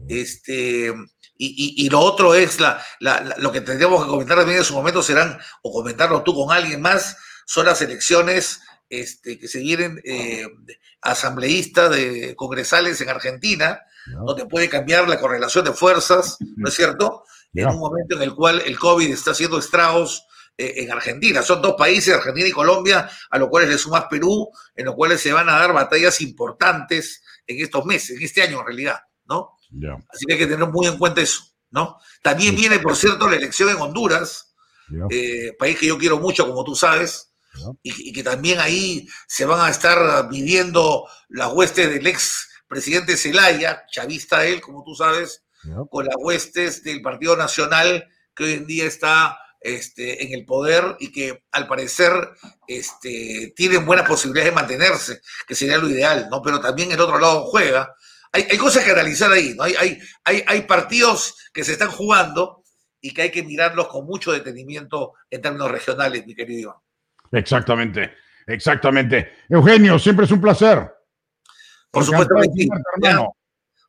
Este, 0.09 0.95
y, 1.37 1.89
lo 1.89 2.01
otro 2.01 2.35
es 2.35 2.61
la, 2.61 2.83
lo 3.39 3.51
que 3.51 3.63
tendríamos 3.63 4.05
que 4.05 4.11
comentar 4.11 4.37
también 4.37 4.59
en 4.59 4.65
su 4.65 4.75
momento 4.75 5.03
serán, 5.03 5.39
o 5.63 5.73
comentarlo 5.73 6.23
tú 6.23 6.35
con 6.35 6.55
alguien 6.55 6.83
más, 6.83 7.17
son 7.47 7.67
las 7.67 7.81
elecciones 7.81 8.61
este, 8.91 9.39
que 9.39 9.49
se 9.49 9.61
vienen 9.61 10.01
eh, 10.05 10.47
asambleístas 11.01 11.91
de 11.91 12.35
congresales 12.37 13.01
en 13.01 13.09
Argentina, 13.09 13.81
donde 14.27 14.47
puede 14.47 14.69
cambiar 14.69 15.09
la 15.09 15.21
correlación 15.21 15.65
de 15.65 15.73
fuerzas, 15.73 16.37
¿no 16.57 16.69
es 16.69 16.75
cierto? 16.75 17.25
En 17.55 17.69
un 17.69 17.79
momento 17.79 18.17
en 18.17 18.23
el 18.23 18.35
cual 18.35 18.63
el 18.65 18.79
COVID 18.79 19.11
está 19.11 19.33
haciendo 19.33 19.59
estragos 19.59 20.25
eh, 20.59 20.85
en 20.85 20.93
Argentina. 20.93 21.43
Son 21.43 21.63
dos 21.63 21.75
países, 21.79 22.15
Argentina 22.15 22.47
y 22.47 22.53
Colombia, 22.53 23.09
a 23.31 23.39
los 23.39 23.49
cuales 23.49 23.71
le 23.71 23.79
sumas 23.79 24.05
Perú, 24.11 24.51
en 24.75 24.85
los 24.85 24.95
cuales 24.95 25.21
se 25.21 25.33
van 25.33 25.49
a 25.49 25.59
dar 25.59 25.73
batallas 25.73 26.21
importantes 26.21 27.23
en 27.51 27.61
estos 27.61 27.85
meses, 27.85 28.17
en 28.17 28.23
este 28.23 28.43
año 28.43 28.61
en 28.61 28.67
realidad, 28.67 28.99
¿no? 29.27 29.57
Así 30.13 30.25
que 30.27 30.35
hay 30.35 30.39
que 30.39 30.47
tener 30.47 30.67
muy 30.69 30.87
en 30.87 30.99
cuenta 30.99 31.21
eso, 31.21 31.43
¿no? 31.71 31.99
También 32.23 32.55
viene, 32.55 32.79
por 32.79 32.97
cierto, 32.97 33.29
la 33.29 33.37
elección 33.37 33.69
en 33.71 33.77
Honduras, 33.77 34.55
eh, 35.11 35.53
país 35.59 35.79
que 35.79 35.87
yo 35.87 35.99
quiero 35.99 36.19
mucho, 36.19 36.47
como 36.47 36.65
tú 36.65 36.75
sabes, 36.75 37.33
y, 37.83 38.13
que 38.13 38.23
también 38.23 38.61
ahí 38.61 39.09
se 39.27 39.45
van 39.45 39.61
a 39.61 39.71
estar 39.71 40.29
viviendo 40.29 41.07
las 41.29 41.53
huestes 41.53 41.91
del 41.91 42.07
ex 42.07 42.49
presidente 42.69 43.17
Zelaya, 43.17 43.85
chavista 43.91 44.47
él, 44.47 44.61
como 44.61 44.85
tú 44.85 44.95
sabes, 44.95 45.45
con 45.91 46.07
las 46.07 46.17
huestes 46.19 46.83
del 46.85 47.03
Partido 47.03 47.37
Nacional 47.37 48.09
que 48.35 48.45
hoy 48.45 48.53
en 48.55 48.67
día 48.67 48.87
está 48.87 49.39
este, 49.61 50.25
en 50.25 50.33
el 50.33 50.47
poder 50.47 50.97
y 50.99 51.13
que 51.13 51.45
al 51.53 51.67
parecer 51.69 52.13
este, 52.67 53.53
tienen 53.55 53.85
buenas 53.85 54.09
posibilidades 54.09 54.53
de 54.53 54.61
mantenerse, 54.61 55.21
que 55.47 55.55
sería 55.55 55.79
lo 55.79 55.89
ideal, 55.89 56.29
¿no? 56.31 56.41
Pero 56.43 56.61
también 56.61 56.91
el 56.93 57.01
otro 57.01 57.19
lado 57.19 57.45
juega. 57.45 57.95
Hay, 58.33 58.47
hay 58.51 58.57
cosas 58.57 58.85
que 58.85 58.93
analizar 58.93 59.31
ahí, 59.31 59.55
¿no? 59.55 59.65
Hay, 59.65 59.75
hay, 59.79 59.99
hay, 60.25 60.45
hay 60.47 60.63
partidos 60.63 61.51
que 61.53 61.65
se 61.65 61.73
están 61.73 61.91
jugando 61.91 62.65
y 63.01 63.13
que 63.13 63.23
hay 63.23 63.31
que 63.31 63.43
mirarlos 63.43 63.89
con 63.89 64.07
mucho 64.07 64.33
detenimiento 64.33 65.15
en 65.29 65.43
términos 65.43 65.71
regionales, 65.71 66.27
mi 66.27 66.35
querido 66.35 66.61
Iván. 66.61 66.77
Exactamente, 67.33 68.15
exactamente. 68.47 69.33
Eugenio, 69.49 69.99
siempre 69.99 70.25
es 70.25 70.31
un 70.33 70.41
placer. 70.41 70.91
Por 71.91 72.05
supuesto, 72.05 72.35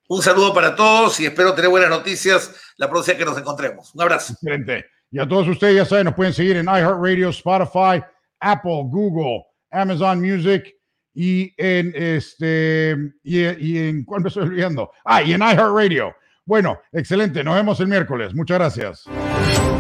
Un 0.07 0.21
saludo 0.21 0.53
para 0.53 0.75
todos 0.75 1.19
y 1.19 1.25
espero 1.25 1.53
tener 1.53 1.69
buenas 1.69 1.89
noticias 1.89 2.53
la 2.77 2.89
próxima 2.89 3.17
que 3.17 3.25
nos 3.25 3.37
encontremos. 3.37 3.93
Un 3.93 4.01
abrazo. 4.01 4.33
Excelente. 4.33 4.85
Y 5.11 5.19
a 5.19 5.27
todos 5.27 5.47
ustedes, 5.47 5.75
ya 5.75 5.85
saben, 5.85 6.05
nos 6.05 6.15
pueden 6.15 6.33
seguir 6.33 6.55
en 6.55 6.65
iHeartRadio, 6.65 7.29
Spotify, 7.29 8.01
Apple, 8.39 8.83
Google, 8.85 9.45
Amazon 9.69 10.21
Music 10.21 10.73
y 11.13 11.53
en 11.57 11.91
este 11.95 12.95
y, 13.23 13.77
en 13.77 14.05
¿cuál 14.05 14.21
me 14.21 14.29
estoy 14.29 14.43
olvidando? 14.43 14.91
Ah, 15.03 15.21
y 15.21 15.33
en 15.33 15.41
iHeartRadio. 15.41 16.15
Bueno, 16.45 16.79
excelente. 16.93 17.43
Nos 17.43 17.55
vemos 17.55 17.79
el 17.81 17.87
miércoles. 17.87 18.33
Muchas 18.33 18.57
gracias. 18.57 19.70